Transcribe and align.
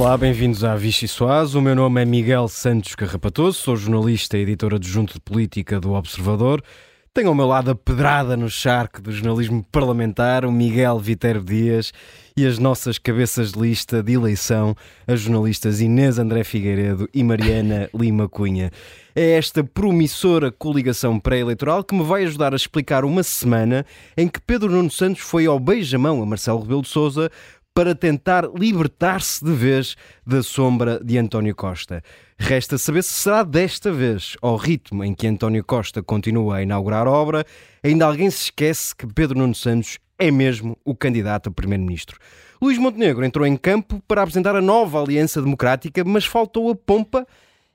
Olá, 0.00 0.16
bem-vindos 0.16 0.64
à 0.64 0.74
Vichy 0.76 1.06
Soaz. 1.06 1.54
O 1.54 1.60
meu 1.60 1.74
nome 1.74 2.00
é 2.00 2.06
Miguel 2.06 2.48
Santos 2.48 2.94
Carrapatoso, 2.94 3.58
sou 3.58 3.76
jornalista 3.76 4.38
e 4.38 4.40
editor 4.40 4.72
adjunto 4.72 5.12
de 5.12 5.20
política 5.20 5.78
do 5.78 5.92
Observador. 5.92 6.62
Tenho 7.12 7.28
ao 7.28 7.34
meu 7.34 7.46
lado 7.46 7.70
a 7.70 7.74
pedrada 7.74 8.34
no 8.34 8.48
charco 8.48 9.02
do 9.02 9.12
jornalismo 9.12 9.62
parlamentar, 9.70 10.46
o 10.46 10.50
Miguel 10.50 10.98
Viterbo 10.98 11.44
Dias 11.44 11.92
e 12.34 12.46
as 12.46 12.58
nossas 12.58 12.96
cabeças 12.96 13.52
de 13.52 13.60
lista 13.60 14.02
de 14.02 14.14
eleição, 14.14 14.74
as 15.06 15.20
jornalistas 15.20 15.82
Inês 15.82 16.18
André 16.18 16.44
Figueiredo 16.44 17.06
e 17.12 17.22
Mariana 17.22 17.90
Lima 17.94 18.26
Cunha. 18.26 18.70
É 19.14 19.32
esta 19.32 19.62
promissora 19.62 20.50
coligação 20.50 21.20
pré-eleitoral 21.20 21.84
que 21.84 21.94
me 21.94 22.04
vai 22.04 22.24
ajudar 22.24 22.54
a 22.54 22.56
explicar 22.56 23.04
uma 23.04 23.22
semana 23.22 23.84
em 24.16 24.28
que 24.28 24.40
Pedro 24.40 24.70
Nuno 24.70 24.90
Santos 24.90 25.20
foi 25.20 25.44
ao 25.44 25.60
beijamão 25.60 26.22
a 26.22 26.26
Marcelo 26.26 26.60
Rebelo 26.60 26.82
de 26.82 26.88
Sousa 26.88 27.30
para 27.74 27.94
tentar 27.94 28.48
libertar-se 28.54 29.44
de 29.44 29.52
vez 29.52 29.96
da 30.26 30.42
sombra 30.42 31.00
de 31.02 31.16
António 31.18 31.54
Costa. 31.54 32.02
Resta 32.38 32.76
saber 32.78 33.02
se 33.02 33.12
será 33.12 33.42
desta 33.42 33.92
vez, 33.92 34.36
ao 34.42 34.56
ritmo 34.56 35.04
em 35.04 35.14
que 35.14 35.26
António 35.26 35.64
Costa 35.64 36.02
continua 36.02 36.56
a 36.56 36.62
inaugurar 36.62 37.06
a 37.06 37.10
obra, 37.10 37.44
ainda 37.82 38.06
alguém 38.06 38.30
se 38.30 38.44
esquece 38.44 38.94
que 38.94 39.06
Pedro 39.06 39.38
Nuno 39.38 39.54
Santos 39.54 39.98
é 40.18 40.30
mesmo 40.30 40.76
o 40.84 40.94
candidato 40.94 41.48
a 41.48 41.52
primeiro-ministro. 41.52 42.18
Luís 42.60 42.76
Montenegro 42.76 43.24
entrou 43.24 43.46
em 43.46 43.56
campo 43.56 44.02
para 44.06 44.22
apresentar 44.22 44.54
a 44.54 44.60
nova 44.60 45.00
Aliança 45.00 45.40
Democrática, 45.40 46.04
mas 46.04 46.26
faltou 46.26 46.70
a 46.70 46.74
pompa 46.74 47.26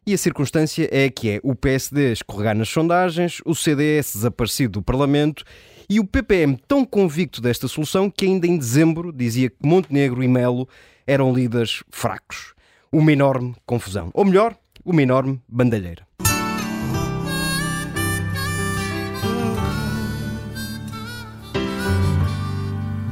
e 0.06 0.14
a 0.14 0.18
circunstância 0.18 0.88
é 0.92 1.10
que 1.10 1.32
é 1.32 1.40
o 1.42 1.56
PSD 1.56 2.12
escorregar 2.12 2.56
nas 2.56 2.70
sondagens, 2.70 3.42
o 3.44 3.56
CDS 3.56 4.14
desaparecido 4.14 4.74
do 4.74 4.84
Parlamento 4.84 5.44
e 5.90 6.00
o 6.00 6.06
PPM 6.06 6.58
tão 6.68 6.84
convicto 6.86 7.42
desta 7.42 7.68
solução 7.68 8.10
que 8.10 8.26
ainda 8.26 8.48
em 8.48 8.58
dezembro 8.58 9.12
dizia 9.12 9.50
que 9.50 9.58
Montenegro 9.64 10.24
e 10.24 10.28
Melo 10.28 10.68
eram 11.06 11.34
líderes 11.34 11.84
fracos. 11.90 12.54
Uma 12.92 13.12
enorme 13.12 13.56
confusão. 13.66 14.10
Ou 14.14 14.26
melhor, 14.26 14.56
uma 14.84 15.02
enorme 15.02 15.42
bandalheira. 15.48 16.06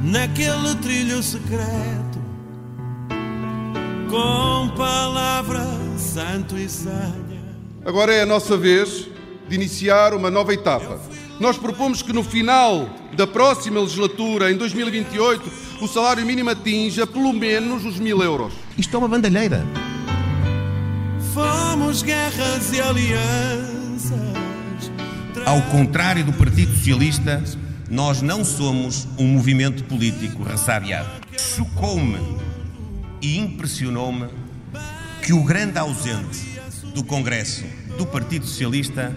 Naquele 0.02 0.74
trilho 0.82 1.22
secreto, 1.22 2.22
com 4.10 4.68
palavra 4.76 5.64
santo 5.98 6.56
e 6.56 6.68
sanha. 6.68 7.42
Agora 7.84 8.14
é 8.14 8.22
a 8.22 8.26
nossa 8.26 8.56
vez 8.56 9.08
de 9.48 9.54
iniciar 9.54 10.14
uma 10.14 10.30
nova 10.30 10.54
etapa 10.54 11.00
nós 11.40 11.56
propomos 11.56 12.02
que 12.02 12.12
no 12.12 12.22
final 12.22 12.88
da 13.16 13.26
próxima 13.26 13.80
legislatura, 13.80 14.50
em 14.50 14.56
2028, 14.56 15.50
o 15.80 15.88
salário 15.88 16.24
mínimo 16.24 16.50
atinja 16.50 17.06
pelo 17.06 17.32
menos 17.32 17.84
os 17.84 17.98
mil 17.98 18.22
euros. 18.22 18.52
Isto 18.78 18.96
é 18.96 18.98
uma 18.98 19.08
bandalheira. 19.08 19.64
Fomos 21.32 22.02
guerras 22.02 22.72
e 22.72 22.80
alianças. 22.80 24.14
Ao 25.44 25.60
contrário 25.62 26.24
do 26.24 26.32
Partido 26.32 26.74
Socialista, 26.76 27.42
nós 27.90 28.22
não 28.22 28.44
somos 28.44 29.06
um 29.18 29.26
movimento 29.26 29.84
político 29.84 30.42
ressabiado. 30.42 31.10
Chocou-me 31.36 32.18
e 33.20 33.38
impressionou-me 33.38 34.28
que 35.22 35.32
o 35.32 35.42
grande 35.42 35.78
ausente 35.78 36.58
do 36.94 37.02
Congresso 37.02 37.64
do 37.98 38.06
Partido 38.06 38.46
Socialista 38.46 39.14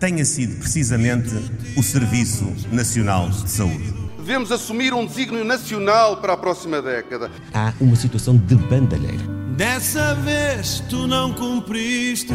tenha 0.00 0.24
sido 0.24 0.58
precisamente 0.58 1.28
o 1.76 1.82
Serviço 1.82 2.50
Nacional 2.72 3.28
de 3.28 3.50
Saúde. 3.50 3.92
Devemos 4.16 4.50
assumir 4.50 4.94
um 4.94 5.04
desígnio 5.04 5.44
nacional 5.44 6.16
para 6.16 6.32
a 6.32 6.36
próxima 6.38 6.80
década. 6.80 7.30
Há 7.52 7.74
uma 7.78 7.94
situação 7.94 8.36
de 8.38 8.54
bandalheira. 8.54 9.22
Dessa 9.56 10.14
vez 10.14 10.82
tu 10.88 11.06
não 11.06 11.34
cumpriste 11.34 12.32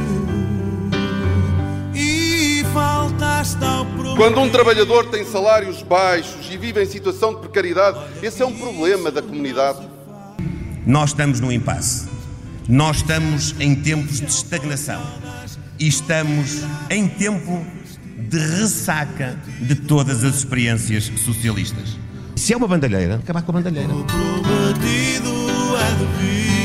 e 1.95 2.63
faltaste 2.71 3.63
ao 3.63 3.83
prometer. 3.83 4.15
Quando 4.15 4.39
um 4.41 4.49
trabalhador 4.49 5.09
tem 5.09 5.25
salários 5.25 5.81
baixos 5.81 6.47
e 6.51 6.57
vive 6.57 6.83
em 6.83 6.85
situação 6.85 7.33
de 7.33 7.39
precariedade, 7.39 7.97
esse 8.21 8.43
é 8.43 8.45
um 8.45 8.53
problema 8.53 9.09
da 9.09 9.23
comunidade. 9.23 9.79
Nós 10.85 11.09
estamos 11.09 11.39
num 11.39 11.51
impasse. 11.51 12.07
Nós 12.69 12.97
estamos 12.97 13.55
em 13.59 13.73
tempos 13.73 14.19
de 14.19 14.27
estagnação 14.27 15.01
e 15.79 15.87
estamos 15.87 16.63
em 16.89 17.07
tempo 17.07 17.65
de 18.17 18.37
ressaca 18.37 19.37
de 19.61 19.75
todas 19.75 20.23
as 20.23 20.35
experiências 20.35 21.05
socialistas. 21.17 21.97
Se 22.35 22.53
é 22.53 22.57
uma 22.57 22.67
bandalheira, 22.67 23.15
acabar 23.15 23.41
com 23.41 23.51
a 23.51 23.55
bandalheira. 23.55 23.93
O 23.93 24.03
prometido 24.03 25.29
é 25.77 25.91
devido. 25.99 26.55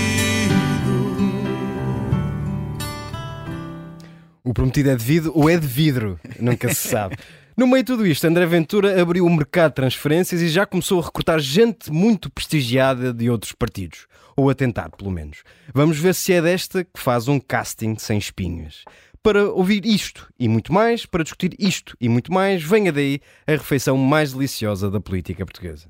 O 4.43 4.55
prometido 4.55 4.91
é 4.91 4.97
de 4.97 5.05
vidro 5.05 5.33
ou 5.35 5.49
é 5.49 5.57
de 5.57 5.67
vidro, 5.67 6.19
nunca 6.41 6.69
se 6.75 6.89
sabe. 6.89 7.17
No 7.61 7.67
meio 7.67 7.83
de 7.83 7.89
tudo 7.89 8.07
isto, 8.07 8.27
André 8.27 8.47
Ventura 8.47 9.03
abriu 9.03 9.27
o 9.27 9.29
mercado 9.29 9.73
de 9.73 9.75
transferências 9.75 10.41
e 10.41 10.49
já 10.49 10.65
começou 10.65 10.99
a 10.99 11.05
recrutar 11.05 11.39
gente 11.41 11.93
muito 11.93 12.31
prestigiada 12.31 13.13
de 13.13 13.29
outros 13.29 13.53
partidos. 13.53 14.07
Ou 14.35 14.49
a 14.49 14.55
tentar, 14.55 14.89
pelo 14.89 15.11
menos. 15.11 15.43
Vamos 15.75 15.99
ver 15.99 16.15
se 16.15 16.33
é 16.33 16.41
desta 16.41 16.83
que 16.83 16.99
faz 16.99 17.29
um 17.29 17.39
casting 17.39 17.97
sem 17.99 18.17
espinhas. 18.17 18.83
Para 19.23 19.51
ouvir 19.51 19.85
isto 19.85 20.27
e 20.39 20.49
muito 20.49 20.73
mais, 20.73 21.05
para 21.05 21.23
discutir 21.23 21.55
isto 21.59 21.95
e 22.01 22.09
muito 22.09 22.33
mais, 22.33 22.63
venha 22.63 22.91
daí 22.91 23.21
a 23.47 23.53
refeição 23.53 23.95
mais 23.99 24.33
deliciosa 24.33 24.91
da 24.91 24.99
política 24.99 25.45
portuguesa. 25.45 25.87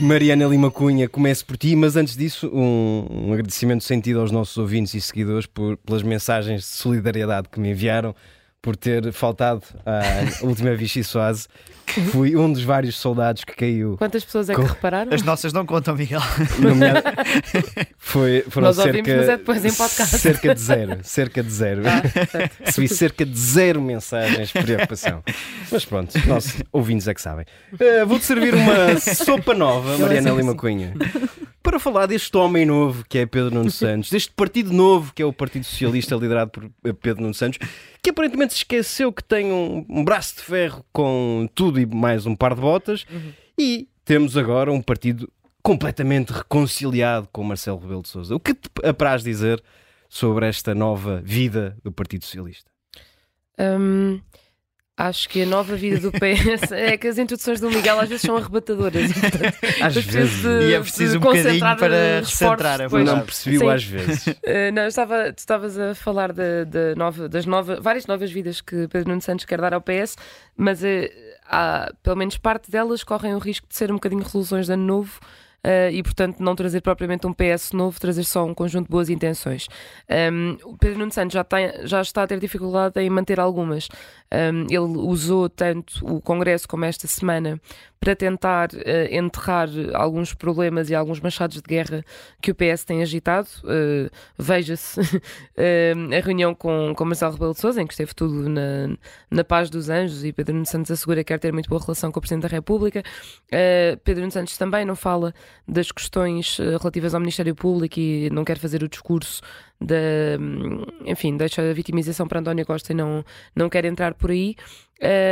Mariana 0.00 0.46
Lima 0.46 0.72
Cunha, 0.72 1.08
começo 1.08 1.46
por 1.46 1.56
ti, 1.56 1.76
mas 1.76 1.94
antes 1.94 2.16
disso, 2.16 2.50
um, 2.52 3.28
um 3.28 3.32
agradecimento 3.32 3.84
sentido 3.84 4.18
aos 4.18 4.32
nossos 4.32 4.56
ouvintes 4.58 4.92
e 4.94 5.00
seguidores 5.00 5.46
por, 5.46 5.76
pelas 5.76 6.02
mensagens 6.02 6.62
de 6.62 6.66
solidariedade 6.66 7.48
que 7.48 7.60
me 7.60 7.70
enviaram 7.70 8.12
por 8.62 8.76
ter 8.76 9.12
faltado 9.12 9.62
à 9.84 10.00
última 10.46 10.74
Vichy 10.74 11.02
Soase. 11.02 11.48
Fui 12.12 12.36
um 12.36 12.50
dos 12.50 12.62
vários 12.62 12.96
soldados 12.96 13.42
que 13.44 13.54
caiu. 13.56 13.96
Quantas 13.98 14.24
pessoas 14.24 14.48
é 14.48 14.54
que 14.54 14.60
repararam? 14.62 15.12
As 15.12 15.22
nossas 15.22 15.52
não 15.52 15.66
contam, 15.66 15.94
Miguel. 15.96 16.20
Foi, 17.98 18.44
foram 18.48 18.68
Nós 18.68 18.76
cerca, 18.76 18.98
ouvimos, 18.98 19.18
mas 19.20 19.28
é 19.28 19.36
depois 19.36 19.64
em 19.64 19.72
podcast. 19.72 20.18
cerca 20.18 20.54
de 20.54 20.60
zero. 20.60 20.98
Cerca 21.02 21.42
de 21.42 21.50
zero. 21.50 21.82
Ah, 21.86 22.02
Recebi 22.64 22.88
cerca 22.88 23.26
de 23.26 23.38
zero 23.38 23.80
mensagens 23.82 24.48
de 24.52 24.62
preocupação. 24.62 25.22
Mas 25.70 25.84
pronto, 25.84 26.12
nossos 26.26 26.62
ouvintes 26.72 27.08
é 27.08 27.14
que 27.14 27.20
sabem. 27.20 27.44
Eh, 27.78 28.04
Vou-te 28.04 28.24
servir 28.24 28.54
uma 28.54 28.98
sopa 29.00 29.52
nova, 29.54 29.98
Mariana 29.98 30.30
Lima 30.30 30.54
Cunha. 30.54 30.94
Para 31.62 31.78
falar 31.78 32.06
deste 32.06 32.36
homem 32.36 32.66
novo 32.66 33.04
que 33.08 33.18
é 33.18 33.26
Pedro 33.26 33.54
Nuno 33.54 33.70
Santos, 33.70 34.10
deste 34.10 34.32
partido 34.32 34.72
novo 34.72 35.12
que 35.14 35.22
é 35.22 35.24
o 35.24 35.32
Partido 35.32 35.64
Socialista 35.64 36.16
liderado 36.16 36.50
por 36.50 36.68
Pedro 36.94 37.22
Nuno 37.22 37.34
Santos, 37.34 37.58
que 38.02 38.10
aparentemente 38.10 38.52
se 38.52 38.58
esqueceu 38.58 39.12
que 39.12 39.22
tem 39.22 39.52
um, 39.52 39.86
um 39.88 40.04
braço 40.04 40.36
de 40.36 40.42
ferro 40.42 40.84
com 40.92 41.48
tudo 41.54 41.80
e 41.80 41.86
mais 41.86 42.26
um 42.26 42.34
par 42.34 42.54
de 42.54 42.60
botas, 42.60 43.06
e 43.58 43.88
temos 44.04 44.36
agora 44.36 44.72
um 44.72 44.82
partido 44.82 45.30
completamente 45.62 46.30
reconciliado 46.32 47.28
com 47.32 47.44
Marcelo 47.44 47.78
Rebelo 47.78 48.02
de 48.02 48.08
Sousa. 48.08 48.34
O 48.34 48.40
que 48.40 48.54
te 48.54 48.68
apraz 48.82 49.22
dizer 49.22 49.62
sobre 50.08 50.46
esta 50.46 50.74
nova 50.74 51.22
vida 51.24 51.76
do 51.84 51.92
Partido 51.92 52.24
Socialista? 52.24 52.70
Hum, 53.58 54.20
acho 55.08 55.28
que 55.28 55.42
a 55.42 55.46
nova 55.46 55.74
vida 55.76 55.98
do 55.98 56.12
PS 56.12 56.72
é 56.72 56.96
que 56.96 57.08
as 57.08 57.18
introduções 57.18 57.60
do 57.60 57.70
Miguel 57.70 57.98
às 58.00 58.08
vezes 58.08 58.22
são 58.22 58.36
arrebatadoras. 58.36 59.10
e, 59.10 59.14
portanto, 59.14 59.54
Às 59.82 59.94
vezes. 59.96 60.42
de- 60.42 60.68
E 60.70 60.74
é 60.74 60.80
preciso 60.80 61.12
de 61.12 61.18
um 61.18 61.20
bocadinho 61.20 61.44
concentrar 61.44 61.76
para 61.76 62.20
recentrar 62.20 62.74
a 62.74 62.84
depois. 62.84 62.92
verdade. 63.04 63.18
Não 63.18 63.24
percebi 63.26 63.56
o 63.56 63.60
Sim. 63.60 63.68
às 63.70 63.84
vezes. 63.84 64.26
Uh, 64.26 64.32
não, 64.74 64.86
estava, 64.86 65.32
tu 65.32 65.38
estavas 65.38 65.78
a 65.78 65.94
falar 65.94 66.32
da, 66.32 66.64
da 66.64 66.94
nova, 66.96 67.28
das 67.28 67.46
nova, 67.46 67.80
várias 67.80 68.06
novas 68.06 68.30
vidas 68.30 68.60
que 68.60 68.86
Pedro 68.88 69.08
Nuno 69.08 69.20
Santos 69.22 69.44
quer 69.44 69.60
dar 69.60 69.74
ao 69.74 69.80
PS, 69.80 70.16
mas 70.56 70.82
uh, 70.82 70.86
há, 71.46 71.92
pelo 72.02 72.16
menos 72.16 72.36
parte 72.38 72.70
delas 72.70 73.02
correm 73.04 73.34
o 73.34 73.38
risco 73.38 73.66
de 73.68 73.76
ser 73.76 73.90
um 73.90 73.94
bocadinho 73.94 74.22
resoluções 74.22 74.66
de 74.66 74.72
ano 74.72 74.84
novo. 74.84 75.18
Uh, 75.66 75.90
e, 75.90 76.02
portanto, 76.02 76.40
não 76.40 76.54
trazer 76.54 76.80
propriamente 76.80 77.26
um 77.26 77.32
PS 77.32 77.72
novo, 77.72 77.98
trazer 78.00 78.24
só 78.24 78.44
um 78.44 78.54
conjunto 78.54 78.86
de 78.86 78.90
boas 78.90 79.08
intenções. 79.08 79.68
Um, 80.32 80.56
o 80.64 80.76
Pedro 80.76 80.98
Nuno 80.98 81.12
Santos 81.12 81.34
já, 81.34 81.44
tem, 81.44 81.70
já 81.86 82.00
está 82.00 82.22
a 82.22 82.26
ter 82.26 82.38
dificuldade 82.38 83.00
em 83.00 83.08
manter 83.08 83.40
algumas. 83.40 83.88
Um, 84.32 84.62
ele 84.64 84.98
usou 84.98 85.48
tanto 85.48 86.04
o 86.06 86.20
Congresso 86.20 86.66
como 86.66 86.84
esta 86.84 87.06
semana 87.06 87.60
para 88.00 88.16
tentar 88.16 88.70
uh, 88.72 89.14
enterrar 89.14 89.68
alguns 89.94 90.34
problemas 90.34 90.90
e 90.90 90.94
alguns 90.94 91.20
machados 91.20 91.56
de 91.56 91.62
guerra 91.62 92.04
que 92.40 92.50
o 92.50 92.54
PS 92.54 92.84
tem 92.84 93.02
agitado. 93.02 93.48
Uh, 93.62 94.10
Veja-se 94.36 95.00
a 95.56 96.20
reunião 96.24 96.54
com, 96.54 96.94
com 96.96 97.04
Marcelo 97.04 97.32
Rebelo 97.32 97.52
de 97.52 97.60
Sousa, 97.60 97.80
em 97.80 97.86
que 97.86 97.92
esteve 97.92 98.14
tudo 98.14 98.48
na, 98.48 98.96
na 99.30 99.44
paz 99.44 99.70
dos 99.70 99.88
anjos 99.88 100.24
e 100.24 100.32
Pedro 100.32 100.54
Nuno 100.54 100.66
Santos 100.66 100.90
assegura 100.90 101.22
que 101.22 101.32
quer 101.32 101.38
ter 101.38 101.52
muito 101.52 101.68
boa 101.68 101.80
relação 101.80 102.10
com 102.10 102.18
o 102.18 102.20
Presidente 102.20 102.42
da 102.42 102.48
República. 102.48 103.02
Uh, 103.46 103.96
Pedro 104.02 104.22
Nuno 104.22 104.32
Santos 104.32 104.56
também 104.56 104.84
não 104.84 104.96
fala 104.96 105.32
das 105.66 105.90
questões 105.92 106.58
uh, 106.58 106.78
relativas 106.78 107.14
ao 107.14 107.20
Ministério 107.20 107.54
Público 107.54 107.98
e 107.98 108.30
não 108.30 108.44
quer 108.44 108.58
fazer 108.58 108.82
o 108.82 108.88
discurso 108.88 109.40
da, 109.80 109.94
hum, 110.40 110.84
enfim, 111.06 111.36
deixa 111.36 111.62
a 111.62 111.72
vitimização 111.72 112.26
para 112.26 112.40
António 112.40 112.66
Costa 112.66 112.92
e 112.92 112.94
não, 112.94 113.24
não 113.54 113.68
quer 113.68 113.84
entrar 113.84 114.14
por 114.14 114.30
aí. 114.30 114.56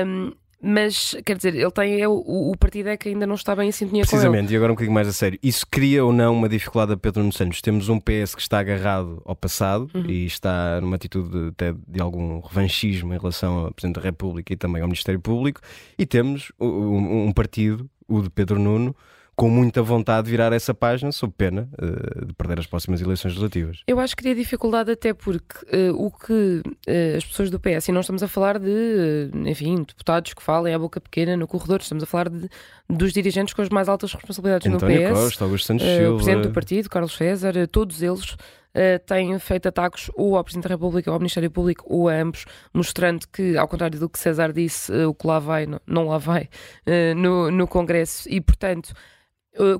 Um, 0.06 0.32
mas 0.62 1.16
quer 1.24 1.36
dizer, 1.36 1.54
ele 1.54 1.70
tem 1.70 2.02
é, 2.02 2.06
o, 2.06 2.12
o 2.12 2.54
partido 2.56 2.90
é 2.90 2.96
que 2.96 3.08
ainda 3.08 3.26
não 3.26 3.34
está 3.34 3.56
bem 3.56 3.70
em 3.70 3.72
sintonia 3.72 4.02
com 4.04 4.10
ele. 4.10 4.10
Precisamente, 4.10 4.52
e 4.52 4.56
agora 4.56 4.72
um 4.72 4.74
bocadinho 4.74 4.92
mais 4.92 5.08
a 5.08 5.12
sério. 5.12 5.38
Isso 5.42 5.66
cria 5.70 6.04
ou 6.04 6.12
não 6.12 6.34
uma 6.34 6.50
dificuldade 6.50 6.92
a 6.92 6.96
Pedro 6.98 7.20
Nuno 7.20 7.32
Santos? 7.32 7.62
Temos 7.62 7.88
um 7.88 7.98
PS 7.98 8.34
que 8.34 8.42
está 8.42 8.58
agarrado 8.58 9.22
ao 9.24 9.34
passado 9.34 9.90
Uhum. 9.94 10.04
e 10.06 10.26
está 10.26 10.78
numa 10.80 10.96
atitude 10.96 11.30
de, 11.30 11.48
até 11.48 11.74
de 11.88 12.00
algum 12.00 12.40
revanchismo 12.40 13.14
em 13.14 13.18
relação 13.18 13.58
ao 13.60 13.72
Presidente 13.72 13.96
da 13.96 14.02
República 14.02 14.52
e 14.52 14.56
também 14.56 14.82
ao 14.82 14.88
Ministério 14.88 15.20
Público, 15.20 15.60
e 15.98 16.04
temos 16.04 16.52
um, 16.60 17.28
um 17.28 17.32
partido, 17.32 17.88
o 18.06 18.20
de 18.20 18.28
Pedro 18.28 18.58
Nuno, 18.58 18.94
com 19.40 19.48
muita 19.48 19.82
vontade 19.82 20.26
de 20.26 20.32
virar 20.32 20.52
essa 20.52 20.74
página, 20.74 21.10
sob 21.10 21.32
pena 21.34 21.66
eh, 21.80 22.26
de 22.26 22.32
perder 22.34 22.58
as 22.58 22.66
próximas 22.66 23.00
eleições 23.00 23.30
legislativas. 23.30 23.82
Eu 23.86 23.98
acho 23.98 24.14
que 24.14 24.22
cria 24.22 24.34
dificuldade 24.34 24.90
até 24.90 25.14
porque 25.14 25.64
eh, 25.72 25.90
o 25.92 26.10
que 26.10 26.60
eh, 26.86 27.14
as 27.16 27.24
pessoas 27.24 27.48
do 27.48 27.58
PS, 27.58 27.88
e 27.88 27.92
não 27.92 28.02
estamos 28.02 28.22
a 28.22 28.28
falar 28.28 28.58
de, 28.58 29.30
enfim, 29.46 29.76
deputados 29.76 30.34
que 30.34 30.42
falem 30.42 30.74
à 30.74 30.78
boca 30.78 31.00
pequena 31.00 31.38
no 31.38 31.48
corredor, 31.48 31.80
estamos 31.80 32.04
a 32.04 32.06
falar 32.06 32.28
de, 32.28 32.50
dos 32.86 33.14
dirigentes 33.14 33.54
com 33.54 33.62
as 33.62 33.70
mais 33.70 33.88
altas 33.88 34.12
responsabilidades 34.12 34.66
António 34.66 35.00
no 35.00 35.08
PS. 35.08 35.18
Costa, 35.18 35.44
Augusto 35.44 35.66
Santos 35.68 35.86
Eh, 35.86 35.92
o 35.92 35.96
Silva. 35.96 36.16
Presidente 36.16 36.42
do 36.48 36.52
Partido, 36.52 36.90
Carlos 36.90 37.16
César, 37.16 37.54
todos 37.68 38.02
eles 38.02 38.36
eh, 38.74 38.98
têm 38.98 39.38
feito 39.38 39.68
ataques 39.68 40.10
ou 40.14 40.36
ao 40.36 40.44
Presidente 40.44 40.68
da 40.68 40.74
República 40.74 41.10
ou 41.10 41.14
ao 41.14 41.18
Ministério 41.18 41.50
Público 41.50 41.84
ou 41.88 42.08
a 42.08 42.14
ambos, 42.14 42.44
mostrando 42.72 43.26
que, 43.32 43.56
ao 43.56 43.66
contrário 43.66 43.98
do 43.98 44.08
que 44.08 44.18
César 44.18 44.52
disse, 44.52 44.92
eh, 44.92 45.06
o 45.06 45.14
que 45.14 45.26
lá 45.26 45.38
vai 45.38 45.66
não, 45.66 45.80
não 45.86 46.08
lá 46.08 46.18
vai 46.18 46.48
eh, 46.86 47.14
no, 47.14 47.50
no 47.50 47.66
Congresso 47.66 48.28
e, 48.28 48.40
portanto, 48.40 48.92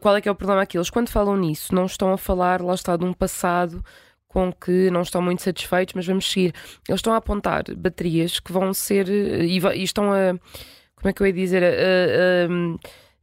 qual 0.01 0.17
é 0.17 0.21
que 0.21 0.29
é 0.29 0.33
o 0.33 0.35
problema 0.35 0.63
aqui? 0.63 0.77
Eles, 0.77 0.91
quando 0.91 1.09
falam 1.09 1.37
nisso, 1.37 1.75
não 1.75 1.87
estão 1.87 2.13
a 2.13 2.19
falar, 2.19 2.61
lá 2.63 2.75
está, 2.75 2.97
de 2.97 3.05
um 3.05 3.13
passado 3.13 3.85
com 4.29 4.53
que 4.53 4.91
não 4.91 5.03
estão 5.03 5.21
muito 5.21 5.43
satisfeitos, 5.43 5.95
mas 5.95 6.07
vamos 6.07 6.31
seguir. 6.31 6.55
Eles 6.89 6.99
estão 7.01 7.13
a 7.13 7.17
apontar 7.17 7.65
baterias 7.77 8.39
que 8.41 8.53
vão 8.53 8.73
ser 8.73 9.09
eh, 9.09 9.45
e, 9.45 9.59
e 9.59 9.83
estão 9.83 10.13
a. 10.13 10.39
Como 10.97 11.09
é 11.09 11.13
que 11.13 11.23
eu 11.23 11.27
ia 11.27 11.33
dizer? 11.33 11.63
A- 11.65 11.67
a- 11.67 12.49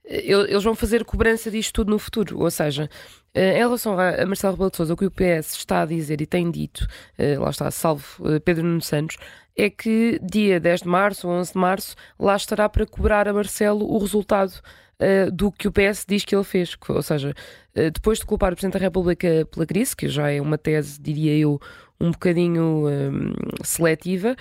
a- 0.10 0.50
eles 0.50 0.64
vão 0.64 0.76
fazer 0.76 1.04
cobrança 1.06 1.52
disto 1.52 1.74
tudo 1.74 1.92
no 1.92 2.00
futuro. 2.00 2.40
Ou 2.40 2.50
seja, 2.52 2.90
eh, 3.34 3.56
em 3.56 3.60
relação 3.60 3.98
a, 4.00 4.26
Marcelo 4.26 4.54
Rebelo 4.54 4.72
de 4.72 4.78
Sousa, 4.78 4.94
o 4.94 4.98
que 4.98 5.06
o 5.06 5.12
PS 5.12 5.54
está 5.56 5.82
a 5.82 5.86
dizer 5.86 6.22
e 6.22 6.26
tem 6.26 6.50
dito, 6.52 6.88
eh, 7.18 7.38
lá 7.38 7.50
está, 7.50 7.70
salvo 7.72 8.06
eh, 8.26 8.40
Pedro 8.40 8.64
Nuno 8.66 8.82
Santos, 8.82 9.18
é 9.56 9.70
que 9.70 10.20
dia 10.24 10.60
10 10.60 10.82
de 10.82 10.88
março 10.88 11.28
ou 11.28 11.34
11 11.34 11.54
de 11.54 11.58
março 11.60 11.96
lá 12.20 12.36
estará 12.36 12.68
para 12.70 12.86
cobrar 12.86 13.28
a 13.28 13.34
Marcelo 13.34 13.86
o 13.92 13.98
resultado 13.98 14.54
eh, 15.00 15.30
do 15.32 15.52
que 15.52 15.68
o 15.68 15.72
PS 15.72 16.06
diz 16.08 16.26
que 16.26 16.36
ele 16.36 16.44
fez. 16.44 16.76
Ou 16.90 17.02
seja, 17.02 17.34
eh, 17.76 17.92
depois 17.92 18.20
de 18.20 18.26
culpar 18.26 18.52
o 18.52 18.56
Presidente 18.56 18.74
da 18.74 18.80
República 18.80 19.48
pela 19.52 19.66
crise, 19.66 19.96
que 19.96 20.08
já 20.08 20.30
é 20.32 20.42
uma 20.42 20.58
tese, 20.58 21.00
diria 21.02 21.38
eu, 21.38 21.60
um 22.00 22.12
bocadinho 22.12 22.88
hum, 22.88 23.34
seletiva, 23.64 24.36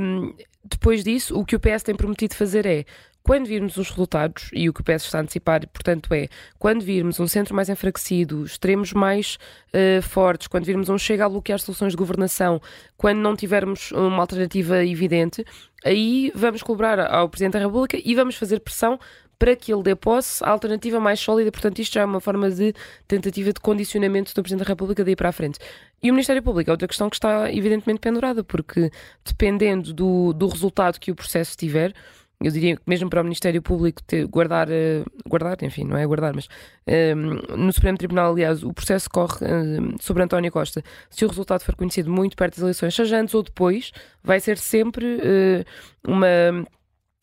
hum, 0.00 0.34
depois 0.64 1.04
disso, 1.04 1.38
o 1.38 1.44
que 1.44 1.56
o 1.56 1.60
PS 1.60 1.82
tem 1.84 1.94
prometido 1.94 2.34
fazer 2.34 2.66
é 2.66 2.84
quando 3.26 3.46
virmos 3.46 3.76
os 3.76 3.90
resultados, 3.90 4.50
e 4.52 4.68
o 4.68 4.72
que 4.72 4.80
o 4.82 4.84
PS 4.84 5.04
está 5.04 5.18
a 5.18 5.22
antecipar, 5.22 5.66
portanto, 5.66 6.14
é 6.14 6.28
quando 6.60 6.82
virmos 6.82 7.18
um 7.18 7.26
centro 7.26 7.56
mais 7.56 7.68
enfraquecido, 7.68 8.44
extremos 8.44 8.92
mais 8.92 9.36
eh, 9.72 10.00
fortes, 10.00 10.46
quando 10.46 10.64
virmos 10.64 10.88
um 10.88 10.96
chega 10.96 11.26
a 11.26 11.28
bloquear 11.28 11.58
soluções 11.58 11.92
de 11.92 11.96
governação, 11.96 12.62
quando 12.96 13.18
não 13.18 13.34
tivermos 13.34 13.90
uma 13.90 14.20
alternativa 14.20 14.84
evidente, 14.84 15.44
aí 15.84 16.30
vamos 16.36 16.62
cobrar 16.62 17.00
ao 17.00 17.28
Presidente 17.28 17.54
da 17.54 17.58
República 17.58 17.98
e 18.00 18.14
vamos 18.14 18.36
fazer 18.36 18.60
pressão 18.60 18.96
para 19.38 19.54
que 19.54 19.72
ele 19.72 19.82
dê 19.82 19.94
posse 19.94 20.42
à 20.44 20.50
alternativa 20.50 20.98
mais 20.98 21.20
sólida. 21.20 21.50
Portanto, 21.52 21.78
isto 21.78 21.94
já 21.94 22.02
é 22.02 22.04
uma 22.04 22.20
forma 22.20 22.50
de 22.50 22.74
tentativa 23.06 23.52
de 23.52 23.60
condicionamento 23.60 24.34
do 24.34 24.42
Presidente 24.42 24.64
da 24.64 24.68
República 24.68 25.04
daí 25.04 25.16
para 25.16 25.28
a 25.28 25.32
frente. 25.32 25.58
E 26.02 26.10
o 26.10 26.14
Ministério 26.14 26.42
Público 26.42 26.70
é 26.70 26.72
outra 26.72 26.88
questão 26.88 27.10
que 27.10 27.16
está 27.16 27.52
evidentemente 27.52 28.00
pendurada, 28.00 28.42
porque 28.42 28.90
dependendo 29.24 29.92
do, 29.92 30.32
do 30.32 30.46
resultado 30.48 30.98
que 30.98 31.10
o 31.10 31.14
processo 31.14 31.56
tiver, 31.56 31.92
eu 32.40 32.50
diria 32.50 32.76
que 32.76 32.82
mesmo 32.86 33.08
para 33.08 33.22
o 33.22 33.24
Ministério 33.24 33.62
Público 33.62 34.02
ter, 34.02 34.26
guardar, 34.26 34.68
eh, 34.70 35.02
guardar, 35.26 35.56
enfim, 35.62 35.84
não 35.84 35.96
é 35.96 36.06
guardar, 36.06 36.34
mas 36.34 36.48
eh, 36.86 37.14
no 37.14 37.72
Supremo 37.72 37.96
Tribunal, 37.96 38.32
aliás, 38.32 38.62
o 38.62 38.74
processo 38.74 39.08
corre 39.08 39.38
eh, 39.42 39.96
sobre 40.00 40.22
António 40.22 40.52
Costa. 40.52 40.82
Se 41.08 41.24
o 41.24 41.28
resultado 41.28 41.62
for 41.62 41.74
conhecido 41.74 42.10
muito 42.10 42.36
perto 42.36 42.56
das 42.56 42.62
eleições, 42.62 42.94
seja 42.94 43.18
antes 43.18 43.34
ou 43.34 43.42
depois, 43.42 43.90
vai 44.22 44.38
ser 44.38 44.58
sempre 44.58 45.18
eh, 45.22 45.64
uma 46.06 46.66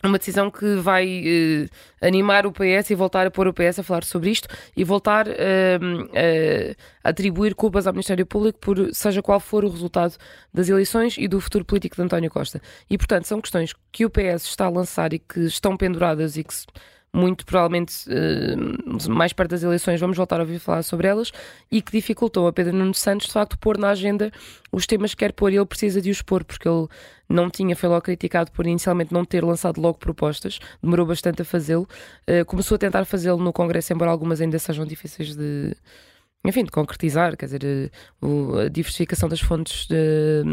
uma 0.08 0.18
decisão 0.18 0.52
que 0.52 0.76
vai 0.76 1.24
eh, 1.26 1.68
animar 2.02 2.46
o 2.46 2.52
PS 2.52 2.92
e 2.92 2.96
voltar 2.96 3.26
a 3.26 3.32
pôr 3.32 3.48
o 3.48 3.54
PS 3.54 3.80
a 3.80 3.84
falar 3.84 4.04
sobre 4.04 4.30
isto 4.30 4.48
e 4.76 4.84
voltar 4.84 5.28
eh, 5.30 6.76
a 7.04 7.10
atribuir 7.10 7.56
culpas 7.56 7.88
ao 7.88 7.94
Ministério 7.94 8.26
Público 8.26 8.60
por 8.60 8.94
seja 8.94 9.22
qual 9.22 9.40
for 9.40 9.64
o 9.64 9.70
resultado 9.70 10.16
das 10.54 10.68
eleições 10.68 11.16
e 11.18 11.28
do 11.28 11.40
futuro 11.40 11.64
político 11.64 11.96
de 11.96 12.02
António 12.02 12.30
Costa. 12.30 12.62
E, 12.90 12.98
portanto, 12.98 13.26
são 13.26 13.40
questões 13.40 13.74
que 13.92 14.06
o 14.06 14.10
PS 14.10 14.44
está 14.46 14.66
a 14.66 14.70
lançar 14.70 15.14
e 15.14 15.20
que 15.20 15.40
estão 15.42 15.78
penduradas 15.78 16.36
e 16.38 16.44
que 16.44 16.54
muito 17.14 17.46
provavelmente 17.46 18.06
eh, 18.10 18.56
mais 19.08 19.32
perto 19.34 19.52
das 19.52 19.62
eleições 19.62 20.00
vamos 20.00 20.18
voltar 20.18 20.40
a 20.40 20.44
ouvir 20.44 20.58
falar 20.58 20.82
sobre 20.82 21.08
elas 21.08 21.32
e 21.72 21.82
que 21.82 21.92
dificultam 21.92 22.48
a 22.48 22.52
Pedro 22.52 22.74
Nuno 22.76 22.94
Santos 22.94 23.28
de 23.28 23.34
facto 23.34 23.58
pôr 23.58 23.78
na 23.78 23.90
agenda 23.90 24.32
os 24.72 24.88
temas 24.88 25.12
que 25.12 25.18
quer 25.18 25.32
pôr. 25.32 25.54
E 25.54 25.58
ele 25.58 25.66
precisa 25.66 26.02
de 26.02 26.10
os 26.10 26.22
pôr 26.24 26.44
porque 26.44 26.68
ele 26.68 26.88
não 27.30 27.50
tinha, 27.50 27.76
foi 27.76 27.88
logo 27.88 28.02
criticado 28.02 28.52
por 28.52 28.66
inicialmente 28.66 29.14
não 29.14 29.24
ter 29.24 29.44
lançado 29.44 29.80
logo 29.80 29.98
propostas, 30.00 30.60
demorou 30.82 31.06
bastante 31.06 31.42
a 31.42 31.46
fazê-lo, 31.46 31.88
Eh, 32.26 32.44
começou 32.46 32.76
a 32.76 32.78
tentar 32.80 33.06
fazê-lo 33.06 33.38
no 33.38 33.54
Congresso, 33.54 33.94
embora 33.94 34.10
algumas 34.12 34.42
ainda 34.42 34.58
sejam 34.58 34.86
difíceis 34.86 35.36
de, 35.36 35.76
enfim, 36.46 36.66
de 36.66 36.72
concretizar, 36.72 37.38
quer 37.38 37.46
dizer, 37.46 37.64
eh, 37.64 38.66
a 38.66 38.70
diversificação 38.70 39.30
das 39.30 39.40
fontes 39.40 39.88
de, 39.88 40.44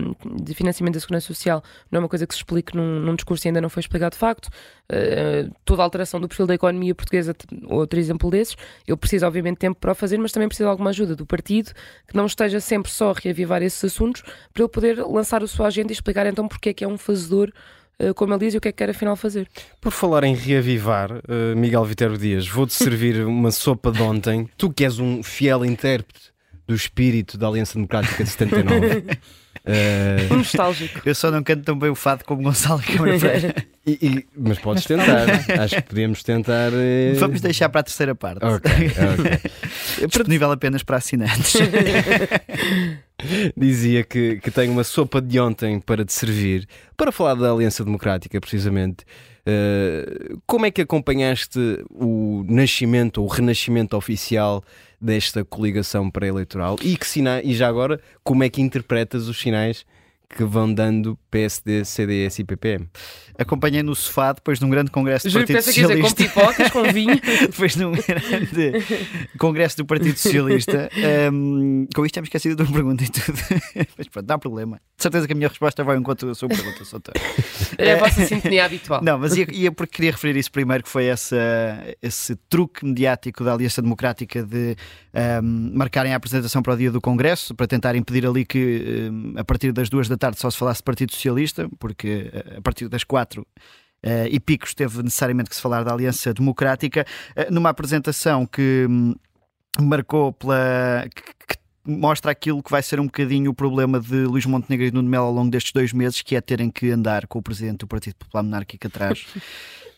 de 0.41 0.55
financiamento 0.55 0.95
da 0.95 1.01
Segurança 1.01 1.27
Social 1.27 1.63
não 1.91 1.99
é 1.99 2.01
uma 2.03 2.09
coisa 2.09 2.27
que 2.29 2.33
se 2.33 2.39
explique 2.39 2.77
num, 2.77 3.01
num 3.01 3.17
discurso 3.17 3.47
e 3.47 3.49
ainda 3.49 3.61
não 3.61 3.69
foi 3.69 3.81
explicado 3.81 4.13
de 4.15 4.19
facto. 4.19 4.49
Eh, 4.89 5.49
toda 5.65 5.83
a 5.83 5.85
alteração 5.85 6.21
do 6.21 6.29
perfil 6.29 6.47
da 6.47 6.55
economia 6.55 6.95
portuguesa, 6.95 7.35
outro 7.67 7.99
exemplo 7.99 8.31
desses, 8.31 8.57
eu 8.87 8.97
preciso 8.97 9.27
obviamente 9.27 9.59
tempo 9.59 9.81
para 9.81 9.91
o 9.91 9.95
fazer, 9.95 10.17
mas 10.19 10.31
também 10.31 10.47
preciso 10.47 10.69
de 10.69 10.71
alguma 10.71 10.91
ajuda 10.91 11.17
do 11.17 11.27
partido, 11.27 11.73
que 12.07 12.17
não 12.17 12.27
esteja 12.27 12.61
sempre 12.61 12.91
só 12.91 13.11
a 13.11 13.15
reavivar 13.15 13.61
esses 13.61 13.83
assuntos, 13.83 14.23
para 14.53 14.63
ele 14.63 14.69
poder 14.69 14.99
lançar 15.05 15.43
a 15.43 15.47
sua 15.49 15.67
agenda 15.67 15.91
e 15.91 15.95
explicar 15.95 16.25
então 16.27 16.47
porque 16.47 16.69
é 16.69 16.73
que 16.73 16.85
é 16.85 16.89
um 16.89 16.99
fazedor, 16.99 17.53
como 18.15 18.33
ele 18.35 18.41
diz, 18.47 18.55
e 18.55 18.59
o 18.59 18.61
que 18.61 18.69
é 18.69 18.73
que 18.73 18.79
quer 18.79 18.91
afinal 18.91 19.17
fazer. 19.17 19.47
Por 19.81 19.93
falar 19.93 20.25
em 20.25 20.35
reavivar, 20.35 21.11
eh, 21.29 21.55
Miguel 21.55 21.85
Vitero 21.85 22.17
Dias, 22.19 22.47
vou-te 22.49 22.73
servir 22.75 23.25
uma 23.27 23.51
sopa 23.51 23.91
de 23.93 24.01
ontem. 24.03 24.49
Tu 24.57 24.71
que 24.73 24.85
és 24.85 24.99
um 24.99 25.23
fiel 25.23 25.65
intérprete 25.65 26.31
do 26.67 26.75
espírito 26.75 27.37
da 27.37 27.47
Aliança 27.49 27.75
Democrática 27.75 28.23
de 28.25 28.31
79. 28.31 29.05
Eh, 29.63 30.27
Um 30.31 30.39
nostálgico. 30.39 31.03
Eu 31.05 31.15
só 31.15 31.31
não 31.31 31.43
canto 31.43 31.63
tão 31.65 31.79
bem 31.79 31.91
o 31.91 31.95
fado 31.95 32.25
como 32.25 32.43
Gonçalo 32.43 32.81
Câmara 32.81 33.19
Freire. 33.21 33.55
e- 33.87 33.99
e- 34.01 34.27
mas 34.35 34.59
podes 34.59 34.85
tentar. 34.87 35.27
Acho 35.61 35.77
que 35.77 35.83
podíamos 35.83 36.23
tentar. 36.23 36.71
eh, 36.73 37.13
Vamos 37.19 37.43
deixar 37.43 37.69
para 37.69 37.83
a 37.83 37.85
terceira 37.85 38.15
parte. 38.15 38.43
Ok, 38.43 38.71
ok. 39.19 39.51
Disponível 40.09 40.51
apenas 40.51 40.83
para 40.83 40.97
assinantes. 40.97 41.57
Dizia 43.57 44.05
que, 44.05 44.37
que 44.37 44.51
tem 44.51 44.69
uma 44.69 44.85
sopa 44.85 45.21
de 45.21 45.39
ontem 45.41 45.81
para 45.81 46.05
te 46.05 46.13
servir. 46.13 46.67
Para 46.97 47.13
falar 47.13 47.35
da 47.35 47.53
Aliança 47.53 47.85
Democrática, 47.85 48.41
precisamente, 48.41 49.05
eh, 49.47 50.35
como 50.47 50.67
é 50.67 50.71
que 50.71 50.83
acompanhaste 50.83 51.59
o 51.91 52.45
nascimento 52.49 53.23
o 53.23 53.27
renascimento 53.27 53.97
oficial 53.97 54.63
desta 55.01 55.45
coligação 55.45 56.11
pré-eleitoral 56.11 56.77
e, 56.83 56.97
que 56.97 57.07
sina 57.07 57.41
e 57.43 57.55
já 57.55 57.69
agora, 57.69 58.01
como 58.23 58.45
é 58.45 58.49
que 58.49 58.61
interpretas 58.61 59.29
os 59.29 59.41
sinais 59.41 59.87
que 60.29 60.45
vão 60.45 60.73
dando 60.73 61.19
PSD, 61.31 61.85
CDS 61.85 62.39
e 62.39 62.45
PPM? 62.45 62.89
Acompanhei 63.39 63.83
no 63.83 63.95
sofá 63.95 64.33
depois 64.33 64.59
de 64.59 64.65
um 64.65 64.71
grande 64.71 64.91
congresso 64.91 65.27
do 65.27 65.31
Juro 65.31 65.47
Partido 65.47 65.57
pensa 65.57 65.73
que 65.73 65.81
ia 65.81 65.87
dizer 65.87 66.03
com 66.03 66.09
Socialista. 66.09 66.41
pipocas, 66.41 66.71
com 66.71 66.93
vinho. 66.93 67.21
depois 67.41 67.75
de 67.75 67.85
um 67.85 67.93
grande 67.93 68.85
congresso 69.39 69.77
do 69.79 69.87
Partido 69.87 70.17
Socialista. 70.19 70.91
Um, 71.33 71.87
com 71.95 72.05
isto 72.05 72.15
temos 72.15 72.27
esquecido 72.29 72.57
de 72.57 72.63
uma 72.63 72.73
pergunta 72.73 73.05
e 73.05 73.09
tudo. 73.09 73.39
Mas 73.97 74.09
pronto, 74.09 74.27
não 74.29 74.35
há 74.35 74.39
problema. 74.39 74.77
De 74.97 75.03
certeza 75.03 75.27
que 75.27 75.33
a 75.33 75.37
minha 75.37 75.49
resposta 75.49 75.83
vai 75.83 75.97
encontro 75.97 76.29
da 76.29 76.35
sua 76.35 76.49
pergunta, 76.49 76.85
Soutor. 76.85 77.15
É 77.79 77.95
a 77.95 77.97
vossa 77.97 78.27
sintonia 78.27 78.67
habitual. 78.67 79.03
Não, 79.03 79.19
mas 79.19 79.35
ia, 79.35 79.47
ia 79.51 79.73
porque 79.73 79.95
queria 79.95 80.11
referir 80.11 80.39
isso 80.39 80.53
primeiro, 80.53 80.83
que 80.83 80.91
foi 80.91 81.07
essa, 81.07 81.37
esse 82.03 82.37
truque 82.49 82.85
mediático 82.85 83.43
da 83.43 83.55
Aliança 83.55 83.81
Democrática 83.81 84.43
de 84.43 84.77
um, 85.43 85.73
marcarem 85.75 86.13
a 86.13 86.17
apresentação 86.17 86.63
para 86.63 86.75
o 86.75 86.77
dia 86.77 86.91
do 86.91 87.01
Congresso, 87.01 87.55
para 87.55 87.67
tentar 87.67 87.95
impedir 87.97 88.27
ali 88.27 88.45
que 88.45 89.09
um, 89.11 89.35
a 89.37 89.45
partir 89.45 89.73
das 89.73 89.89
duas 89.89 90.09
da 90.09 90.17
tarde 90.17 90.39
só 90.39 90.51
se 90.51 90.59
falasse 90.59 90.81
de 90.81 90.85
Partido 90.85 91.13
Socialista, 91.21 91.69
porque 91.79 92.31
uh, 92.35 92.59
a 92.59 92.63
partir 92.63 92.89
das 92.89 93.05
quatro 93.05 93.47
Uh, 94.03 94.25
e 94.31 94.41
Picos 94.41 94.73
teve 94.73 95.03
necessariamente 95.03 95.51
que 95.51 95.57
se 95.57 95.61
falar 95.61 95.85
da 95.85 95.93
Aliança 95.93 96.33
Democrática, 96.33 97.05
uh, 97.37 97.53
numa 97.53 97.69
apresentação 97.69 98.47
que 98.47 98.87
hum, 98.89 99.15
marcou 99.79 100.33
pela. 100.33 101.05
que- 101.15 101.23
que 101.47 101.59
mostra 101.85 102.31
aquilo 102.31 102.63
que 102.63 102.71
vai 102.71 102.83
ser 102.83 102.99
um 102.99 103.05
bocadinho 103.05 103.51
o 103.51 103.55
problema 103.55 104.01
de 104.01 104.25
Luís 104.25 104.47
Montenegro 104.47 104.87
e 104.87 104.91
Nuno 104.91 105.09
Melo 105.09 105.27
ao 105.27 105.33
longo 105.33 105.51
destes 105.51 105.73
dois 105.73 105.93
meses, 105.93 106.23
que 106.23 106.35
é 106.35 106.41
terem 106.41 106.71
que 106.71 106.91
andar 106.91 107.27
com 107.27 107.41
o 107.41 107.43
presidente 107.43 107.81
do 107.81 107.87
Partido 107.87 108.15
Popular 108.17 108.43
Monárquico 108.43 108.87
atrás. 108.87 109.27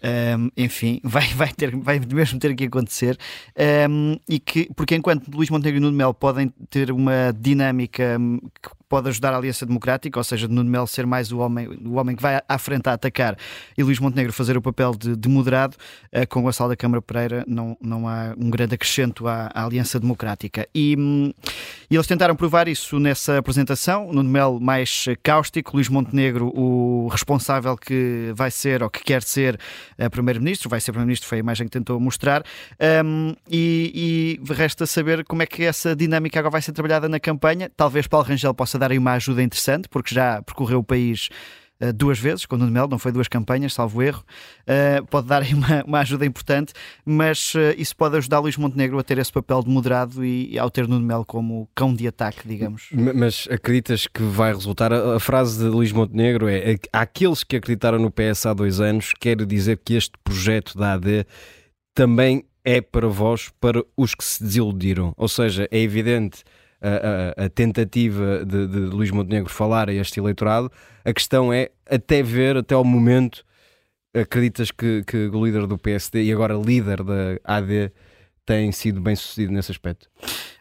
Um, 0.05 0.51
enfim, 0.57 1.01
vai, 1.05 1.29
vai, 1.29 1.53
ter, 1.53 1.77
vai 1.77 2.01
mesmo 2.01 2.37
ter 2.41 2.57
que 2.57 2.65
acontecer. 2.65 3.17
Um, 3.89 4.19
e 4.29 4.41
que, 4.41 4.69
porque 4.75 4.97
enquanto 4.97 5.29
Luís 5.31 5.49
Montenegro 5.49 5.79
e 5.79 5.81
Nuno 5.81 5.97
Melo 5.97 6.13
podem 6.13 6.49
ter 6.69 6.91
uma 6.91 7.33
dinâmica 7.39 8.17
hum, 8.19 8.41
pode 8.93 9.09
ajudar 9.09 9.33
a 9.33 9.39
Aliança 9.39 9.65
Democrática, 9.65 10.21
ou 10.21 10.25
seja, 10.25 10.47
de 10.47 10.53
Nuno 10.53 10.69
Melo 10.69 10.87
ser 10.87 11.07
mais 11.07 11.33
o 11.33 11.39
homem, 11.39 11.67
o 11.83 11.95
homem 11.95 12.15
que 12.15 12.21
vai 12.21 12.43
à 12.47 12.59
frente 12.59 12.91
a 12.91 12.93
atacar 12.93 13.39
e 13.75 13.83
Luís 13.83 13.99
Montenegro 13.99 14.35
fazer 14.35 14.55
o 14.55 14.61
papel 14.61 14.93
de, 14.95 15.17
de 15.17 15.31
moderado, 15.31 15.79
uh, 16.15 16.29
com 16.29 16.41
o 16.41 16.43
Gonçalo 16.43 16.69
da 16.69 16.77
Câmara 16.77 17.01
Pereira 17.01 17.43
não, 17.49 17.75
não 17.81 18.07
há 18.07 18.35
um 18.37 18.51
grande 18.51 18.75
acrescento 18.75 19.27
à, 19.27 19.51
à 19.55 19.65
Aliança 19.65 19.99
Democrática. 19.99 20.69
E, 20.75 20.95
e, 21.91 21.97
eles 21.97 22.07
tentaram 22.07 22.37
provar 22.37 22.69
isso 22.69 22.99
nessa 22.99 23.39
apresentação, 23.39 24.13
Nuno 24.13 24.29
Melo 24.29 24.61
mais 24.61 25.07
cáustico, 25.23 25.75
Luís 25.75 25.89
Montenegro 25.89 26.53
o 26.55 27.09
responsável 27.09 27.79
que 27.79 28.31
vai 28.35 28.51
ser 28.51 28.83
ou 28.83 28.91
que 28.91 29.03
quer 29.03 29.23
ser 29.23 29.59
uh, 29.99 30.11
Primeiro-Ministro, 30.11 30.69
vai 30.69 30.83
ser 30.83 30.93
Primeiro-Ministro, 30.93 31.27
foi 31.31 31.39
a 31.39 31.41
imagem 31.41 31.67
que 31.67 31.73
tentou 31.73 31.99
mostrar, 31.99 32.45
um, 33.03 33.35
e, 33.51 34.39
e 34.45 34.53
resta 34.53 34.85
saber 34.85 35.25
como 35.25 35.43
é 35.43 35.47
que 35.47 35.65
essa 35.65 35.97
dinâmica 35.97 36.39
agora 36.39 36.53
vai 36.53 36.61
ser 36.61 36.73
trabalhada 36.73 37.09
na 37.09 37.19
campanha. 37.19 37.71
Talvez 37.75 38.07
Paulo 38.07 38.27
Rangel 38.27 38.53
possa 38.53 38.82
dar 38.83 38.91
aí 38.91 38.99
uma 38.99 39.13
ajuda 39.13 39.43
interessante, 39.43 39.89
porque 39.89 40.15
já 40.15 40.43
percorreu 40.43 40.81
o 40.81 40.85
país 40.85 41.29
uh, 41.81 41.93
duas 41.93 42.19
vezes, 42.19 42.45
com 42.45 42.57
o 42.57 42.59
Melo, 42.59 42.89
não 42.89 42.99
foi 42.99 43.13
duas 43.13 43.29
campanhas, 43.29 43.75
salvo 43.75 44.03
erro. 44.03 44.25
Uh, 44.63 45.07
pode 45.07 45.29
dar 45.29 45.43
uma, 45.55 45.85
uma 45.85 46.01
ajuda 46.01 46.27
importante, 46.27 46.73
mas 47.05 47.55
uh, 47.55 47.75
isso 47.79 47.97
pode 47.97 48.17
ajudar 48.17 48.41
Luís 48.41 48.57
Montenegro 48.57 48.99
a 48.99 49.03
ter 49.05 49.19
esse 49.19 49.33
papel 49.33 49.63
de 49.63 49.71
moderado 49.71 50.25
e, 50.25 50.53
e 50.53 50.59
ao 50.59 50.69
ter 50.69 50.89
Nuno 50.89 51.07
Melo 51.07 51.25
como 51.25 51.69
cão 51.75 51.95
de 51.95 52.07
ataque, 52.09 52.47
digamos. 52.47 52.89
Mas 52.93 53.47
acreditas 53.51 54.07
que 54.07 54.23
vai 54.23 54.53
resultar? 54.53 54.93
A, 54.93 55.17
a 55.17 55.21
frase 55.21 55.59
de 55.59 55.65
Luís 55.65 55.93
Montenegro 55.93 56.49
é: 56.49 56.77
aqueles 56.93 57.45
que 57.45 57.57
acreditaram 57.57 57.99
no 57.99 58.11
PS 58.11 58.47
há 58.47 58.53
dois 58.53 58.81
anos, 58.81 59.13
quer 59.19 59.37
dizer 59.47 59.81
que 59.85 59.95
este 59.95 60.13
projeto 60.25 60.77
da 60.77 60.95
AD 60.95 61.25
também 61.95 62.45
é 62.65 62.81
para 62.81 63.09
vós, 63.09 63.51
para 63.61 63.83
os 63.97 64.15
que 64.15 64.25
se 64.25 64.43
desiludiram. 64.43 65.13
Ou 65.17 65.29
seja, 65.29 65.69
é 65.71 65.79
evidente 65.79 66.43
a, 66.83 67.45
a, 67.45 67.49
tentativa 67.49 68.45
de, 68.45 68.67
de 68.67 68.79
Luís 68.79 69.11
Montenegro 69.11 69.49
falar 69.49 69.89
a 69.89 69.93
este 69.93 70.19
eleitorado. 70.19 70.71
A 71.05 71.13
questão 71.13 71.53
é, 71.53 71.71
até 71.89 72.23
ver, 72.23 72.57
até 72.57 72.75
ao 72.75 72.85
momento, 72.85 73.45
acreditas 74.15 74.71
que, 74.71 75.05
que 75.07 75.29
o 75.29 75.45
líder 75.45 75.67
do 75.67 75.79
PSD 75.79 76.25
e 76.25 76.33
agora 76.33 76.55
líder 76.55 77.03
da 77.03 77.39
AD 77.45 77.93
tem 78.45 78.73
sido 78.73 79.01
bem 79.01 79.17
sucedido 79.17 79.53
nesse 79.53 79.71
aspecto? 79.71 80.09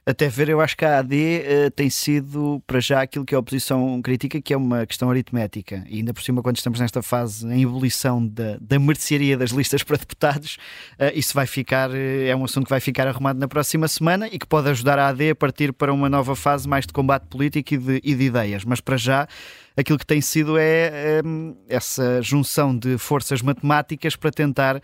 até 0.04 0.28
ver, 0.28 0.50
eu 0.50 0.60
acho 0.60 0.76
que 0.76 0.84
a 0.84 1.00
AD 1.00 1.16
uh, 1.16 1.44
eh, 1.46 1.70
tem 1.70 1.90
sido, 1.90 2.62
para 2.66 2.80
já, 2.80 3.04
aquilo 3.04 3.24
que 3.24 3.36
a 3.36 3.40
oposição 3.40 4.02
critica, 4.02 4.42
que 4.42 4.52
é 4.52 4.58
uma 4.58 4.86
questão 4.86 5.12
aritmética. 5.12 5.84
E 5.88 5.98
ainda 5.98 6.12
por 6.12 6.24
cima, 6.24 6.42
quando 6.42 6.58
estamos 6.58 6.80
nesta 6.80 7.04
fase 7.04 7.48
em 7.48 7.62
ebulição 7.62 8.26
da, 8.26 8.58
da 8.60 8.80
mercearia 8.80 9.38
das 9.38 9.52
listas 9.52 9.84
para 9.84 9.98
deputados, 9.98 10.58
uh, 11.00 11.12
isso 11.14 11.34
vai 11.36 11.46
ficar, 11.46 11.92
uh, 11.92 11.96
é 12.26 12.36
um 12.36 12.44
assunto 12.44 12.66
que 12.66 12.72
vai 12.72 12.80
ficar 12.80 13.08
arrumado 13.08 13.40
na 13.40 13.48
próxima 13.48 13.88
semana 13.88 14.28
e 14.28 14.40
que 14.40 14.48
pode 14.48 14.70
ajudar 14.70 14.98
a 14.98 15.10
AD 15.10 15.30
a 15.30 15.36
partir 15.36 15.72
para 15.72 15.94
uma 15.94 16.10
nova 16.10 16.36
fase 16.36 16.68
mais 16.68 16.88
de 16.88 16.94
combate 16.94 17.28
político 17.28 17.76
e 17.76 17.78
de, 17.78 18.02
e 18.04 18.16
de 18.16 18.24
ideias. 18.24 18.66
Mas 18.66 18.82
para 18.82 18.98
já, 18.98 19.28
aquilo 19.78 20.00
que 20.00 20.06
tem 20.06 20.20
sido 20.20 20.58
é 20.58 21.22
essa 21.70 22.22
junção 22.24 22.76
de 22.76 22.98
forças 22.98 23.42
matemáticas 23.44 24.16
para 24.16 24.32
tentar 24.32 24.82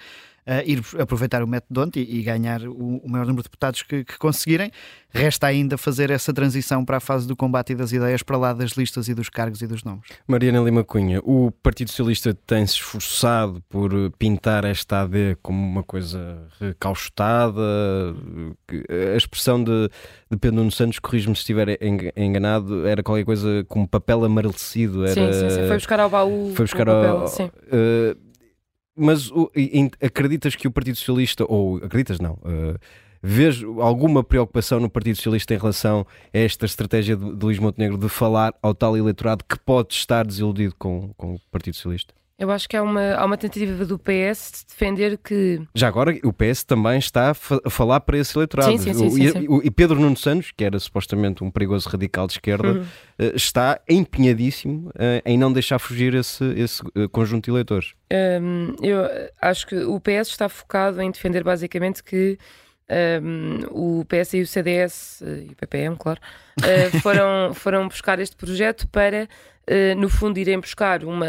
ir 0.66 0.82
aproveitar 0.98 1.44
o 1.44 1.48
método 1.48 1.74
Donte 1.74 2.00
e, 2.00 2.20
e 2.20 2.24
ganhar 2.24 2.64
o, 2.64 2.98
o, 2.98 3.10
maior 3.10 3.26
número 3.26 3.44
de 3.44 3.50
deputados 3.50 3.82
que, 3.82 4.04
que, 4.04 4.18
conseguirem. 4.18 4.72
Resta 5.10 5.48
ainda 5.48 5.78
fazer 5.78 6.10
essa 6.10 6.34
transição 6.34 6.86
para 6.86 6.98
a 6.98 7.00
fase 7.00 7.28
do 7.28 7.36
combate 7.36 7.72
e 7.72 7.76
das 7.76 7.92
ideias 7.92 8.22
para 8.22 8.38
lá 8.38 8.54
das 8.54 8.72
listas 8.72 9.08
e 9.08 9.14
dos 9.14 9.30
cargos 9.30 9.62
e 9.62 9.68
dos 9.68 9.84
nomes. 9.84 10.06
Mariana 10.28 10.60
Lima 10.60 10.84
Cunha, 10.84 11.20
o 11.24 11.52
Partido 11.64 11.90
Socialista 11.90 12.34
tem-se 12.46 12.76
esforçado 12.76 13.64
por 13.70 13.92
pintar 14.18 14.64
esta 14.66 15.02
AD 15.02 15.38
como 15.42 15.60
uma 15.60 15.84
coisa 15.84 16.38
recauchutada. 16.60 17.62
A 19.14 19.18
expressão 19.18 19.64
de, 19.64 19.90
de 20.30 20.38
Pedro 20.38 20.58
Nuno 20.58 20.72
Santos, 20.72 21.00
corrijo-me 21.00 21.36
se 21.36 21.42
estiver 21.42 21.80
enganado, 22.16 22.86
era 22.86 23.02
qualquer 23.02 23.26
coisa 23.26 23.66
como 23.68 23.88
papel 23.88 24.24
amarelecido. 24.24 25.06
Era... 25.06 25.14
Sim, 25.14 25.34
sim, 25.34 25.50
sim. 25.50 25.68
Foi 25.68 25.78
buscar 25.78 26.00
ao 26.00 26.10
baú. 26.10 26.54
Foi 26.56 26.66
buscar 26.66 26.88
ao. 26.88 27.02
Papel, 27.02 27.28
sim. 27.28 27.52
Mas 28.98 29.30
o, 29.32 29.52
acreditas 30.02 30.56
que 30.56 30.68
o 30.68 30.72
Partido 30.72 30.98
Socialista, 30.98 31.46
ou 31.48 31.78
acreditas 31.78 32.20
não, 32.20 32.34
uh, 32.34 33.82
alguma 33.82 34.24
preocupação 34.24 34.80
no 34.80 34.90
Partido 34.90 35.16
Socialista 35.16 35.54
em 35.54 35.58
relação 35.58 36.06
a 36.34 36.38
esta 36.38 36.66
estratégia 36.66 37.16
de, 37.16 37.36
de 37.36 37.46
Luís 37.46 37.60
Montenegro 37.60 37.98
de 37.98 38.10
falar 38.10 38.54
ao 38.62 38.74
tal 38.74 38.98
eleitorado 38.98 39.44
que 39.48 39.58
pode 39.60 39.94
estar 39.94 40.26
desiludido 40.26 40.74
com, 40.78 41.14
com 41.16 41.36
o 41.36 41.40
Partido 41.52 41.76
Socialista? 41.76 42.14
Eu 42.40 42.52
acho 42.52 42.70
que 42.70 42.78
há 42.78 42.84
uma, 42.84 43.16
há 43.16 43.26
uma 43.26 43.36
tentativa 43.36 43.84
do 43.84 43.98
PS 43.98 44.52
de 44.60 44.66
defender 44.68 45.18
que. 45.18 45.60
Já 45.74 45.88
agora, 45.88 46.16
o 46.24 46.32
PS 46.32 46.64
também 46.64 47.00
está 47.00 47.32
a 47.32 47.34
falar 47.34 48.00
para 48.02 48.16
esse 48.20 48.38
eleitorado. 48.38 48.72
Sim, 48.74 48.78
sim, 48.78 48.94
sim, 48.94 49.10
sim, 49.10 49.32
sim. 49.32 49.60
E, 49.64 49.72
Pedro 49.72 50.00
Nuno 50.00 50.16
Santos, 50.16 50.52
que 50.56 50.64
era 50.64 50.78
supostamente 50.78 51.44
um 51.44 51.50
perigoso 51.50 51.90
radical 51.90 52.28
de 52.28 52.34
esquerda, 52.34 52.74
uhum. 52.74 52.86
Eh, 53.20 53.32
está 53.34 53.80
empenhadíssimo 53.90 54.92
eh, 55.00 55.24
em 55.26 55.36
não 55.36 55.52
deixar 55.52 55.80
fugir 55.80 56.14
esse, 56.14 56.44
esse 56.54 56.84
eh, 56.96 57.08
conjunto 57.12 57.46
de 57.46 57.52
eleitores. 57.52 57.96
Um, 58.14 58.76
eu 58.84 59.00
acho 59.42 59.66
que 59.66 59.76
o 59.76 60.00
PS 60.00 60.30
está 60.30 60.48
focado 60.48 61.02
em 61.02 61.10
defender 61.10 61.44
basicamente 61.44 62.04
que. 62.04 62.38
Um, 62.90 64.00
o 64.00 64.06
PS 64.06 64.36
e 64.36 64.42
o 64.42 64.48
CDS 64.48 65.20
e 65.20 65.52
o 65.52 65.56
PPM, 65.58 65.98
claro, 65.98 66.22
uh, 66.62 67.00
foram, 67.04 67.54
foram 67.54 67.86
buscar 67.86 68.18
este 68.18 68.34
projeto 68.34 68.88
para, 68.88 69.28
uh, 69.70 70.00
no 70.00 70.08
fundo, 70.08 70.40
irem 70.40 70.58
buscar 70.58 71.04
uma, 71.04 71.26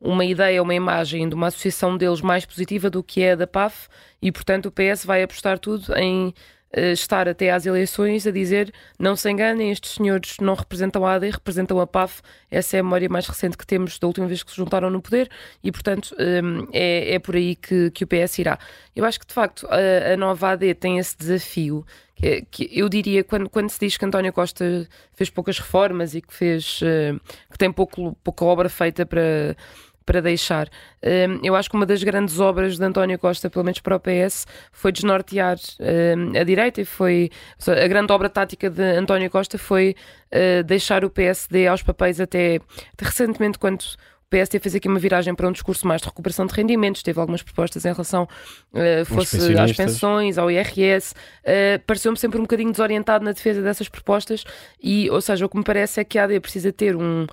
uma 0.00 0.24
ideia, 0.24 0.62
uma 0.62 0.74
imagem 0.74 1.28
de 1.28 1.34
uma 1.34 1.48
associação 1.48 1.96
deles 1.96 2.20
mais 2.20 2.46
positiva 2.46 2.88
do 2.88 3.02
que 3.02 3.22
é 3.22 3.32
a 3.32 3.36
da 3.36 3.46
PAF 3.46 3.88
e, 4.22 4.30
portanto, 4.30 4.66
o 4.66 4.72
PS 4.72 5.04
vai 5.04 5.22
apostar 5.22 5.58
tudo 5.58 5.94
em 5.96 6.28
uh, 6.76 6.80
estar 6.92 7.28
até 7.28 7.50
às 7.50 7.66
eleições 7.66 8.26
a 8.26 8.30
dizer 8.30 8.72
não 8.98 9.16
se 9.16 9.28
enganem, 9.30 9.70
estes 9.70 9.92
senhores 9.92 10.36
não 10.40 10.54
representam 10.54 11.04
a 11.04 11.14
AD, 11.14 11.30
representam 11.30 11.80
a 11.80 11.86
PAF. 11.86 12.20
Essa 12.50 12.76
é 12.76 12.80
a 12.80 12.82
memória 12.82 13.08
mais 13.08 13.26
recente 13.26 13.56
que 13.56 13.66
temos 13.66 13.98
da 13.98 14.06
última 14.06 14.26
vez 14.26 14.42
que 14.42 14.50
se 14.50 14.56
juntaram 14.56 14.88
no 14.88 15.02
poder 15.02 15.28
e, 15.62 15.72
portanto, 15.72 16.14
um, 16.18 16.68
é, 16.72 17.14
é 17.14 17.18
por 17.18 17.34
aí 17.34 17.56
que, 17.56 17.90
que 17.90 18.04
o 18.04 18.06
PS 18.06 18.38
irá. 18.38 18.58
Eu 18.94 19.04
acho 19.04 19.18
que, 19.18 19.26
de 19.26 19.34
facto, 19.34 19.66
a, 19.66 20.12
a 20.12 20.16
nova 20.16 20.50
AD 20.50 20.74
tem 20.74 20.98
esse 20.98 21.16
desafio 21.16 21.84
que, 22.14 22.42
que, 22.50 22.70
eu 22.72 22.88
diria 22.88 23.22
quando, 23.22 23.48
quando 23.48 23.70
se 23.70 23.78
diz 23.78 23.96
que 23.96 24.04
António 24.04 24.32
Costa 24.32 24.88
fez 25.12 25.30
poucas 25.30 25.58
reformas 25.58 26.14
e 26.14 26.20
que 26.20 26.34
fez 26.34 26.80
uh, 26.82 27.20
que 27.50 27.56
tem 27.56 27.70
pouco, 27.70 28.16
pouca 28.24 28.44
obra 28.44 28.68
feita 28.68 29.06
para 29.06 29.56
para 30.08 30.22
deixar. 30.22 30.70
Hum, 31.04 31.38
eu 31.44 31.54
acho 31.54 31.68
que 31.68 31.76
uma 31.76 31.84
das 31.84 32.02
grandes 32.02 32.40
obras 32.40 32.78
de 32.78 32.84
António 32.84 33.18
Costa, 33.18 33.50
pelo 33.50 33.62
menos 33.62 33.78
para 33.80 33.94
o 33.94 34.00
PS, 34.00 34.46
foi 34.72 34.90
desnortear 34.90 35.58
hum, 35.78 36.32
a 36.34 36.42
direita 36.44 36.80
e 36.80 36.84
foi 36.86 37.30
a 37.66 37.86
grande 37.86 38.10
obra 38.10 38.30
tática 38.30 38.70
de 38.70 38.82
António 38.82 39.28
Costa 39.28 39.58
foi 39.58 39.94
uh, 40.32 40.64
deixar 40.64 41.04
o 41.04 41.10
PSD 41.10 41.66
aos 41.66 41.82
papéis 41.82 42.22
até, 42.22 42.58
até 42.94 43.04
recentemente 43.04 43.58
quando 43.58 43.82
o 43.82 44.30
PSD 44.30 44.58
fez 44.58 44.74
aqui 44.74 44.88
uma 44.88 44.98
viragem 44.98 45.34
para 45.34 45.46
um 45.46 45.52
discurso 45.52 45.86
mais 45.86 46.00
de 46.00 46.08
recuperação 46.08 46.46
de 46.46 46.54
rendimentos, 46.54 47.02
teve 47.02 47.20
algumas 47.20 47.42
propostas 47.42 47.84
em 47.84 47.92
relação 47.92 48.26
uh, 48.72 49.04
fosse 49.04 49.58
às 49.58 49.72
pensões, 49.72 50.38
ao 50.38 50.50
IRS. 50.50 51.12
Uh, 51.12 51.84
Pareceu-me 51.86 52.16
sempre 52.16 52.38
um 52.38 52.42
bocadinho 52.42 52.70
desorientado 52.70 53.26
na 53.26 53.32
defesa 53.32 53.60
dessas 53.60 53.90
propostas 53.90 54.42
e, 54.82 55.10
ou 55.10 55.20
seja, 55.20 55.44
o 55.44 55.50
que 55.50 55.58
me 55.58 55.64
parece 55.64 56.00
é 56.00 56.04
que 56.04 56.18
a 56.18 56.24
AD 56.24 56.40
precisa 56.40 56.72
ter 56.72 56.96
um, 56.96 57.26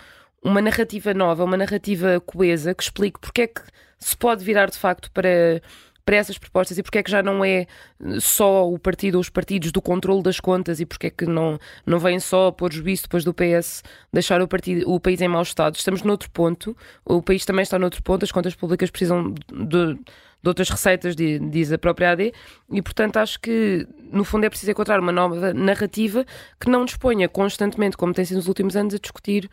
uma 0.46 0.62
narrativa 0.62 1.12
nova, 1.12 1.44
uma 1.44 1.58
narrativa 1.58 2.22
coesa 2.24 2.75
que 2.75 2.84
explique 2.84 3.20
porque 3.20 3.42
é 3.42 3.48
que 3.48 3.62
se 3.98 4.16
pode 4.16 4.46
virar 4.46 4.70
de 4.70 4.78
facto 4.78 5.10
para, 5.12 5.60
para 6.06 6.18
essas 6.18 6.38
propostas 6.38 6.78
e 6.78 6.84
porque 6.84 7.00
é 7.00 7.04
que 7.04 7.10
já 7.10 7.24
não 7.24 7.44
é 7.44 7.66
só 8.20 8.70
o 8.70 8.78
partido 8.78 9.16
ou 9.16 9.22
os 9.22 9.30
partidos 9.30 9.72
do 9.72 9.82
controle 9.82 10.22
das 10.22 10.40
contas 10.40 10.80
e 10.80 10.86
porque 10.86 11.08
é 11.08 11.10
que 11.10 11.25
não, 11.25 11.58
não 11.84 11.98
vem 11.98 12.20
só 12.20 12.52
pôr 12.52 12.72
juízo 12.72 13.04
depois 13.04 13.24
do 13.24 13.34
PS 13.34 13.82
deixar 14.14 14.40
o, 14.40 14.48
partido, 14.48 14.88
o 14.88 15.00
país 15.00 15.20
em 15.20 15.28
mau 15.28 15.42
estado. 15.42 15.78
Estamos 15.78 16.04
noutro 16.04 16.30
ponto, 16.30 16.78
o 17.04 17.24
país 17.24 17.44
também 17.44 17.64
está 17.64 17.80
noutro 17.80 18.04
ponto, 18.04 18.24
as 18.24 18.32
contas 18.32 18.54
públicas 18.54 18.92
precisam 18.92 19.34
de, 19.52 19.96
de 19.96 20.48
outras 20.48 20.70
receitas, 20.70 21.16
diz 21.16 21.72
a 21.72 21.78
própria 21.80 22.12
AD, 22.12 22.32
e 22.72 22.82
portanto 22.84 23.18
acho 23.18 23.40
que 23.40 23.88
no 24.12 24.24
fundo 24.24 24.46
é 24.46 24.50
preciso 24.50 24.70
encontrar 24.70 25.00
uma 25.00 25.12
nova 25.12 25.56
narrativa 25.56 26.24
que 26.60 26.70
não 26.70 26.86
disponha 26.86 27.28
constantemente, 27.28 27.98
como 27.98 28.14
tem 28.14 28.24
sido 28.25 28.38
nos 28.38 28.48
últimos 28.48 28.75
anos, 28.75 28.94
a 28.94 29.00
discutir 29.00 29.50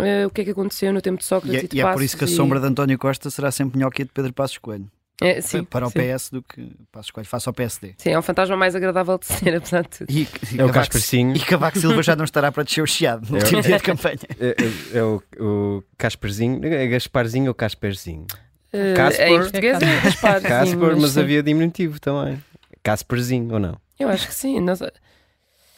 uh, 0.00 0.26
o 0.26 0.30
que 0.30 0.40
é 0.40 0.44
que 0.44 0.50
aconteceu 0.50 0.92
no 0.92 1.00
tempo 1.00 1.18
de 1.18 1.24
Sócrates 1.24 1.54
e, 1.54 1.64
é, 1.64 1.64
e 1.64 1.68
de 1.68 1.76
E 1.78 1.80
é 1.80 1.92
por 1.92 2.02
isso 2.02 2.16
que 2.16 2.24
a 2.24 2.26
e... 2.26 2.30
sombra 2.30 2.60
de 2.60 2.66
António 2.66 2.98
Costa 2.98 3.30
será 3.30 3.50
sempre 3.50 3.78
melhor 3.78 3.90
que 3.90 4.02
a 4.02 4.04
de 4.04 4.10
Pedro 4.10 4.32
Passos 4.32 4.58
Coelho. 4.58 4.90
É, 5.22 5.38
sim, 5.42 5.62
para 5.62 5.86
o 5.86 5.90
sim. 5.90 5.98
PS 5.98 6.30
do 6.30 6.42
que 6.42 6.72
Passos 6.90 7.10
Coelho, 7.10 7.28
face 7.28 7.46
ao 7.46 7.52
PSD. 7.52 7.94
Sim, 7.98 8.10
é 8.10 8.18
um 8.18 8.22
fantasma 8.22 8.56
mais 8.56 8.74
agradável 8.74 9.18
de 9.18 9.26
ser, 9.26 9.54
apesar 9.56 9.82
de 9.82 9.88
tudo. 9.90 10.10
E, 10.10 10.26
e 10.54 10.60
é 10.60 10.64
o 10.64 10.72
Casperzinho. 10.72 11.36
E 11.36 11.40
Cavaco 11.40 11.78
Silva 11.78 12.02
já 12.02 12.16
não 12.16 12.24
estará 12.24 12.50
para 12.50 12.62
descer 12.62 12.80
o 12.80 12.86
chiado 12.86 13.30
no 13.30 13.36
é 13.36 13.40
último 13.40 13.60
dia 13.60 13.76
de 13.76 13.82
campanha. 13.84 14.18
É, 14.40 14.56
é, 14.94 14.98
é 14.98 15.02
o, 15.02 15.22
o 15.38 15.84
Casperzinho, 15.98 16.64
é 16.64 16.86
Gasparzinho 16.86 17.48
ou 17.48 17.54
Casperzinho? 17.54 18.26
Uh, 18.72 18.96
Casper, 18.96 19.28
em 19.28 19.38
português 19.40 19.78
é 19.82 20.00
Gaspar. 20.00 20.42
Casper, 20.42 20.96
mas, 20.96 21.18
havia 21.18 21.42
diminutivo 21.42 22.00
também. 22.00 22.42
Casperzinho 22.82 23.52
ou 23.52 23.60
não? 23.60 23.76
Eu 23.98 24.08
acho 24.08 24.26
que 24.26 24.34
sim. 24.34 24.56
Sei. 24.74 24.90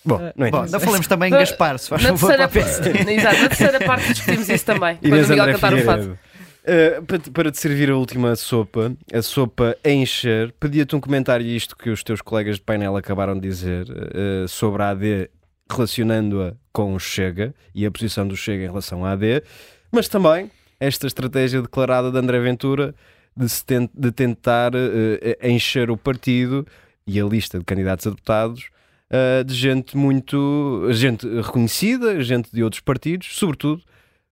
Bom, 0.04 0.16
uh, 0.16 0.32
não, 0.36 0.50
bom, 0.50 0.66
não 0.66 0.80
falamos 0.80 1.06
também 1.06 1.28
em 1.28 1.30
Gaspar, 1.30 1.78
se 1.78 1.88
faz 1.88 2.02
favor 2.02 2.34
para 2.34 2.44
a 2.46 2.48
Exato, 2.48 3.42
na 3.42 3.48
terceira 3.48 3.80
parte 3.80 4.12
discutimos 4.12 4.48
isso 4.48 4.64
também. 4.64 4.98
Inês 5.00 5.26
quando 5.28 5.38
o 5.38 5.42
Miguel 5.42 5.60
cantar 5.60 5.74
o 5.74 5.84
fado. 5.84 6.18
Uh, 6.62 7.02
para, 7.04 7.18
para 7.32 7.50
te 7.50 7.58
servir 7.58 7.90
a 7.90 7.96
última 7.96 8.36
sopa, 8.36 8.92
a 9.12 9.22
sopa 9.22 9.76
a 9.84 9.90
encher, 9.90 10.52
pedia-te 10.60 10.94
um 10.94 11.00
comentário 11.00 11.44
isto 11.46 11.76
que 11.76 11.90
os 11.90 12.02
teus 12.02 12.20
colegas 12.20 12.56
de 12.56 12.62
painel 12.62 12.96
acabaram 12.96 13.34
de 13.34 13.40
dizer 13.40 13.86
uh, 13.90 14.48
sobre 14.48 14.82
a 14.82 14.90
AD 14.90 15.30
relacionando-a 15.70 16.54
com 16.72 16.94
o 16.94 17.00
Chega 17.00 17.54
e 17.74 17.86
a 17.86 17.90
posição 17.90 18.26
do 18.26 18.36
Chega 18.36 18.64
em 18.64 18.68
relação 18.68 19.04
à 19.04 19.12
AD, 19.12 19.42
mas 19.90 20.08
também 20.08 20.50
esta 20.78 21.06
estratégia 21.06 21.62
declarada 21.62 22.10
de 22.10 22.18
André 22.18 22.38
Ventura 22.40 22.94
de, 23.36 23.46
tent 23.64 23.90
de 23.94 24.12
tentar 24.12 24.72
uh, 24.74 25.46
encher 25.46 25.90
o 25.90 25.96
partido 25.96 26.66
e 27.06 27.20
a 27.20 27.24
lista 27.24 27.58
de 27.58 27.64
candidatos 27.64 28.06
a 28.06 28.10
deputados 28.10 28.70
uh, 29.12 29.44
de 29.44 29.54
gente 29.54 29.96
muito 29.96 30.88
gente 30.92 31.28
reconhecida, 31.28 32.20
gente 32.22 32.50
de 32.52 32.64
outros 32.64 32.80
partidos, 32.80 33.28
sobretudo 33.36 33.82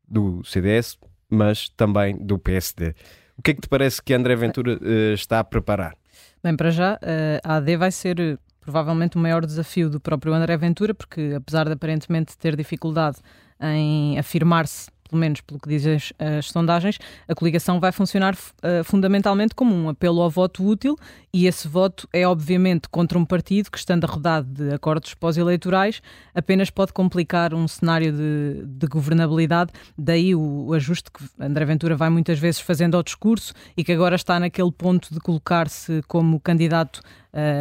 do 0.09 0.43
CDS, 0.45 0.99
mas 1.29 1.69
também 1.71 2.17
do 2.17 2.39
PSD. 2.39 2.95
O 3.37 3.43
que 3.43 3.53
é 3.53 3.55
que 3.55 3.61
te 3.61 3.69
parece 3.69 4.03
que 4.03 4.13
André 4.13 4.35
Ventura 4.35 4.79
uh, 4.81 5.15
está 5.15 5.41
a 5.41 5.45
preparar? 5.45 5.95
Bem, 6.43 6.57
para 6.57 6.71
já, 6.71 6.99
a 7.45 7.57
AD 7.57 7.77
vai 7.77 7.91
ser 7.91 8.39
provavelmente 8.61 9.17
o 9.17 9.21
maior 9.21 9.45
desafio 9.45 9.91
do 9.91 10.01
próprio 10.01 10.33
André 10.33 10.57
Ventura, 10.57 10.95
porque 10.95 11.35
apesar 11.37 11.67
de 11.67 11.73
aparentemente 11.73 12.37
ter 12.39 12.57
dificuldade 12.57 13.19
em 13.61 14.19
afirmar-se 14.19 14.89
pelo 15.11 15.21
menos 15.21 15.40
pelo 15.40 15.59
que 15.59 15.69
dizem 15.69 15.97
as, 15.97 16.12
as 16.19 16.47
sondagens, 16.47 16.99
a 17.29 17.35
coligação 17.35 17.81
vai 17.81 17.90
funcionar 17.90 18.35
uh, 18.35 18.85
fundamentalmente 18.85 19.55
como 19.55 19.75
um 19.75 19.88
apelo 19.88 20.23
ao 20.23 20.31
voto 20.31 20.64
útil 20.64 20.97
e 21.33 21.47
esse 21.47 21.67
voto 21.69 22.09
é 22.12 22.26
obviamente 22.26 22.88
contra 22.88 23.19
um 23.19 23.25
partido 23.25 23.71
que, 23.71 23.79
estando 23.79 24.05
arrodado 24.05 24.49
de 24.49 24.75
acordos 24.75 25.14
pós-eleitorais, 25.14 26.02
apenas 26.35 26.71
pode 26.71 26.93
complicar 26.93 27.55
um 27.55 27.67
cenário 27.69 28.12
de, 28.12 28.64
de 28.67 28.87
governabilidade. 28.87 29.73
Daí 29.97 30.35
o, 30.35 30.67
o, 30.67 30.75
ajuste 30.75 31.11
que 31.11 31.25
André 31.38 31.64
Ventura 31.64 31.97
vai 31.97 32.11
muitas 32.11 32.38
vezes 32.38 32.61
fazendo 32.61 32.97
ao 32.97 33.02
discurso 33.02 33.52
e 33.76 33.85
que 33.85 33.93
agora 33.93 34.17
está 34.17 34.40
naquele 34.40 34.73
ponto 34.73 35.12
de 35.12 35.21
colocar-se 35.21 36.02
como 36.09 36.40
candidato 36.40 37.00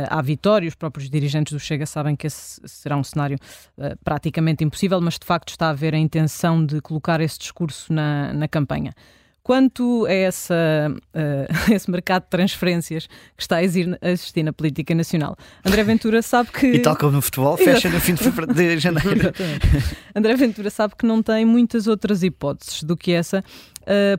à 0.10 0.22
vitória. 0.22 0.68
Os 0.68 0.76
próprios 0.76 1.10
dirigentes 1.10 1.54
do 1.54 1.60
Chega 1.60 1.86
sabem 1.86 2.16
que 2.16 2.28
esse 2.28 2.62
será 2.66 2.98
um 2.98 3.04
cenário 3.04 3.38
uh, 3.78 3.98
praticamente 4.04 4.64
impossível, 4.64 5.00
mas 5.02 5.18
de 5.18 5.26
facto 5.26 5.50
está 5.50 5.68
a 5.68 5.70
haver 5.70 5.94
a 5.94 5.98
intenção 5.98 6.66
de 6.66 6.82
colocar 6.82 7.22
esse 7.22 7.40
discurso 7.40 7.92
na, 7.92 8.34
na 8.34 8.48
campanha. 8.48 8.94
Quanto 9.42 10.06
a, 10.06 10.12
essa, 10.12 10.54
uh, 10.94 11.72
esse 11.74 11.90
mercado 11.90 12.24
de 12.24 12.30
transferências 12.30 13.08
que 13.36 13.42
está 13.42 13.58
a 13.58 13.64
existir 13.64 14.44
na 14.44 14.54
política 14.54 14.94
nacional, 14.94 15.36
André 15.66 15.84
Ventura 15.84 16.22
sabe 16.22 16.52
que. 16.52 16.68
E 16.80 16.80
tal 16.80 16.96
como 16.96 17.14
no 17.14 17.22
futebol, 17.22 17.58
fecha 17.58 17.90
no 17.90 18.00
fim 18.00 18.14
de, 18.14 18.54
de 18.54 18.78
janeiro. 18.80 19.34
André 20.14 20.36
Ventura 20.36 20.70
sabe 20.70 20.94
que 20.96 21.06
não 21.06 21.24
tem 21.24 21.46
muitas 21.46 21.88
outras 21.88 22.22
hipóteses 22.22 22.84
do 22.84 22.96
que 22.96 23.12
essa, 23.12 23.44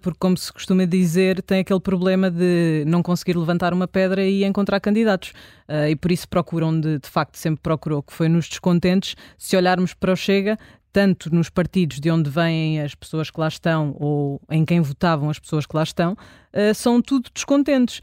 porque, 0.02 0.18
como 0.18 0.36
se 0.36 0.52
costuma 0.52 0.84
dizer, 0.84 1.42
tem 1.42 1.60
aquele 1.60 1.80
problema 1.80 2.30
de 2.30 2.84
não 2.86 3.02
conseguir 3.02 3.36
levantar 3.36 3.72
uma 3.72 3.86
pedra 3.86 4.24
e 4.24 4.44
encontrar 4.44 4.80
candidatos. 4.80 5.30
Uh, 5.68 5.88
e 5.90 5.96
por 5.96 6.10
isso 6.10 6.28
procuram, 6.28 6.78
de, 6.78 6.98
de 6.98 7.08
facto, 7.08 7.36
sempre 7.36 7.60
procurou, 7.62 8.02
que 8.02 8.12
foi 8.12 8.28
nos 8.28 8.48
descontentes. 8.48 9.14
Se 9.38 9.56
olharmos 9.56 9.94
para 9.94 10.12
o 10.12 10.16
Chega, 10.16 10.58
tanto 10.92 11.32
nos 11.32 11.48
partidos 11.48 12.00
de 12.00 12.10
onde 12.10 12.28
vêm 12.28 12.80
as 12.80 12.96
pessoas 12.96 13.30
que 13.30 13.38
lá 13.38 13.46
estão 13.46 13.94
ou 14.00 14.40
em 14.50 14.64
quem 14.64 14.80
votavam 14.80 15.30
as 15.30 15.38
pessoas 15.38 15.66
que 15.66 15.76
lá 15.76 15.84
estão, 15.84 16.14
uh, 16.14 16.74
são 16.74 17.00
tudo 17.00 17.30
descontentes. 17.32 18.00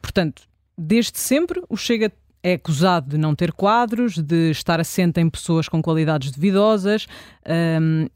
Portanto, 0.00 0.42
desde 0.76 1.18
sempre 1.18 1.62
o 1.68 1.76
Chega 1.76 2.12
é 2.42 2.52
acusado 2.52 3.10
de 3.10 3.18
não 3.18 3.34
ter 3.34 3.52
quadros, 3.52 4.18
de 4.18 4.52
estar 4.52 4.78
assente 4.78 5.20
em 5.20 5.28
pessoas 5.28 5.68
com 5.68 5.82
qualidades 5.82 6.30
duvidosas 6.30 7.08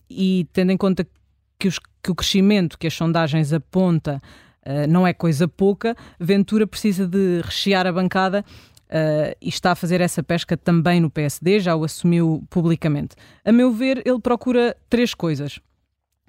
e 0.09 0.47
tendo 0.53 0.71
em 0.71 0.77
conta 0.77 1.05
que, 1.59 1.67
os, 1.67 1.79
que, 2.03 2.11
o 2.11 2.15
crescimento 2.15 2.79
que 2.79 2.87
as 2.87 2.95
sondagens 2.95 3.53
aponta 3.53 4.21
uh, 4.67 4.87
não 4.89 5.07
é 5.07 5.13
coisa 5.13 5.47
pouca, 5.47 5.97
Ventura 6.19 6.67
precisa 6.67 7.07
de 7.07 7.41
rechear 7.43 7.87
a 7.87 7.93
bancada 7.93 8.45
uh, 8.93 9.37
e 9.41 9.49
está 9.49 9.73
a 9.73 9.75
fazer 9.75 10.01
essa 10.01 10.23
pesca 10.23 10.57
também 10.57 11.01
no 11.01 11.11
PSD, 11.11 11.61
já 11.61 11.75
o 11.75 11.85
assumiu 11.85 12.45
publicamente. 12.51 13.17
A 13.45 13.53
meu 13.53 13.73
ver, 13.73 14.03
ele 14.05 14.21
procura 14.21 14.77
três 14.89 15.15
coisas. 15.15 15.59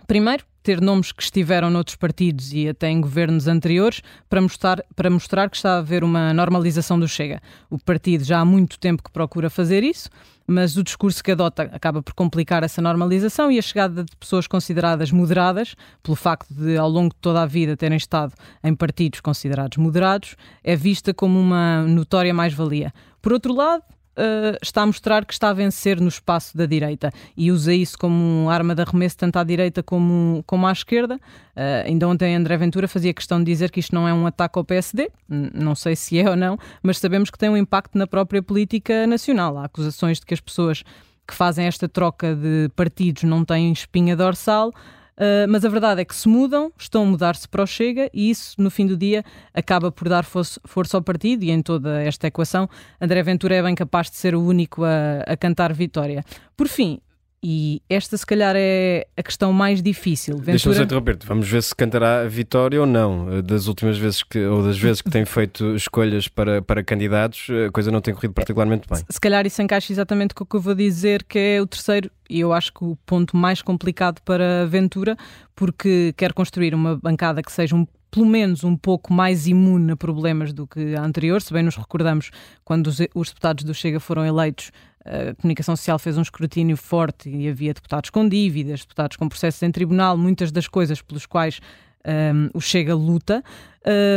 Primeiro, 0.08 0.44
ter 0.64 0.80
nomes 0.80 1.12
que 1.12 1.22
estiveram 1.22 1.70
noutros 1.70 1.98
partidos 1.98 2.54
e 2.54 2.70
até 2.70 2.90
em 2.90 3.02
governos 3.02 3.48
anteriores 3.48 4.02
para 4.30 4.42
mostrar, 4.42 4.82
para 4.96 5.10
mostrar 5.10 5.50
que 5.50 5.58
está 5.58 5.76
a 5.76 5.78
haver 5.80 6.04
uma 6.04 6.34
normalização 6.34 6.98
do 6.98 7.08
Chega. 7.08 7.42
O 7.70 7.78
partido 7.78 8.24
já 8.24 8.40
há 8.40 8.46
muito 8.46 8.80
tempo 8.80 9.04
que 9.04 9.12
procura 9.12 9.50
fazer 9.50 9.84
isso, 9.84 10.10
mas 10.48 10.78
o 10.78 10.84
discurso 10.84 11.24
que 11.24 11.32
adota 11.32 11.64
acaba 11.64 12.02
por 12.02 12.14
complicar 12.14 12.64
essa 12.64 12.82
normalização 12.82 13.52
e 13.52 13.60
a 13.60 13.62
chegada 13.62 14.04
de 14.04 14.16
pessoas 14.16 14.48
consideradas 14.48 15.12
moderadas, 15.12 15.76
pelo 16.02 16.16
facto 16.16 16.54
de 16.54 16.78
ao 16.78 16.90
longo 16.90 17.14
de 17.14 17.20
toda 17.20 17.42
a 17.42 17.46
vida 17.46 17.76
terem 17.76 17.98
estado 17.98 18.34
em 18.64 18.74
partidos 18.74 19.20
considerados 19.20 19.78
moderados, 19.78 20.36
é 20.64 20.76
vista 20.76 21.14
como 21.14 21.40
uma 21.40 21.84
notória 21.84 22.34
mais-valia. 22.34 22.94
Por 23.22 23.34
outro 23.34 23.54
lado, 23.54 23.84
uh, 24.18 24.58
está 24.62 24.82
a 24.82 24.86
mostrar 24.86 25.26
que 25.26 25.34
está 25.34 25.50
a 25.50 25.54
vencer 25.54 26.00
no 26.00 26.08
espaço 26.08 26.58
da 26.58 26.66
direita 26.66 27.12
e 27.36 27.52
usa 27.52 27.74
isso 27.74 27.98
como 27.98 28.50
arma 28.50 28.76
de 28.76 28.82
arremesso 28.82 29.18
tanto 29.18 29.38
à 29.38 29.44
direita 29.44 29.82
como, 29.84 30.44
como 30.46 30.68
à 30.68 30.72
esquerda. 30.72 31.16
Uh, 31.16 31.86
ainda 31.86 32.08
ontem 32.08 32.36
André 32.36 32.58
Ventura 32.58 32.88
fazia 32.88 33.14
questão 33.14 33.40
de 33.40 33.46
dizer 33.46 33.72
que 33.72 33.80
isto 33.80 33.94
não 33.94 34.08
é 34.08 34.14
um 34.14 34.26
ataque 34.26 34.58
ao 34.58 34.64
PSD, 34.64 35.10
não 35.28 35.76
sei 35.76 35.96
se 35.96 36.20
é 36.20 36.30
ou 36.30 36.36
não, 36.36 36.58
mas 36.82 36.98
sabemos 36.98 37.30
que 37.30 37.38
tem 37.38 37.50
um 37.50 37.58
impacto 37.58 37.98
na 37.98 38.08
própria 38.08 38.42
política 38.42 39.06
nacional. 39.08 39.58
Há 39.58 39.66
acusações 39.66 40.20
de 40.20 40.26
que 40.26 40.34
as 40.34 40.40
pessoas 40.40 40.84
que 41.28 41.34
fazem 41.34 41.66
esta 41.66 41.88
troca 41.88 42.36
de 42.36 42.70
partidos 42.76 43.24
não 43.24 43.46
têm 43.46 43.72
espinha 43.72 44.16
dorsal. 44.16 44.74
Uh, 45.16 45.48
mas 45.48 45.64
a 45.64 45.70
verdade 45.70 46.02
é 46.02 46.06
que 46.06 46.16
se 46.16 46.28
mudam, 46.28 46.72
estão 46.78 47.04
a 47.04 47.06
mudar-se 47.06 47.48
para 47.48 47.64
o 47.64 47.68
Chega 47.68 48.10
e 48.14 48.30
isso, 48.30 48.60
no 48.60 48.72
fim 48.72 48.88
do 48.88 48.98
dia, 48.98 49.24
acaba 49.54 49.92
por 49.92 50.10
dar 50.10 50.24
força, 50.24 50.60
força 50.66 50.98
ao 50.98 51.04
partido 51.04 51.44
e 51.44 51.52
em 51.52 51.62
toda 51.62 52.02
esta 52.02 52.28
equação, 52.28 52.68
André 53.00 53.22
Ventura 53.22 53.56
é 53.56 53.62
bem 53.62 53.76
capaz 53.76 54.10
de 54.10 54.18
ser 54.18 54.34
o 54.34 54.42
único 54.42 54.84
a, 54.84 55.22
a 55.28 55.38
cantar 55.38 55.72
vitória. 55.72 56.24
Por 56.58 56.68
fim, 56.68 57.00
e 57.46 57.82
esta, 57.90 58.16
se 58.16 58.26
calhar, 58.26 58.56
é 58.58 59.06
a 59.18 59.22
questão 59.22 59.52
mais 59.52 59.82
difícil. 59.82 60.36
Ventura... 60.36 60.52
Deixa-me 60.54 60.76
só 60.76 60.84
interromper 60.84 61.18
Vamos 61.26 61.50
ver 61.50 61.62
se 61.62 61.76
cantará 61.76 62.22
a 62.22 62.28
vitória 62.28 62.80
ou 62.80 62.88
não. 62.88 63.42
Das 63.42 63.68
últimas 63.68 63.98
vezes 63.98 64.24
que, 64.24 64.40
ou 64.46 64.64
das 64.64 64.78
vezes 64.78 65.02
que 65.02 65.10
tem 65.10 65.26
feito 65.26 65.76
escolhas 65.76 66.30
para, 66.30 66.62
para 66.62 66.82
candidatos, 66.82 67.48
a 67.68 67.70
coisa 67.70 67.92
não 67.92 68.00
tem 68.00 68.14
corrido 68.14 68.34
particularmente 68.34 68.88
bem. 68.90 69.04
Se 69.10 69.20
calhar 69.20 69.46
isso 69.46 69.62
encaixa 69.62 69.92
exatamente 69.92 70.34
com 70.34 70.46
o 70.46 70.48
que 70.48 70.56
eu 70.56 70.62
vou 70.62 70.74
dizer, 70.74 71.24
que 71.24 71.38
é 71.38 71.62
o 71.62 71.68
terceiro, 71.68 72.10
e 72.30 72.40
eu 72.40 72.54
acho 72.54 72.72
que 72.72 72.86
o 72.86 72.96
ponto 73.06 73.36
mais 73.36 73.62
complicado 73.62 74.22
para 74.22 74.66
Ventura, 74.68 75.18
porque 75.54 76.14
quer 76.16 76.32
construir 76.32 76.74
uma 76.74 76.96
bancada 76.96 77.44
que 77.44 77.52
seja 77.52 77.76
um 77.76 77.86
pelo 78.14 78.28
menos 78.28 78.64
um 78.64 78.78
pouco 78.78 79.12
mais 79.12 79.48
imune 79.48 79.92
a 79.92 79.96
problemas 79.98 80.54
do 80.54 80.68
que 80.68 80.96
a 80.96 81.02
anterior, 81.02 81.42
se 81.42 81.52
bem 81.52 81.64
nos 81.64 81.76
recordamos 81.76 82.30
quando 82.64 82.86
os, 82.86 83.00
os 83.16 83.30
deputados 83.30 83.64
do 83.64 83.74
Chega 83.74 84.00
foram 84.00 84.24
eleitos, 84.24 84.72
a 85.06 85.34
comunicação 85.36 85.76
social 85.76 86.00
fez 86.00 86.18
um 86.18 86.22
escrutínio 86.22 86.78
forte 86.78 87.30
e 87.30 87.48
havia 87.48 87.74
deputados 87.74 88.10
com 88.10 88.28
dívidas, 88.28 88.82
deputados 88.82 89.18
com 89.18 89.28
processos 89.28 89.62
em 89.64 89.72
tribunal, 89.72 90.18
muitas 90.18 90.52
das 90.52 90.68
coisas 90.68 91.02
pelos 91.02 91.26
quais 91.26 91.60
um, 92.06 92.50
o 92.54 92.62
Chega 92.62 92.96
luta, 92.96 93.44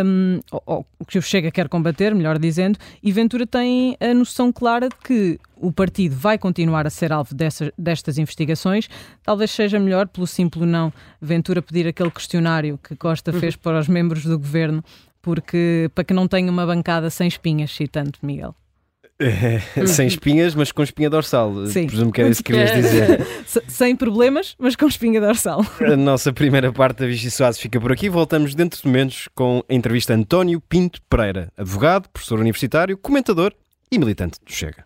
um, 0.05 0.41
ou, 0.51 0.87
o 0.99 1.05
que 1.05 1.19
o 1.19 1.23
Chega 1.23 1.51
quer 1.51 1.69
combater, 1.69 2.15
melhor 2.15 2.39
dizendo, 2.39 2.79
e 3.03 3.11
Ventura 3.13 3.47
tem 3.47 3.97
a 4.01 4.13
noção 4.15 4.53
clara 4.53 4.89
de 4.89 4.97
que 4.97 5.41
o 5.57 5.73
partido 5.73 6.15
vai 6.15 6.39
continuar 6.39 6.87
a 6.87 6.91
ser 6.91 7.13
alvo 7.13 7.35
dessas, 7.35 7.71
destas 7.77 8.19
investigações. 8.19 8.89
Talvez 9.23 9.51
seja 9.51 9.79
melhor, 9.79 10.09
pelo 10.09 10.27
simples 10.27 10.69
não, 10.69 10.93
Ventura 11.21 11.63
pedir 11.63 11.87
aquele 11.87 12.11
questionário 12.11 12.79
que 12.83 12.97
Costa 12.97 13.33
fez 13.33 13.55
uhum. 13.55 13.61
para 13.63 13.81
os 13.81 13.89
membros 13.89 14.25
do 14.25 14.39
governo, 14.39 14.85
porque 15.23 15.91
para 15.95 16.05
que 16.05 16.15
não 16.15 16.29
tenha 16.29 16.51
uma 16.51 16.67
bancada 16.67 17.11
sem 17.11 17.27
espinhas, 17.27 17.71
citando 17.71 18.13
Miguel. 18.23 18.55
É, 19.19 19.87
sem 19.87 20.07
espinhas, 20.07 20.55
mas 20.55 20.71
com 20.71 20.83
espinha 20.83 21.09
dorsal. 21.09 21.67
Sim. 21.67 21.87
Presumo 21.87 22.13
que 22.13 22.21
era 22.21 22.31
isso 22.31 22.43
que 22.43 22.53
querias 22.53 22.73
dizer. 22.73 23.27
sem 23.67 23.97
problemas, 23.97 24.55
mas 24.59 24.77
com 24.77 24.87
espinha 24.87 25.21
dorsal. 25.21 25.65
A 25.81 25.97
nossa 25.97 26.33
primeira 26.33 26.73
parte 26.73 27.01
da 27.01 27.07
Vichy 27.07 27.31
Soares 27.31 27.59
fica 27.59 27.81
por 27.81 27.91
aqui. 27.91 28.09
Voltamos 28.09 28.55
dentro 28.55 28.81
de 28.81 28.87
momentos 28.87 29.29
com 29.35 29.63
a 29.69 29.75
entrevista 29.75 30.13
a 30.13 30.17
António 30.17 30.61
Pinto 30.61 31.01
Pereira, 31.09 31.51
advogado, 31.57 32.09
professor 32.11 32.39
universitário, 32.39 32.97
comentador 32.99 33.53
e 33.91 33.99
militante 33.99 34.39
do 34.45 34.53
Chega. 34.53 34.86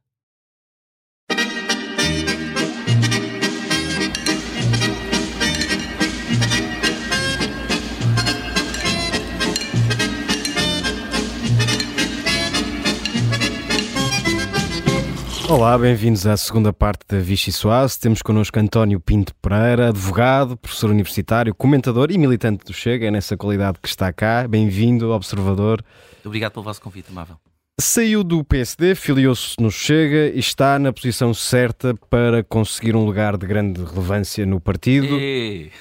Olá, 15.51 15.77
bem-vindos 15.77 16.25
à 16.25 16.37
segunda 16.37 16.71
parte 16.71 17.01
da 17.09 17.19
Vichy 17.19 17.51
Soase. 17.51 17.99
Temos 17.99 18.21
connosco 18.21 18.57
António 18.57 19.01
Pinto 19.01 19.35
Pereira, 19.35 19.89
advogado, 19.89 20.55
professor 20.55 20.89
universitário, 20.89 21.53
comentador 21.53 22.09
e 22.09 22.17
militante 22.17 22.63
do 22.63 22.71
Chega. 22.71 23.07
É 23.07 23.11
nessa 23.11 23.35
qualidade 23.35 23.77
que 23.81 23.89
está 23.89 24.13
cá. 24.13 24.47
Bem-vindo, 24.47 25.11
observador. 25.11 25.83
Obrigado 26.23 26.53
pelo 26.53 26.63
vosso 26.63 26.81
convite, 26.81 27.09
amável. 27.11 27.35
Saiu 27.81 28.23
do 28.23 28.43
PSD, 28.43 28.93
filiou-se 28.93 29.59
no 29.59 29.71
Chega 29.71 30.27
e 30.35 30.37
está 30.37 30.77
na 30.77 30.93
posição 30.93 31.33
certa 31.33 31.95
para 32.11 32.43
conseguir 32.43 32.95
um 32.95 33.03
lugar 33.03 33.35
de 33.37 33.47
grande 33.47 33.83
relevância 33.83 34.45
no 34.45 34.61
partido. 34.61 35.19
E... 35.19 35.71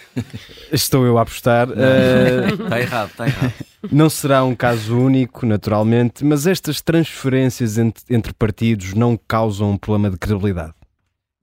Estou 0.72 1.04
eu 1.04 1.18
a 1.18 1.22
apostar. 1.22 1.68
Uh... 1.68 2.62
Está 2.64 2.80
errado, 2.80 3.10
está 3.10 3.26
errado. 3.26 3.52
Não 3.92 4.08
será 4.08 4.42
um 4.42 4.54
caso 4.54 4.98
único, 4.98 5.44
naturalmente, 5.44 6.24
mas 6.24 6.46
estas 6.46 6.80
transferências 6.80 7.76
entre, 7.76 8.02
entre 8.08 8.32
partidos 8.32 8.94
não 8.94 9.14
causam 9.28 9.72
um 9.72 9.76
problema 9.76 10.10
de 10.10 10.16
credibilidade? 10.16 10.72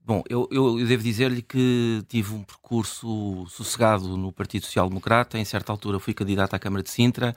Bom, 0.04 0.24
eu, 0.28 0.48
eu 0.50 0.84
devo 0.84 1.04
dizer-lhe 1.04 1.42
que 1.42 2.02
tive 2.08 2.34
um 2.34 2.42
percurso 2.42 3.46
sossegado 3.48 4.16
no 4.16 4.32
Partido 4.32 4.64
Social 4.64 4.88
Democrata. 4.88 5.38
Em 5.38 5.44
certa 5.44 5.70
altura 5.70 6.00
fui 6.00 6.14
candidato 6.14 6.54
à 6.54 6.58
Câmara 6.58 6.82
de 6.82 6.90
Sintra. 6.90 7.36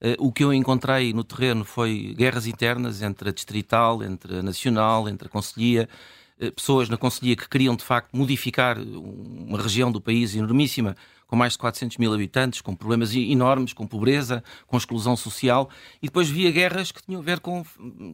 Uh, 0.00 0.26
o 0.26 0.30
que 0.30 0.44
eu 0.44 0.52
encontrei 0.52 1.12
no 1.12 1.24
terreno 1.24 1.64
foi 1.64 2.14
guerras 2.16 2.46
internas 2.46 3.00
entre 3.02 3.30
a 3.30 3.32
distrital, 3.32 4.02
entre 4.02 4.38
a 4.38 4.42
nacional, 4.42 5.08
entre 5.08 5.26
a 5.28 5.30
conselhia, 5.30 5.88
uh, 6.40 6.52
pessoas 6.52 6.88
na 6.88 6.96
conselhia 6.98 7.34
que 7.34 7.48
queriam 7.48 7.74
de 7.74 7.84
facto 7.84 8.14
modificar 8.14 8.78
uma 8.78 9.60
região 9.60 9.90
do 9.90 10.00
país 10.00 10.34
enormíssima, 10.34 10.96
com 11.26 11.36
mais 11.36 11.52
de 11.54 11.58
400 11.58 11.96
mil 11.98 12.12
habitantes, 12.12 12.60
com 12.60 12.74
problemas 12.74 13.14
enormes, 13.14 13.72
com 13.72 13.86
pobreza, 13.86 14.42
com 14.66 14.76
exclusão 14.76 15.16
social, 15.16 15.68
e 16.02 16.06
depois 16.06 16.28
via 16.28 16.50
guerras 16.50 16.92
que 16.92 17.02
tinham 17.02 17.20
a 17.20 17.24
ver 17.24 17.40
com 17.40 17.64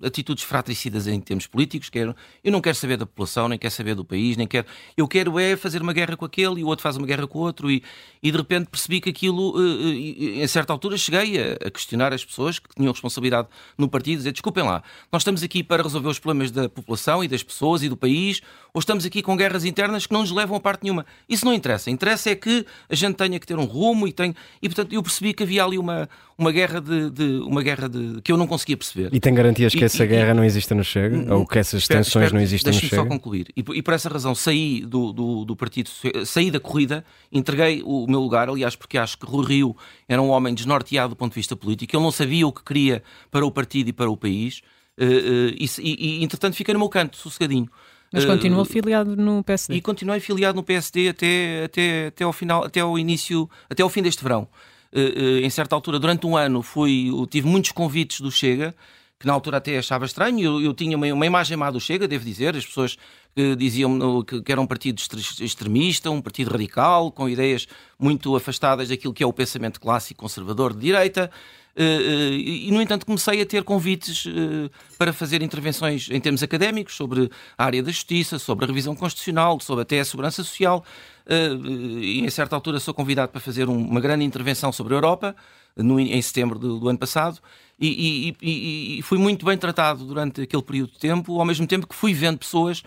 atitudes 0.05 0.45
fratricidas 0.45 1.07
em 1.07 1.21
termos 1.21 1.47
políticos, 1.47 1.91
que 1.91 1.99
eram, 1.99 2.15
eu 2.43 2.51
não 2.51 2.61
quero 2.61 2.77
saber 2.77 2.97
da 2.97 3.07
população, 3.07 3.49
nem 3.49 3.59
quero 3.59 3.73
saber 3.73 3.95
do 3.95 4.05
país, 4.05 4.37
nem 4.37 4.47
quero, 4.47 4.67
eu 4.97 5.07
quero 5.07 5.39
é 5.39 5.57
fazer 5.57 5.83
uma 5.83 5.93
guerra 5.93 6.17
com 6.17 6.25
aquele 6.25 6.61
e 6.61 6.65
o 6.65 6.67
outro 6.67 6.83
faz 6.83 6.97
uma 6.97 7.07
guerra 7.07 7.27
com 7.27 7.39
o 7.39 7.43
outro, 7.43 7.71
e, 7.71 7.83
e 8.23 8.31
de 8.31 8.37
repente 8.37 8.69
percebi 8.71 9.01
que 9.01 9.11
aquilo, 9.11 9.55
em 9.95 10.47
certa 10.47 10.73
altura 10.73 10.97
cheguei 10.97 11.39
a, 11.39 11.67
a 11.67 11.71
questionar 11.71 12.13
as 12.13 12.25
pessoas 12.25 12.59
que 12.59 12.75
tinham 12.75 12.93
responsabilidade 12.93 13.49
no 13.77 13.89
partido, 13.89 14.19
dizer, 14.19 14.33
desculpem 14.33 14.65
lá, 14.65 14.83
nós 15.11 15.23
estamos 15.23 15.43
aqui 15.43 15.63
para 15.63 15.83
resolver 15.83 16.09
os 16.09 16.19
problemas 16.19 16.51
da 16.51 16.69
população 16.69 17.23
e 17.23 17.29
das 17.29 17.43
pessoas 17.43 17.83
e 17.83 17.89
do 17.89 17.97
país, 17.97 18.41
ou 18.75 18.81
estamos 18.81 19.05
aqui 19.05 19.21
com 19.21 19.37
guerras 19.37 19.65
internas 19.65 20.07
que 20.07 20.13
não 20.13 20.21
nos 20.21 20.31
levam 20.31 20.57
a 20.57 20.61
parte 20.61 20.83
nenhuma. 20.83 21.05
Isso 21.29 21.45
não 21.45 21.53
interessa, 21.53 21.91
interessa 21.91 22.31
é 22.31 22.35
que 22.35 22.65
a 22.89 22.95
gente 22.95 23.17
tenha 23.17 23.39
que 23.39 23.47
ter 23.47 23.59
um 23.59 23.65
rumo 23.65 24.09
e 24.09 24.13
tem 24.13 24.35
e 24.63 24.69
portanto 24.69 24.93
eu 24.95 25.03
percebi 25.03 25.35
que 25.35 25.43
havia 25.43 25.65
ali 25.65 25.79
uma 25.79 26.09
uma 26.39 26.51
guerra 26.51 26.81
de, 26.81 27.11
de 27.11 27.25
uma 27.45 27.63
guerra 27.63 27.89
de 27.89 28.21
que 28.23 28.33
eu 28.33 28.37
não 28.37 28.47
conseguia 28.47 28.77
perceber. 28.77 29.11
E 29.13 29.21
tem 29.21 29.35
garantias 29.35 29.75
que 29.75 29.81
e, 29.81 29.85
essa 29.85 30.05
e, 30.05 30.09
guerra 30.09 30.33
não 30.33 30.43
existe 30.43 30.73
no 30.73 30.83
Chega 30.83 31.35
ou 31.35 31.47
que 31.47 31.59
essas 31.59 31.83
espero, 31.83 32.01
tensões 32.01 32.25
espero, 32.25 32.35
não 32.35 32.43
existem 32.43 32.73
no 32.73 32.79
Chega? 32.79 32.91
Deixe-me 32.91 33.11
só 33.11 33.15
concluir. 33.15 33.49
E, 33.55 33.61
e, 33.61 33.83
por 33.83 33.95
essa 33.95 34.09
razão 34.09 34.35
saí 34.35 34.81
do, 34.81 35.13
do, 35.13 35.45
do, 35.45 35.55
partido, 35.55 35.91
saí 36.25 36.51
da 36.51 36.59
corrida, 36.59 37.05
entreguei 37.31 37.83
o 37.85 38.07
meu 38.09 38.21
lugar, 38.21 38.49
aliás, 38.49 38.75
porque 38.75 38.97
acho 38.97 39.19
que 39.19 39.27
Rui 39.27 39.47
Rio 39.47 39.77
era 40.09 40.21
um 40.21 40.31
homem 40.31 40.55
desnorteado 40.55 41.11
do 41.11 41.17
ponto 41.17 41.33
de 41.33 41.37
vista 41.37 41.55
político, 41.55 41.95
ele 41.95 42.03
não 42.03 42.11
sabia 42.11 42.47
o 42.47 42.53
que 42.53 42.65
queria 42.65 43.03
para 43.31 43.45
o 43.45 43.51
partido 43.51 43.89
e 43.89 43.93
para 43.93 44.11
o 44.11 44.17
país. 44.17 44.63
Uh, 44.99 45.05
uh, 45.05 45.55
e, 45.59 46.19
e, 46.21 46.25
entretanto 46.25 46.55
fiquei 46.55 46.75
no 46.75 46.81
meu 46.81 46.89
canto, 46.89 47.17
sossegadinho. 47.17 47.69
Mas 48.13 48.25
continua 48.25 48.59
uh, 48.59 48.63
afiliado 48.63 49.17
no 49.17 49.43
PSD. 49.43 49.75
E 49.75 49.81
continuei 49.81 50.19
afiliado 50.19 50.57
no 50.57 50.63
PSD 50.63 51.09
até, 51.09 51.65
até, 51.65 52.07
até 52.09 52.25
ao 52.25 52.33
final, 52.33 52.65
até 52.65 52.81
ao 52.81 52.99
início, 52.99 53.49
até 53.71 53.83
ao 53.83 53.89
fim 53.89 54.03
deste 54.03 54.23
verão. 54.23 54.47
Uh, 54.93 54.99
uh, 54.99 55.39
em 55.39 55.49
certa 55.49 55.75
altura, 55.75 55.99
durante 55.99 56.27
um 56.27 56.37
ano, 56.37 56.63
fui, 56.63 57.11
tive 57.31 57.49
muitos 57.49 57.73
convites 57.73 58.21
do 58.21 58.31
Chega, 58.31 58.75
que 59.19 59.27
na 59.27 59.33
altura 59.33 59.57
até 59.57 59.79
achava 59.79 60.05
estranho. 60.05 60.41
Eu, 60.41 60.61
eu 60.61 60.75
tinha 60.75 60.97
uma, 60.97 61.07
uma, 61.13 61.25
imagem 61.25 61.57
má 61.57 61.71
do 61.71 61.81
Chega, 61.81 62.07
devo 62.07 62.25
dizer. 62.25 62.55
As 62.55 62.67
pessoas 62.67 62.99
que 63.35 63.57
diziam 63.57 64.23
que, 64.25 64.43
que 64.43 64.53
era 64.53 64.61
um 64.61 64.67
partido 64.67 65.01
extremista, 65.41 66.11
um 66.11 66.21
partido 66.21 66.51
radical, 66.51 67.11
com 67.11 67.29
ideias 67.29 67.67
muito 67.99 68.37
afastadas 68.37 68.89
daquilo 68.89 69.15
que 69.15 69.23
é 69.23 69.27
o 69.27 69.33
pensamento 69.33 69.81
clássico 69.81 70.21
conservador 70.21 70.75
de 70.75 70.81
direita. 70.81 71.31
Eh, 71.75 71.83
eh, 71.85 72.67
e, 72.67 72.71
no 72.71 72.83
entanto, 72.83 73.07
comecei 73.07 73.41
a 73.41 73.47
ter 73.47 73.65
convites 73.65 74.27
eh, 74.27 74.71
para 74.99 75.13
fazer 75.13 75.43
intervenções 75.43 76.09
em 76.11 76.21
termos 76.21 76.43
académicos 76.43 76.95
sobre 76.95 77.31
a 77.57 77.65
área 77.65 77.83
da 77.83 77.91
justiça, 77.91 78.39
sobre 78.39 78.65
a 78.65 78.69
revisão 78.69 78.95
constitucional, 78.95 79.59
sobre 79.61 79.83
até 79.83 80.01
a 80.01 80.05
segurança 80.05 80.43
social. 80.43 80.85
E 81.25 82.21
em 82.21 82.31
certa 82.31 82.57
altura 82.57 82.81
sou 82.81 82.93
convidado 82.93 83.31
para 83.31 83.41
fazer 83.41 83.69
uma 83.69 84.01
grande 84.01 84.25
intervenção 84.25 84.73
sobre 84.73 84.93
a 84.95 84.97
Europa, 84.97 85.37
no, 85.77 86.01
em 86.01 86.21
setembro 86.21 86.59
do, 86.59 86.89
ano 86.89 86.99
passado, 86.99 87.39
e, 87.79 88.35
e, 88.43 88.99
e, 88.99 89.03
fui 89.03 89.19
muito 89.19 89.47
bem 89.47 89.57
tratado 89.57 90.05
durante 90.05 90.43
aquele 90.43 90.63
período 90.65 90.93
de 90.93 90.99
tempo, 90.99 91.39
ao 91.39 91.45
mesmo 91.45 91.65
tempo 91.65 91.87
que 91.87 91.95
fui 91.95 92.13
vendo 92.13 92.39
pessoas 92.39 92.83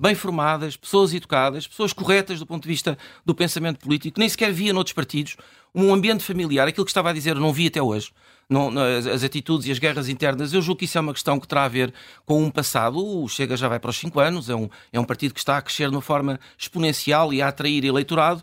bem 0.00 0.14
formadas, 0.14 0.76
pessoas 0.76 1.12
educadas, 1.12 1.66
pessoas 1.66 1.92
corretas 1.92 2.38
do 2.38 2.46
ponto 2.46 2.62
de 2.62 2.68
vista 2.68 2.96
do 3.24 3.34
pensamento 3.34 3.78
político, 3.78 4.18
nem 4.18 4.28
sequer 4.28 4.50
via 4.50 4.72
noutros 4.72 4.94
partidos, 4.94 5.36
um 5.74 5.92
ambiente 5.92 6.24
familiar, 6.24 6.66
aquilo 6.66 6.86
que 6.86 6.90
estava 6.90 7.10
a 7.10 7.12
dizer, 7.12 7.34
não 7.34 7.52
vi 7.52 7.66
até 7.66 7.82
hoje, 7.82 8.10
não, 8.48 8.72
as, 8.80 9.22
atitudes 9.22 9.66
e 9.66 9.70
as 9.70 9.78
guerras 9.78 10.08
internas, 10.08 10.54
eu 10.54 10.62
julgo 10.62 10.78
que 10.78 10.86
isso 10.86 10.96
é 10.96 11.00
uma 11.00 11.12
questão 11.12 11.38
que 11.38 11.46
terá 11.46 11.64
a 11.64 11.68
ver 11.68 11.92
com 12.24 12.42
um 12.42 12.50
passado, 12.50 12.98
o 12.98 13.28
Chega 13.28 13.56
já 13.56 13.68
vai 13.68 13.78
para 13.78 13.90
os 13.90 13.98
5 13.98 14.18
anos, 14.18 14.48
é 14.48 14.56
um, 14.56 14.68
é 14.90 14.98
um 14.98 15.04
partido 15.04 15.34
que 15.34 15.40
está 15.40 15.58
a 15.58 15.62
crescer 15.62 15.90
de 15.90 15.94
uma 15.94 16.02
forma 16.02 16.40
exponencial 16.58 17.32
e 17.32 17.42
a 17.42 17.48
atrair 17.48 17.84
eleitorado, 17.84 18.42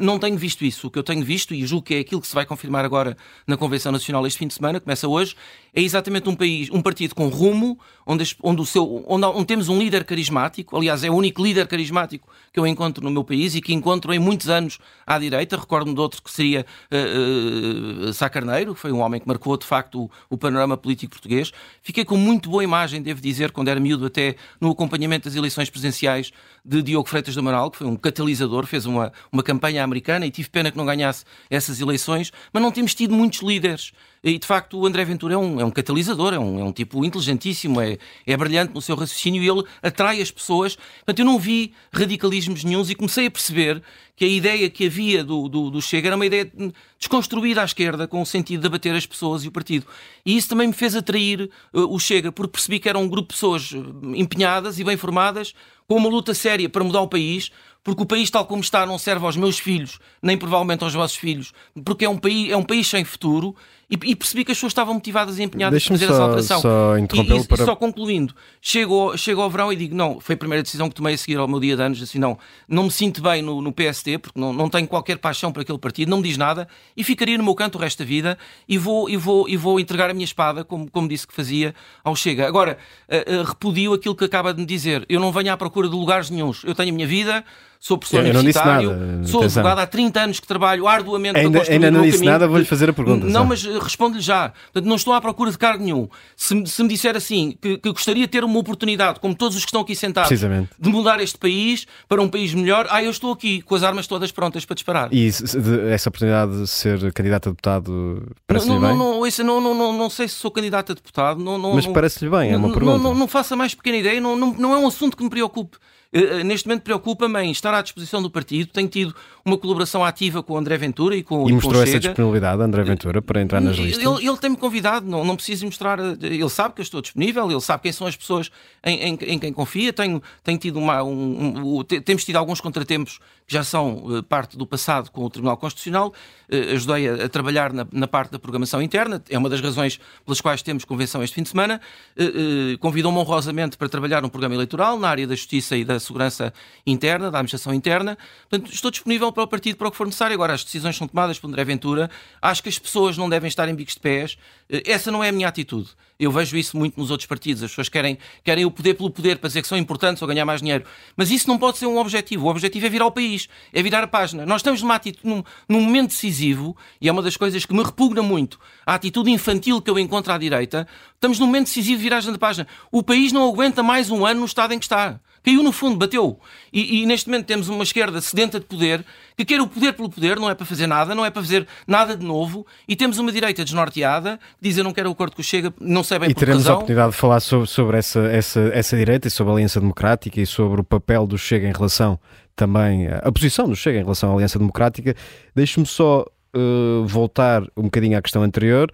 não 0.00 0.18
tenho 0.18 0.36
visto 0.36 0.64
isso. 0.64 0.86
O 0.86 0.90
que 0.90 0.98
eu 0.98 1.02
tenho 1.02 1.24
visto, 1.24 1.54
e 1.54 1.66
julgo 1.66 1.86
que 1.86 1.94
é 1.94 1.98
aquilo 2.00 2.20
que 2.20 2.26
se 2.26 2.34
vai 2.34 2.46
confirmar 2.46 2.84
agora 2.84 3.16
na 3.46 3.56
Convenção 3.56 3.92
Nacional 3.92 4.26
este 4.26 4.38
fim 4.38 4.46
de 4.46 4.54
semana, 4.54 4.80
começa 4.80 5.06
hoje, 5.06 5.36
é 5.74 5.82
exatamente 5.82 6.28
um 6.28 6.36
país, 6.36 6.70
um 6.70 6.80
partido 6.80 7.14
com 7.14 7.28
rumo, 7.28 7.78
onde, 8.06 8.36
onde, 8.42 8.62
o 8.62 8.66
seu, 8.66 9.04
onde, 9.08 9.26
onde 9.26 9.44
temos 9.44 9.68
um 9.68 9.78
líder 9.78 10.04
carismático, 10.04 10.76
aliás, 10.76 11.02
é 11.02 11.10
o 11.10 11.14
único 11.14 11.42
líder 11.42 11.66
carismático 11.66 12.28
que 12.52 12.60
eu 12.60 12.66
encontro 12.66 13.02
no 13.02 13.10
meu 13.10 13.24
país 13.24 13.54
e 13.54 13.60
que 13.60 13.74
encontro 13.74 14.12
em 14.14 14.18
muitos 14.18 14.48
anos 14.48 14.78
à 15.06 15.18
direita. 15.18 15.56
Recordo-me 15.56 15.94
de 15.94 16.00
outro 16.00 16.22
que 16.22 16.30
seria 16.30 16.64
uh, 16.92 18.08
uh, 18.08 18.12
Sá 18.12 18.28
Carneiro, 18.30 18.74
que 18.74 18.80
foi 18.80 18.92
um 18.92 19.00
homem 19.00 19.20
que 19.20 19.26
marcou 19.26 19.56
de 19.56 19.66
facto 19.66 20.04
o, 20.04 20.10
o, 20.30 20.38
panorama 20.38 20.76
político 20.76 21.12
português. 21.12 21.52
Fiquei 21.82 22.04
com 22.04 22.16
muito 22.16 22.48
boa 22.48 22.62
imagem, 22.62 23.02
devo 23.02 23.20
dizer, 23.20 23.50
quando 23.50 23.68
era 23.68 23.80
miúdo, 23.80 24.06
até 24.06 24.36
no 24.60 24.70
acompanhamento 24.70 25.28
das 25.28 25.36
eleições 25.36 25.68
presidenciais 25.68 26.32
de 26.64 26.82
Diogo 26.82 27.08
Freitas 27.08 27.34
do 27.34 27.40
Amaral, 27.40 27.70
que 27.70 27.78
foi 27.78 27.86
um 27.86 27.96
catalisador, 27.96 28.66
fez 28.66 28.86
uma, 28.86 29.12
uma 29.32 29.42
campanha 29.42 29.73
americana 29.82 30.26
e 30.26 30.30
tive 30.30 30.48
pena 30.50 30.70
que 30.70 30.76
não 30.76 30.86
ganhasse 30.86 31.24
essas 31.50 31.80
eleições, 31.80 32.32
mas 32.52 32.62
não 32.62 32.70
temos 32.70 32.94
tido 32.94 33.14
muitos 33.14 33.40
líderes 33.40 33.92
e 34.24 34.38
de 34.38 34.46
facto 34.46 34.78
o 34.78 34.86
André 34.86 35.04
Ventura 35.04 35.34
é 35.34 35.36
um, 35.36 35.60
é 35.60 35.64
um 35.64 35.70
catalisador, 35.70 36.32
é 36.32 36.38
um, 36.38 36.58
é 36.58 36.64
um 36.64 36.72
tipo 36.72 37.04
inteligentíssimo, 37.04 37.78
é, 37.78 37.98
é 38.26 38.34
brilhante 38.34 38.72
no 38.72 38.80
seu 38.80 38.96
raciocínio 38.96 39.42
e 39.42 39.48
ele 39.48 39.62
atrai 39.82 40.22
as 40.22 40.30
pessoas. 40.30 40.76
Portanto, 40.76 41.18
eu 41.18 41.26
não 41.26 41.38
vi 41.38 41.74
radicalismos 41.92 42.64
nenhums 42.64 42.88
e 42.88 42.94
comecei 42.94 43.26
a 43.26 43.30
perceber 43.30 43.82
que 44.16 44.24
a 44.24 44.28
ideia 44.28 44.70
que 44.70 44.86
havia 44.86 45.22
do, 45.22 45.46
do, 45.46 45.70
do 45.70 45.82
Chega 45.82 46.08
era 46.08 46.16
uma 46.16 46.24
ideia 46.24 46.50
desconstruída 46.98 47.60
à 47.60 47.64
esquerda, 47.66 48.08
com 48.08 48.22
o 48.22 48.26
sentido 48.26 48.62
de 48.62 48.66
abater 48.66 48.94
as 48.94 49.04
pessoas 49.04 49.44
e 49.44 49.48
o 49.48 49.52
partido. 49.52 49.86
E 50.24 50.34
isso 50.34 50.48
também 50.48 50.68
me 50.68 50.72
fez 50.72 50.96
atrair 50.96 51.50
uh, 51.74 51.94
o 51.94 51.98
Chega, 51.98 52.32
porque 52.32 52.52
percebi 52.52 52.78
que 52.78 52.88
era 52.88 52.98
um 52.98 53.08
grupo 53.08 53.28
de 53.28 53.34
pessoas 53.34 53.72
uh, 53.72 53.84
empenhadas 54.14 54.78
e 54.78 54.84
bem 54.84 54.96
formadas, 54.96 55.52
com 55.86 55.96
uma 55.96 56.08
luta 56.08 56.32
séria 56.32 56.68
para 56.68 56.82
mudar 56.82 57.02
o 57.02 57.08
país, 57.08 57.50
porque 57.84 58.02
o 58.02 58.06
país 58.06 58.30
tal 58.30 58.46
como 58.46 58.62
está 58.62 58.86
não 58.86 58.98
serve 58.98 59.26
aos 59.26 59.36
meus 59.36 59.58
filhos, 59.58 60.00
nem 60.22 60.38
provavelmente 60.38 60.82
aos 60.82 60.94
vossos 60.94 61.18
filhos, 61.18 61.52
porque 61.84 62.06
é 62.06 62.08
um 62.08 62.16
país, 62.16 62.50
é 62.50 62.56
um 62.56 62.64
país 62.64 62.88
sem 62.88 63.04
futuro 63.04 63.54
e, 63.94 64.10
e 64.10 64.16
percebi 64.16 64.44
que 64.44 64.52
as 64.52 64.58
pessoas 64.58 64.70
estavam 64.72 64.94
motivadas 64.94 65.38
e 65.38 65.42
empenhadas 65.42 65.84
a 65.84 65.88
fazer 65.88 66.06
só, 66.06 66.12
essa 66.12 66.22
alteração. 66.22 66.60
Só 66.60 66.98
e, 66.98 67.02
e, 67.02 67.46
para... 67.46 67.64
só 67.64 67.76
concluindo, 67.76 68.34
chego, 68.60 69.16
chego 69.16 69.40
ao 69.40 69.48
verão 69.48 69.72
e 69.72 69.76
digo, 69.76 69.94
não, 69.94 70.20
foi 70.20 70.34
a 70.34 70.38
primeira 70.38 70.62
decisão 70.62 70.88
que 70.88 70.94
tomei 70.94 71.14
a 71.14 71.18
seguir 71.18 71.38
ao 71.38 71.46
meu 71.46 71.60
dia 71.60 71.76
de 71.76 71.82
anos, 71.82 72.02
assim, 72.02 72.18
não, 72.18 72.38
não 72.68 72.84
me 72.84 72.90
sinto 72.90 73.22
bem 73.22 73.42
no, 73.42 73.62
no 73.62 73.72
PSD, 73.72 74.18
porque 74.18 74.38
não, 74.38 74.52
não 74.52 74.68
tenho 74.68 74.88
qualquer 74.88 75.18
paixão 75.18 75.52
por 75.52 75.60
aquele 75.60 75.78
partido, 75.78 76.08
não 76.08 76.18
me 76.18 76.24
diz 76.24 76.36
nada, 76.36 76.66
e 76.96 77.04
ficaria 77.04 77.38
no 77.38 77.44
meu 77.44 77.54
canto 77.54 77.76
o 77.76 77.80
resto 77.80 77.98
da 77.98 78.04
vida 78.04 78.36
e 78.68 78.76
vou, 78.76 79.08
e 79.08 79.16
vou, 79.16 79.48
e 79.48 79.56
vou 79.56 79.78
entregar 79.78 80.10
a 80.10 80.14
minha 80.14 80.24
espada, 80.24 80.64
como, 80.64 80.90
como 80.90 81.08
disse 81.08 81.26
que 81.26 81.34
fazia 81.34 81.74
ao 82.02 82.16
Chega. 82.16 82.46
Agora, 82.46 82.78
uh, 83.08 83.40
uh, 83.40 83.44
repudio 83.44 83.92
aquilo 83.92 84.14
que 84.14 84.24
acaba 84.24 84.52
de 84.52 84.60
me 84.60 84.66
dizer, 84.66 85.04
eu 85.08 85.20
não 85.20 85.30
venho 85.30 85.52
à 85.52 85.56
procura 85.56 85.88
de 85.88 85.94
lugares 85.94 86.30
nenhums, 86.30 86.62
eu 86.64 86.74
tenho 86.74 86.90
a 86.90 86.94
minha 86.94 87.06
vida, 87.06 87.44
sou 87.84 87.98
professor 87.98 88.24
Eu 88.24 88.30
universitário, 88.30 88.90
nada, 88.90 89.26
sou 89.26 89.40
atenção. 89.40 89.60
advogado 89.60 89.78
há 89.80 89.86
30 89.86 90.20
anos 90.20 90.40
que 90.40 90.46
trabalho 90.46 90.88
arduamente 90.88 91.36
Ainda- 91.36 91.50
para 91.50 91.58
construir 91.58 91.74
ainda 91.74 91.90
não 91.90 92.02
disse 92.02 92.16
caminho. 92.16 92.32
nada, 92.32 92.48
vou-lhe 92.48 92.64
fazer 92.64 92.88
a 92.88 92.92
pergunta, 92.94 93.26
Não, 93.26 93.42
só. 93.42 93.44
mas 93.44 93.64
eh, 93.66 93.78
respondo-lhe 93.84 94.20
já. 94.22 94.50
Portanto, 94.72 94.86
não 94.88 94.96
estou 94.96 95.12
à 95.14 95.20
procura 95.20 95.50
de 95.50 95.58
cargo 95.58 95.84
nenhum. 95.84 96.08
Se, 96.36 96.54
me- 96.54 96.66
se 96.66 96.82
me 96.82 96.88
disser 96.88 97.16
assim, 97.16 97.56
que, 97.60 97.78
que 97.78 97.92
gostaria 97.92 98.22
de 98.24 98.28
ter 98.28 98.42
uma 98.44 98.58
oportunidade, 98.58 99.20
como 99.20 99.34
todos 99.34 99.56
os 99.56 99.62
que 99.64 99.68
estão 99.68 99.82
aqui 99.82 99.94
sentados, 99.94 100.38
de 100.40 100.88
mudar 100.90 101.20
este 101.20 101.38
país 101.38 101.86
para 102.08 102.20
um 102.22 102.28
país 102.28 102.52
melhor, 102.54 102.86
ah, 102.90 103.02
eu 103.02 103.10
estou 103.10 103.32
aqui 103.32 103.62
com 103.62 103.74
as 103.74 103.82
armas 103.82 104.06
todas 104.06 104.32
prontas 104.32 104.64
para 104.64 104.74
disparar. 104.74 105.08
E 105.12 105.28
essa 105.28 106.08
oportunidade 106.08 106.60
de 106.62 106.66
ser 106.66 107.12
candidato 107.12 107.48
a 107.48 107.52
deputado 107.52 108.34
parece-lhe 108.46 108.72
bem? 108.72 108.80
não, 108.80 108.96
não, 108.96 109.18
ouça, 109.20 109.44
não, 109.44 109.60
não, 109.60 109.74
não, 109.74 109.92
não 109.92 110.10
sei 110.10 110.26
se 110.28 110.34
sou 110.34 110.50
candidato 110.50 110.92
a 110.92 110.94
deputado. 110.94 111.38
Não, 111.42 111.58
não, 111.58 111.74
Mas 111.74 111.86
parece-lhe 111.86 112.30
bem, 112.30 112.52
é 112.52 112.56
uma 112.56 112.68
não- 112.68 112.74
pergunta. 112.74 112.98
Não, 112.98 113.04
não, 113.12 113.14
não 113.20 113.28
faça 113.28 113.54
mais 113.54 113.74
pequena 113.74 113.98
ideia, 113.98 114.20
não, 114.20 114.36
não, 114.36 114.52
não 114.54 114.72
é 114.72 114.78
um 114.78 114.86
assunto 114.86 115.16
que 115.16 115.22
me 115.22 115.30
preocupe. 115.30 115.76
Eh, 116.12 116.40
eh, 116.40 116.44
Neste 116.44 116.68
momento 116.68 116.82
preocupa-me 116.82 117.40
em 117.40 117.50
estar 117.50 117.74
à 117.74 117.82
disposição 117.82 118.22
do 118.22 118.30
partido. 118.30 118.68
Tenho 118.72 118.88
tido 118.88 119.14
uma 119.44 119.58
colaboração 119.58 120.02
ativa 120.02 120.42
com 120.42 120.54
o 120.54 120.56
André 120.56 120.76
Ventura 120.78 121.14
e 121.14 121.22
com, 121.22 121.44
E 121.44 121.48
com 121.50 121.54
mostrou 121.56 121.80
o 121.80 121.82
essa 121.82 122.00
disponibilidade, 122.00 122.62
André 122.62 122.82
Ventura, 122.82 123.20
para 123.20 123.42
entrar 123.42 123.60
nas 123.60 123.76
listas? 123.76 124.02
Ele, 124.02 124.26
ele 124.26 124.36
tem-me 124.38 124.56
convidado, 124.56 125.06
não, 125.06 125.22
não 125.24 125.36
preciso 125.36 125.66
mostrar. 125.66 125.98
Ele 125.98 126.48
sabe 126.48 126.74
que 126.74 126.80
eu 126.80 126.84
estou 126.84 127.02
disponível, 127.02 127.50
ele 127.50 127.60
sabe 127.60 127.82
quem 127.82 127.92
são 127.92 128.06
as 128.06 128.16
pessoas 128.16 128.50
em, 128.82 129.10
em- 129.10 129.18
em 129.34 129.38
quem 129.38 129.52
confia. 129.52 129.92
Tenho, 129.92 130.22
tenho 130.42 130.58
tido 130.58 130.78
uma, 130.78 131.02
um, 131.02 131.10
um- 131.12 131.76
o- 131.76 131.84
te- 131.84 132.00
temos 132.00 132.24
tido 132.24 132.36
alguns 132.36 132.60
contratempos 132.60 133.18
que 133.46 133.52
já 133.52 133.62
são 133.62 134.06
eh, 134.16 134.22
parte 134.22 134.56
do 134.56 134.66
passado 134.66 135.10
com 135.10 135.22
o 135.22 135.28
Tribunal 135.28 135.58
Constitucional. 135.58 136.14
Eh, 136.48 136.72
ajudei 136.72 137.06
a, 137.08 137.26
a 137.26 137.28
trabalhar 137.28 137.70
na, 137.74 137.86
na 137.92 138.08
parte 138.08 138.30
da 138.30 138.38
programação 138.38 138.80
interna, 138.80 139.22
é 139.28 139.36
uma 139.36 139.50
das 139.50 139.60
razões 139.60 140.00
pelas 140.24 140.40
quais 140.40 140.62
temos 140.62 140.86
convenção 140.86 141.22
este 141.22 141.34
fim 141.34 141.42
de 141.42 141.50
semana. 141.50 141.78
Eh, 142.16 142.78
Convidou-me 142.80 143.18
honrosamente 143.18 143.76
para 143.76 143.88
trabalhar 143.90 144.22
num 144.22 144.28
programa 144.30 144.54
eleitoral 144.54 144.98
na 144.98 145.08
área 145.08 145.26
da 145.26 145.34
justiça 145.34 145.76
e 145.76 145.84
da 145.84 146.00
segurança 146.00 146.52
interna, 146.86 147.30
da 147.30 147.38
administração 147.38 147.74
interna. 147.74 148.16
Portanto, 148.48 148.72
estou 148.72 148.90
disponível 148.90 149.30
para 149.34 149.42
o 149.42 149.46
partido 149.46 149.76
para 149.76 149.88
o 149.88 149.90
que 149.90 149.96
for 149.96 150.06
necessário. 150.06 150.32
Agora, 150.32 150.54
as 150.54 150.64
decisões 150.64 150.96
são 150.96 151.06
tomadas 151.06 151.38
por 151.38 151.48
André 151.48 151.64
Ventura. 151.64 152.10
Acho 152.40 152.62
que 152.62 152.68
as 152.68 152.78
pessoas 152.78 153.18
não 153.18 153.28
devem 153.28 153.48
estar 153.48 153.68
em 153.68 153.74
bicos 153.74 153.94
de 153.94 154.00
pés. 154.00 154.38
Eh, 154.70 154.82
Essa 154.86 155.10
não 155.10 155.22
é 155.22 155.28
a 155.28 155.32
minha 155.32 155.48
atitude. 155.48 155.90
Eu 156.18 156.30
vejo 156.30 156.56
isso 156.56 156.76
muito 156.76 156.98
nos 156.98 157.10
outros 157.10 157.26
partidos. 157.26 157.62
As 157.62 157.70
pessoas 157.70 157.88
querem, 157.88 158.16
querem 158.44 158.64
o 158.64 158.70
poder 158.70 158.94
pelo 158.94 159.10
poder 159.10 159.38
para 159.38 159.48
dizer 159.48 159.62
que 159.62 159.68
são 159.68 159.76
importantes 159.76 160.22
ou 160.22 160.28
ganhar 160.28 160.44
mais 160.44 160.60
dinheiro. 160.60 160.84
Mas 161.16 161.30
isso 161.30 161.48
não 161.48 161.58
pode 161.58 161.76
ser 161.76 161.86
um 161.86 161.98
objetivo. 161.98 162.46
O 162.46 162.50
objetivo 162.50 162.86
é 162.86 162.88
virar 162.88 163.06
o 163.06 163.10
país, 163.10 163.48
é 163.72 163.82
virar 163.82 164.04
a 164.04 164.06
página. 164.06 164.46
Nós 164.46 164.60
estamos 164.60 164.80
numa 164.80 164.94
atitude, 164.94 165.26
num, 165.28 165.42
num 165.68 165.80
momento 165.80 166.10
decisivo, 166.10 166.76
e 167.00 167.08
é 167.08 167.12
uma 167.12 167.20
das 167.20 167.36
coisas 167.36 167.66
que 167.66 167.74
me 167.74 167.82
repugna 167.82 168.22
muito, 168.22 168.60
a 168.86 168.94
atitude 168.94 169.30
infantil 169.30 169.82
que 169.82 169.90
eu 169.90 169.98
encontro 169.98 170.32
à 170.32 170.38
direita. 170.38 170.86
Estamos 171.14 171.38
num 171.40 171.46
momento 171.46 171.66
decisivo 171.66 171.96
de 171.96 172.02
viragem 172.04 172.32
da 172.32 172.38
página. 172.38 172.66
O 172.92 173.02
país 173.02 173.32
não 173.32 173.48
aguenta 173.48 173.82
mais 173.82 174.08
um 174.10 174.24
ano 174.24 174.40
no 174.40 174.46
estado 174.46 174.72
em 174.72 174.78
que 174.78 174.84
está. 174.84 175.20
Caiu 175.44 175.62
no 175.62 175.70
fundo, 175.72 175.96
bateu. 175.96 176.38
E, 176.72 177.02
e 177.02 177.06
neste 177.06 177.28
momento 177.28 177.46
temos 177.46 177.68
uma 177.68 177.82
esquerda 177.84 178.20
sedenta 178.20 178.58
de 178.58 178.66
poder, 178.66 179.04
que 179.36 179.44
quer 179.44 179.60
o 179.60 179.66
poder 179.66 179.92
pelo 179.92 180.08
poder, 180.08 180.38
não 180.40 180.48
é 180.48 180.54
para 180.54 180.64
fazer 180.64 180.86
nada, 180.86 181.14
não 181.14 181.24
é 181.24 181.30
para 181.30 181.42
fazer 181.42 181.66
nada 181.86 182.16
de 182.16 182.24
novo, 182.24 182.66
e 182.88 182.96
temos 182.96 183.18
uma 183.18 183.30
direita 183.30 183.62
desnorteada, 183.62 184.38
que 184.38 184.68
diz 184.68 184.78
eu 184.78 184.84
não 184.84 184.92
quero 184.92 185.10
o 185.10 185.12
acordo 185.12 185.36
com 185.36 185.42
o 185.42 185.44
Chega, 185.44 185.72
não 185.80 186.02
sei 186.02 186.18
bem 186.18 186.30
E 186.30 186.34
teremos 186.34 186.62
a 186.64 186.68
razão. 186.68 186.74
oportunidade 186.76 187.12
de 187.12 187.16
falar 187.18 187.40
sobre, 187.40 187.66
sobre 187.68 187.98
essa, 187.98 188.20
essa, 188.20 188.60
essa 188.72 188.96
direita 188.96 189.28
e 189.28 189.30
sobre 189.30 189.52
a 189.52 189.54
Aliança 189.56 189.80
Democrática 189.80 190.40
e 190.40 190.46
sobre 190.46 190.80
o 190.80 190.84
papel 190.84 191.26
do 191.26 191.36
Chega 191.36 191.68
em 191.68 191.72
relação 191.72 192.18
também, 192.56 193.08
a 193.08 193.30
posição 193.30 193.68
do 193.68 193.76
Chega 193.76 193.98
em 193.98 194.02
relação 194.02 194.30
à 194.30 194.34
Aliança 194.34 194.58
Democrática. 194.58 195.14
Deixe-me 195.54 195.84
só 195.84 196.24
eh, 196.54 197.02
voltar 197.04 197.62
um 197.76 197.82
bocadinho 197.82 198.16
à 198.16 198.22
questão 198.22 198.42
anterior, 198.42 198.90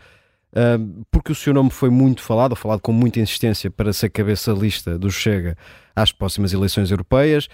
porque 1.10 1.32
o 1.32 1.34
seu 1.34 1.54
nome 1.54 1.70
foi 1.70 1.90
muito 1.90 2.22
falado, 2.22 2.52
ou 2.52 2.56
falado 2.56 2.80
com 2.80 2.92
muita 2.92 3.20
insistência 3.20 3.70
para 3.70 3.92
ser 3.92 4.10
cabeça 4.10 4.52
lista 4.52 4.98
do 4.98 5.10
Chega 5.10 5.56
às 5.94 6.12
próximas 6.12 6.52
eleições 6.52 6.90
europeias. 6.90 7.48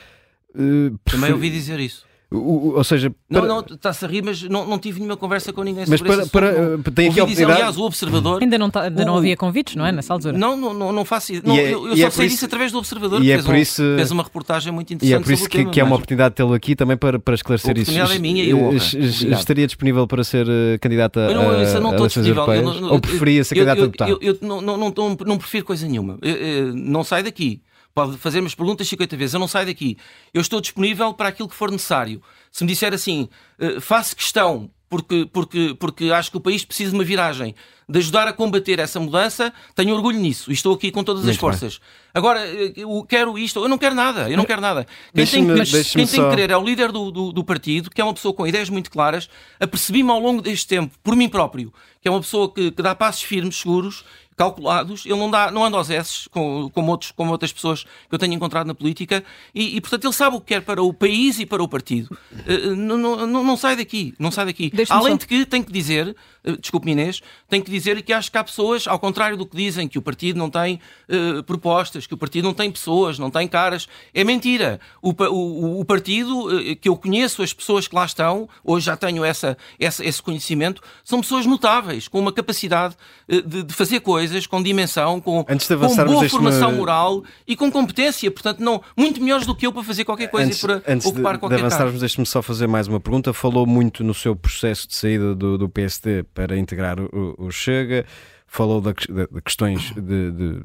Eh, 0.55 0.93
Também 1.05 1.33
ouvi 1.33 1.51
dizer 1.51 1.79
isso. 1.81 2.07
O- 2.31 2.73
ou 2.77 2.83
seja, 2.85 3.13
Não, 3.31 3.41
para- 3.41 3.49
não, 3.49 3.61
está-se 3.61 4.05
a 4.05 4.09
rir, 4.09 4.23
mas 4.23 4.43
não, 4.43 4.67
não 4.67 4.79
tive 4.79 4.99
nenhuma 4.99 5.17
conversa 5.17 5.53
com 5.53 5.63
ninguém 5.63 5.85
Mas 5.89 5.99
sobre 6.01 6.13
para- 6.13 6.23
esse 6.23 6.31
para- 6.31 6.51
assunto. 6.51 6.89
eh, 6.89 6.91
tem 6.93 7.09
aqui 7.09 7.21
a 7.21 7.25
dizer, 7.25 7.45
oportunidade- 7.45 7.53
aliás, 7.61 7.77
o 7.77 7.83
Observador... 7.85 8.43
Ainda 8.43 8.59
não, 8.59 8.69
tá- 8.71 8.83
ainda 8.83 9.05
não 9.05 9.17
havia 9.17 9.37
convites, 9.37 9.77
não 9.77 9.87
é? 9.87 9.93
Nessa 9.93 10.13
altura. 10.13 10.37
Não, 10.37 10.57
não, 10.57 10.75
não, 10.75 10.93
não 10.93 11.05
faço 11.05 11.33
isso. 11.33 11.43
E 11.45 11.49
Não, 11.49 11.57
é- 11.57 11.73
eu 11.73 11.87
eu 11.89 11.95
e 11.95 12.01
só 12.01 12.07
é 12.07 12.11
sei 12.11 12.11
por 12.11 12.23
disso 12.25 12.35
isso- 12.35 12.45
através 12.47 12.73
do 12.73 12.79
Observador, 12.79 13.21
e 13.21 13.25
que 13.25 13.31
é 13.31 13.35
fez, 13.35 13.47
por 13.47 13.55
um- 13.55 13.59
isso- 13.59 13.95
fez 13.97 14.11
uma 14.11 14.23
reportagem 14.25 14.73
muito 14.73 14.91
E 14.91 14.95
interessante 14.95 15.21
é 15.21 15.25
por 15.25 15.33
isso 15.33 15.49
que, 15.49 15.59
tema. 15.59 15.71
que 15.71 15.81
é 15.81 15.83
uma 15.85 15.91
mas- 15.91 15.97
oportunidade 15.99 16.31
de 16.31 16.37
tê-lo 16.37 16.53
aqui 16.55 16.75
também 16.75 16.97
para, 16.97 17.19
para 17.21 17.35
esclarecer 17.35 17.77
A 17.77 17.81
isso. 17.81 17.91
é 17.93 18.19
minha 18.19 18.43
e 18.45 18.53
Obrigado. 18.53 19.37
Estaria 19.39 19.67
disponível 19.67 20.07
para 20.07 20.25
ser 20.25 20.47
eh, 20.49 20.79
candidata 20.79 21.21
Eu 21.21 21.35
não, 21.35 21.51
a, 21.51 21.63
isso 21.63 21.77
eu 21.77 21.81
não 21.81 21.91
a 21.91 21.93
estou 21.93 22.07
eleições 22.07 22.25
disponível. 22.27 22.43
Eu 22.43 22.53
europeias? 22.55 22.81
não- 22.81 22.91
Ou 22.93 23.01
preferia 23.01 23.45
ser 23.45 23.55
eu- 23.55 23.59
candidato 23.65 23.79
eu- 23.79 23.83
a 23.83 23.87
deputado? 23.87 24.11
Eu, 24.11 24.19
eu 24.21 24.39
não, 24.43 24.61
não, 24.61 24.77
não, 24.77 24.93
não, 24.97 25.17
não 25.27 25.39
prefiro 25.39 25.65
coisa 25.65 25.87
nenhuma. 25.87 26.19
Eu- 26.21 26.35
eu- 26.37 26.75
não 26.75 27.05
sai 27.05 27.23
daqui. 27.23 27.61
Pode 27.97 28.19
fazer-me 28.19 28.47
as 28.47 28.55
perguntas 28.55 28.87
50 28.89 29.17
vezes. 29.17 29.33
Eu 29.33 29.41
não 29.41 29.49
saio 29.49 29.69
daqui. 29.69 29.97
Eu 30.35 30.43
estou 30.43 30.61
disponível 30.61 31.15
para 31.15 31.31
aquilo 31.31 31.49
que 31.49 31.55
for 31.55 31.71
necessário. 31.71 32.21
Se 32.53 32.63
me 32.63 32.69
disser 32.69 32.93
assim, 32.93 33.27
eh, 33.59 33.81
faço 33.81 34.15
questão, 34.15 34.71
porque, 34.87 35.27
porque, 35.33 35.75
porque 35.81 36.11
acho 36.11 36.31
que 36.31 36.37
o 36.37 36.41
país 36.41 36.63
precisa 36.63 36.91
de 36.91 36.97
uma 36.99 37.05
viragem, 37.05 37.55
de 37.89 37.99
ajudar 37.99 38.29
a 38.29 38.35
combater 38.35 38.81
essa 38.81 39.01
mudança, 39.01 39.51
tenho 39.75 39.95
orgulho 39.95 40.19
nisso. 40.19 40.51
E 40.51 40.53
estou 40.53 40.75
aqui 40.75 40.91
com 40.91 41.03
todas 41.03 41.23
as 41.23 41.27
Muito 41.29 41.41
forças. 41.41 41.81
Agora, 42.13 42.47
eh, 42.47 42.75
eu 42.77 43.03
quero 43.09 43.39
isto. 43.39 43.61
Eu 43.61 43.69
não 43.69 43.79
quero 43.79 43.95
nada. 43.95 44.31
Eu 44.31 44.37
não 44.37 44.45
quero 44.45 44.61
nada. 44.61 44.87
Quem 45.15 45.25
tem, 45.25 45.43
mas 45.47 45.71
quem 45.71 46.07
tem 46.07 46.23
que 46.23 46.29
querer 46.29 46.51
é 46.51 46.57
o 46.59 46.63
líder 46.63 46.93
do, 46.93 47.11
do, 47.11 47.33
do 47.33 47.43
partido, 47.43 47.89
que 47.89 47.99
é 47.99 48.05
uma 48.05 48.13
pessoa 48.13 48.35
com 48.35 48.47
ideias 48.47 48.69
muito 48.69 48.91
claras. 48.91 49.27
Apercebi-me 49.59 50.11
ao 50.11 50.21
longo 50.21 50.43
deste 50.43 50.67
tempo, 50.67 50.95
por 51.03 51.17
mim 51.17 51.31
próprio, 51.31 51.73
que 52.03 52.09
é 52.09 52.11
uma 52.11 52.21
pessoa 52.21 52.53
que, 52.53 52.71
que 52.73 52.83
dá 52.83 52.95
passos 52.95 53.23
firmes, 53.23 53.57
seguros, 53.57 54.05
calculados. 54.37 55.07
Ele 55.07 55.17
não, 55.17 55.31
dá, 55.31 55.51
não 55.51 55.65
anda 55.65 55.77
aos 55.77 55.89
S, 55.91 56.29
como, 56.31 56.71
como, 56.71 56.91
outros, 56.91 57.11
como 57.13 57.31
outras 57.33 57.53
pessoas 57.53 57.85
que 57.85 58.15
eu 58.15 58.19
tenho 58.19 58.35
encontrado 58.35 58.67
na 58.67 58.75
política. 58.75 59.25
E, 59.55 59.77
e, 59.77 59.81
portanto, 59.81 60.05
ele 60.05 60.13
sabe 60.13 60.37
o 60.37 60.41
que 60.41 60.49
quer 60.49 60.63
para 60.63 60.83
o 60.83 60.93
país 60.93 61.39
e 61.39 61.47
para 61.47 61.63
o 61.63 61.69
partido. 61.69 62.17
Eh, 62.47 62.75
não, 62.75 62.97
não, 62.99 63.45
não, 63.45 63.57
sai 63.57 63.77
daqui. 63.77 64.15
Não 64.19 64.31
sai 64.31 64.47
daqui. 64.47 64.71
Além 64.91 65.13
só- 65.13 65.19
de 65.19 65.27
que, 65.27 65.47
tenho 65.47 65.65
que 65.65 65.73
dizer, 65.73 66.15
desculpe 66.61 66.91
Inês, 66.91 67.21
tenho 67.49 67.63
que 67.65 67.71
dizer 67.71 68.01
que 68.03 68.13
acho 68.13 68.31
que 68.31 68.39
há 68.39 68.45
pessoas, 68.45 68.87
ao 68.87 68.99
contrário 68.99 69.37
do 69.37 69.45
que 69.47 69.57
dizem, 69.57 69.89
que 69.89 69.99
o 69.99 70.03
partido 70.03 70.39
não 70.39 70.49
tem 70.51 70.79
eh, 71.09 71.43
propostas, 71.43 72.07
que 72.07 72.15
o 72.15 72.17
partido 72.17 72.45
não 72.45 72.55
tem 72.55 72.71
pessoas, 72.71 73.19
não 73.19 73.31
tem 73.31 73.49
caras. 73.49 73.89
É 74.15 74.23
mentira. 74.25 74.79
O, 75.03 75.11
o, 75.11 75.81
o 75.81 75.85
partido, 75.85 76.59
eh, 76.71 76.75
que 76.75 76.89
eu 76.89 76.97
conheço, 76.97 77.43
as 77.43 77.53
pessoas 77.53 77.89
que 77.89 77.95
lá 77.95 78.05
estão, 78.05 78.49
hoje 78.65 78.87
já 78.87 78.97
tenho 78.97 79.25
essa, 79.25 79.57
essa- 79.79 80.05
esse 80.05 80.23
conhecimento, 80.23 80.81
são 81.05 81.21
pessoas 81.21 81.47
notáveis, 81.47 82.09
com 82.09 82.19
uma 82.21 82.33
capacidade 82.33 82.97
eh, 83.29 83.41
de, 83.41 83.63
de 83.65 83.75
fazer 83.75 84.01
coisas, 84.01 84.47
com 84.47 84.63
dimensão, 84.63 85.21
com, 85.21 85.45
Antes 85.49 85.67
de 85.69 85.77
com 85.77 85.95
boa 86.07 86.29
formação 86.29 86.73
moral 86.73 87.25
e 87.47 87.57
com 87.57 87.71
competência. 87.71 88.31
Portanto, 88.31 88.61
não, 88.61 88.83
muito 88.97 89.21
melhores 89.23 89.47
do 89.47 89.55
que 89.55 89.67
eu 89.67 89.73
para 89.73 89.83
fazer 89.83 90.05
qualquer 90.05 90.29
coisa 90.29 90.47
antes, 90.49 90.59
e 90.63 90.67
para 90.67 90.83
antes 90.87 91.07
de, 91.07 91.13
ocupar 91.13 91.35
de 91.35 91.41
qualquer 91.41 91.57
cargo. 91.61 91.67
avançarmos, 91.75 92.01
deixe-me 92.01 92.27
só 92.27 92.43
fazer 92.43 92.67
mais 92.67 92.87
uma 92.89 93.01
pergunta. 93.01 93.33
Falou 93.33 93.67
muito 93.67 94.05
no 94.05 94.15
seu 94.15 94.35
processo 94.37 94.87
de 94.89 94.95
saída 94.95 95.35
do, 95.35 95.57
do 95.59 95.69
PSD 95.69 96.23
para 96.37 96.55
integrar 96.59 97.01
o, 97.01 97.35
o 97.39 97.51
Chega, 97.51 98.05
falou 98.47 98.79
de, 98.83 98.93
de 98.93 99.41
questões 99.43 99.91
de, 99.95 100.31
de- 100.31 100.63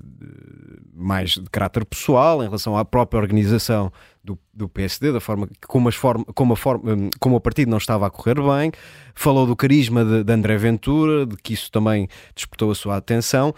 mais 0.93 1.31
de 1.31 1.49
caráter 1.49 1.86
pessoal 1.86 2.41
em 2.43 2.45
relação 2.45 2.77
à 2.77 2.84
própria 2.84 3.19
organização 3.21 3.91
do, 4.21 4.38
do 4.53 4.67
PSD, 4.67 5.13
da 5.13 5.21
forma 5.21 5.47
como, 5.65 5.88
as 5.88 5.95
forma, 5.95 6.25
como, 6.36 6.53
a 6.53 6.55
forma, 6.57 6.93
hum, 6.93 7.10
como 7.21 7.38
o 7.38 7.39
partido 7.41 7.69
não 7.71 7.77
estava 7.77 8.05
a 8.05 8.10
correr 8.10 8.36
bem, 8.36 8.71
falou 9.15 9.47
do 9.47 9.55
carisma 9.55 10.03
de, 10.03 10.25
de 10.25 10.34
André 10.34 10.57
Ventura, 10.57 11.25
de 11.25 11.38
que 11.38 11.53
isso 11.53 11.71
também 11.71 12.10
despertou 12.36 12.69
a 12.69 12.75
sua 12.75 12.97
atenção. 12.97 13.55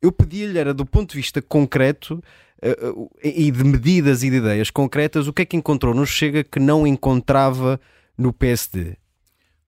Eu 0.00 0.10
pedi-lhe, 0.10 0.58
era 0.58 0.72
do 0.72 0.86
ponto 0.86 1.10
de 1.10 1.18
vista 1.18 1.42
concreto 1.42 2.24
eh, 2.62 2.74
eh, 3.22 3.44
e 3.46 3.50
de 3.50 3.62
medidas 3.62 4.22
e 4.22 4.30
de 4.30 4.36
ideias 4.36 4.70
concretas, 4.70 5.28
o 5.28 5.32
que 5.32 5.42
é 5.42 5.44
que 5.44 5.58
encontrou 5.58 5.94
no 5.94 6.06
Chega 6.06 6.42
que 6.42 6.58
não 6.58 6.86
encontrava 6.86 7.78
no 8.16 8.32
PSD? 8.32 8.96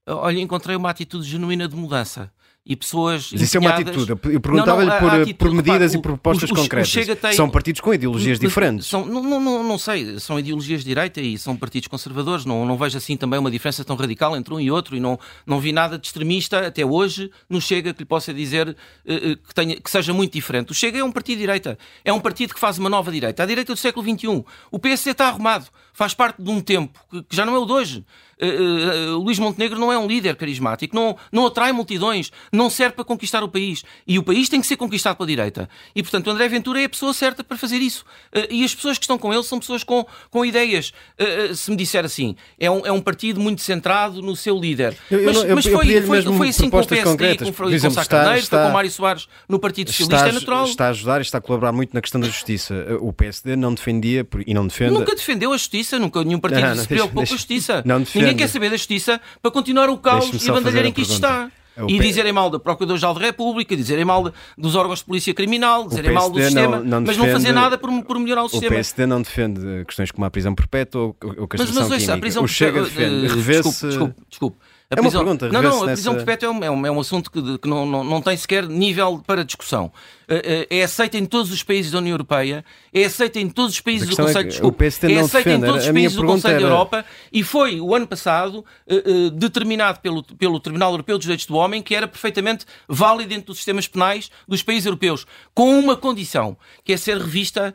Olha, 0.07 0.41
encontrei 0.41 0.75
uma 0.77 0.91
atitude 0.91 1.29
genuína 1.29 1.69
de 1.69 1.77
mudança. 1.77 2.31
E 2.65 2.77
pessoas. 2.77 3.29
Mas 3.33 3.41
isso 3.41 3.57
é 3.57 3.61
uma 3.61 3.71
atitude. 3.71 4.09
Eu 4.13 4.17
perguntava-lhe 4.17 4.87
Não, 4.89 4.93
não, 4.93 4.97
a- 4.97 5.01
por, 5.01 5.11
atitude, 5.11 5.35
por 5.35 5.51
medidas 5.51 5.93
repare, 5.95 5.99
e 5.99 6.01
propostas 6.01 6.49
concretas. 6.49 6.89
Chega 6.91 7.17
tem- 7.17 7.33
São 7.33 7.51
partidos 7.51 7.81
com 7.81 7.93
ideologias 7.93 8.39
diferentes. 8.39 8.87
São, 8.87 9.05
não, 9.05 9.21
não, 9.21 9.41
não, 9.41 9.65
não 9.65 9.77
sei, 9.77 10.21
são 10.21 10.39
ideologias 10.39 10.83
de 10.83 10.87
direita 10.87 11.21
e 11.21 11.37
são 11.37 11.57
partidos 11.57 11.89
conservadores. 11.89 12.45
Não, 12.45 12.65
não 12.65 12.79
vejo 12.79 12.97
assim 12.97 13.17
também 13.17 13.41
uma 13.41 13.51
diferença 13.51 13.85
tão 13.85 13.97
radical 13.97 14.37
entre 14.37 14.55
um 14.55 14.61
e 14.61 14.71
outro 14.71 14.97
e 14.97 15.01
não, 15.01 15.19
não 15.45 15.59
vi 15.59 15.73
nada 15.73 15.99
de 15.99 16.07
extremista 16.07 16.65
até 16.65 16.87
hoje 16.87 17.33
no 17.51 17.61
Chega 17.61 17.93
que 17.93 17.99
lhe 18.03 18.07
possa 18.07 18.33
dizer 18.33 18.77
eh, 19.05 19.15
eh, 19.33 19.35
que, 19.45 19.53
tenha, 19.53 19.81
que 19.81 19.91
seja 19.91 20.15
muito 20.15 20.33
diferente. 20.33 20.71
O 20.71 20.75
Chega 20.75 20.99
é 21.01 21.03
um 21.03 21.11
partido 21.11 21.39
de 21.39 21.43
direita, 21.43 21.77
é 22.05 22.13
um 22.13 22.21
partido 22.21 22.55
que 22.55 22.61
faz 22.61 22.79
uma 22.79 22.89
nova 22.89 23.11
direita, 23.11 23.43
a 23.43 23.47
direita 23.47 23.73
do 23.75 23.77
século 23.77 24.07
XXI. 24.09 24.45
O 24.71 24.79
PSD 24.79 25.11
está 25.11 25.27
arrumado, 25.27 25.67
faz 25.93 26.15
parte 26.15 26.43
de 26.43 26.51
um 26.51 26.61
tempo 26.61 26.99
que, 27.11 27.25
já 27.35 27.45
não 27.45 27.55
é 27.55 27.59
o 27.59 27.67
de 27.67 27.73
hoje. 27.73 28.05
Eh, 28.43 28.47
eh, 28.49 29.11
Luís 29.11 29.39
Montenegro 29.39 29.79
não 29.79 29.93
é 29.93 29.97
um 29.97 30.07
líder 30.07 30.35
carismático, 30.35 30.97
não, 30.97 31.17
não 31.31 31.47
atrai 31.47 31.71
multidões, 31.71 32.33
não 32.53 32.69
serve 32.69 32.97
para 32.97 33.05
conquistar 33.05 33.45
o 33.45 33.49
país. 33.49 33.85
E 34.05 34.19
o 34.19 34.23
país 34.23 34.49
tem 34.49 34.61
que 34.61 34.67
ser 34.67 34.77
conquistado 34.77 35.17
pela 35.17 35.29
direita. 35.29 35.69
E, 35.95 36.03
portanto, 36.03 36.27
o 36.27 36.31
André 36.31 36.49
Ventura 36.49 36.81
é 36.81 36.85
a 36.85 36.89
pessoa 36.89 37.15
certa 37.15 37.45
para 37.45 37.57
fazer 37.57 37.77
isso. 37.77 38.05
Uh, 38.35 38.51
e 38.51 38.65
as 38.65 38.75
pessoas 38.75 38.99
que 38.99 39.05
estão 39.05 39.17
com 39.17 39.33
ele 39.33 39.45
são 39.45 39.61
pessoas 39.61 39.85
com, 39.85 40.05
com 40.29 40.45
ideias. 40.45 40.93
Uh, 41.21 41.55
se 41.55 41.71
me 41.71 41.77
disser 41.77 42.05
assim, 42.05 42.35
é 42.59 42.69
um, 42.69 42.85
é 42.85 42.91
um 42.91 43.01
partido 43.01 43.41
muito 43.41 43.61
centrado 43.61 44.21
no 44.21 44.35
seu 44.35 44.59
líder. 44.59 44.97
Eu, 45.09 45.25
mas, 45.25 45.37
eu, 45.37 45.45
eu, 45.45 45.55
mas 45.55 45.65
foi, 45.65 46.03
foi, 46.03 46.23
foi, 46.23 46.49
assim 46.49 46.69
com 46.69 46.81
o 46.81 46.87
PSD, 46.87 47.11
concretas. 47.11 47.51
com, 47.51 47.55
com, 47.55 47.81
com 47.81 47.91
Sá 47.91 48.05
Carneiro, 48.05 48.47
foi 48.47 48.59
com 48.59 48.71
Mário 48.71 48.91
Soares 48.91 49.29
no 49.49 49.59
Partido 49.61 49.93
Socialista, 49.93 50.29
é 50.29 50.33
natural. 50.33 50.65
Está 50.65 50.87
a 50.87 50.91
ajudar 50.91 51.21
e 51.21 51.23
está 51.23 51.39
a 51.39 51.41
colaborar 51.41 51.71
muito 51.71 51.95
na 51.95 52.01
questão 52.01 52.21
da 52.21 52.27
justiça. 52.27 52.75
O 53.01 53.13
PSD 53.13 53.55
não 53.55 53.73
defendia 53.73 54.27
e 54.47 54.53
não 54.53 54.67
defende. 54.67 54.95
Nunca 54.95 55.15
defendeu 55.15 55.53
a 55.53 55.57
justiça, 55.57 55.82
nunca 55.99 56.23
nenhum 56.25 56.41
partido 56.41 56.63
não, 56.63 56.75
não, 56.75 56.83
se 56.83 56.89
preocupou 56.89 57.23
com 57.27 57.33
a 57.33 57.37
justiça. 57.37 57.85
Ninguém 58.15 58.37
quer 58.37 58.49
saber 58.49 58.71
da 58.71 58.77
justiça 58.77 59.21
para 59.41 59.51
continuar 59.51 59.89
o 59.89 59.99
caos 59.99 60.31
e 60.45 60.51
a 60.51 60.53
bandalheira 60.53 60.89
em 60.89 60.93
que 60.93 61.03
isto 61.03 61.15
está. 61.15 61.51
É 61.77 61.85
e 61.89 61.99
dizerem 61.99 62.33
mal 62.33 62.51
da 62.51 62.59
Procurador-Geral 62.59 63.15
da 63.15 63.21
República, 63.21 63.75
dizerem 63.75 64.05
mal 64.05 64.31
dos 64.59 64.75
órgãos 64.75 64.99
de 64.99 65.07
polícia 65.07 65.33
criminal, 65.33 65.89
dizerem 65.89 66.13
mal 66.13 66.29
do 66.29 66.39
sistema, 66.39 66.79
não, 66.79 66.85
não 66.85 67.01
mas 67.01 67.17
defende, 67.17 67.27
não 67.27 67.33
fazer 67.33 67.53
nada 67.53 67.79
por, 67.79 68.05
por, 68.05 68.19
melhorar 68.19 68.45
o 68.45 68.49
sistema. 68.49 68.73
O 68.73 68.75
PSD 68.75 69.07
não 69.07 69.23
defende 69.23 69.85
questões 69.87 70.11
como 70.11 70.27
a 70.27 70.31
prisão 70.31 70.55
perpétua 70.55 71.01
ou, 71.01 71.17
ou 71.39 71.49
castração 71.49 71.75
mas, 71.75 71.89
mas, 71.89 71.99
química. 71.99 72.15
A 72.15 72.19
prisão 72.19 72.45
o 72.45 72.49
Chega 72.49 72.83
defende. 72.83 73.27
Uh, 73.27 73.37
desculpe, 73.37 73.87
desculpe, 73.87 74.15
desculpe. 74.29 74.59
A 74.91 74.95
é 74.95 75.01
prisão, 75.01 75.23
uma 75.23 75.25
pergunta. 75.25 75.49
Não, 75.49 75.63
não, 75.63 75.83
a 75.83 75.87
prisão 75.87 76.13
nessa... 76.13 76.27
perpétua 76.27 76.47
é 76.47 76.51
um, 76.51 76.65
é 76.65 76.71
um, 76.71 76.87
é 76.87 76.91
um 76.91 77.01
assunto 77.01 77.31
que, 77.31 77.59
que 77.59 77.67
não, 77.67 77.87
não, 77.87 78.05
não 78.05 78.21
tem 78.21 78.37
sequer 78.37 78.69
nível 78.69 79.23
para 79.27 79.43
discussão. 79.43 79.91
Eh, 80.33 80.67
eh, 80.71 80.79
é 80.79 80.83
aceita 80.83 81.19
em 81.19 81.27
todos 81.27 81.53
os 81.53 81.63
países 81.63 81.93
da 81.93 81.99
União 81.99 82.15
Europeia, 82.15 82.65
é 82.91 83.05
aceita 83.05 83.39
em 83.39 83.51
todos 83.51 83.75
os 83.75 83.81
países 83.81 84.09
do 84.09 84.17
Conselho, 84.17 84.47
é 84.47 84.49
desculpa, 84.49 84.85
é 84.85 84.87
aceita 84.87 85.51
em 85.51 85.61
todos 85.61 85.85
os 85.85 85.93
países 85.93 86.17
do 86.17 86.25
Conselho 86.25 86.55
era... 86.55 86.63
da 86.63 86.69
Europa 86.69 87.05
e 87.31 87.43
foi 87.43 87.81
o 87.81 87.95
ano 87.95 88.07
passado 88.07 88.65
uh, 88.87 89.31
determinado 89.31 90.01
pelo, 90.01 90.23
pelo 90.23 90.59
Tribunal 90.59 90.93
Europeu 90.93 91.19
dos 91.19 91.25
Direitos 91.25 91.45
do 91.45 91.55
Homem 91.57 91.83
que 91.83 91.95
era 91.95 92.09
perfeitamente 92.09 92.65
válido 92.89 93.29
dentro 93.29 93.49
dos 93.49 93.59
sistemas 93.59 93.87
penais 93.87 94.31
dos 94.49 94.63
países 94.63 94.87
europeus, 94.87 95.27
com 95.55 95.79
uma 95.79 95.97
condição, 95.97 96.57
que 96.83 96.95
é 96.95 96.97
ser 96.97 97.19
revista 97.19 97.75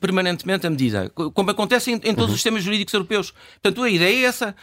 permanentemente 0.00 0.66
a 0.66 0.70
medida, 0.70 1.08
como 1.10 1.50
acontece 1.50 1.92
em, 1.92 1.94
em 1.94 2.14
todos 2.14 2.26
uhum. 2.26 2.26
os 2.26 2.32
sistemas 2.34 2.62
jurídicos 2.62 2.92
europeus. 2.92 3.32
Portanto, 3.62 3.82
a 3.82 3.90
ideia 3.90 4.24
é 4.24 4.28
essa. 4.28 4.54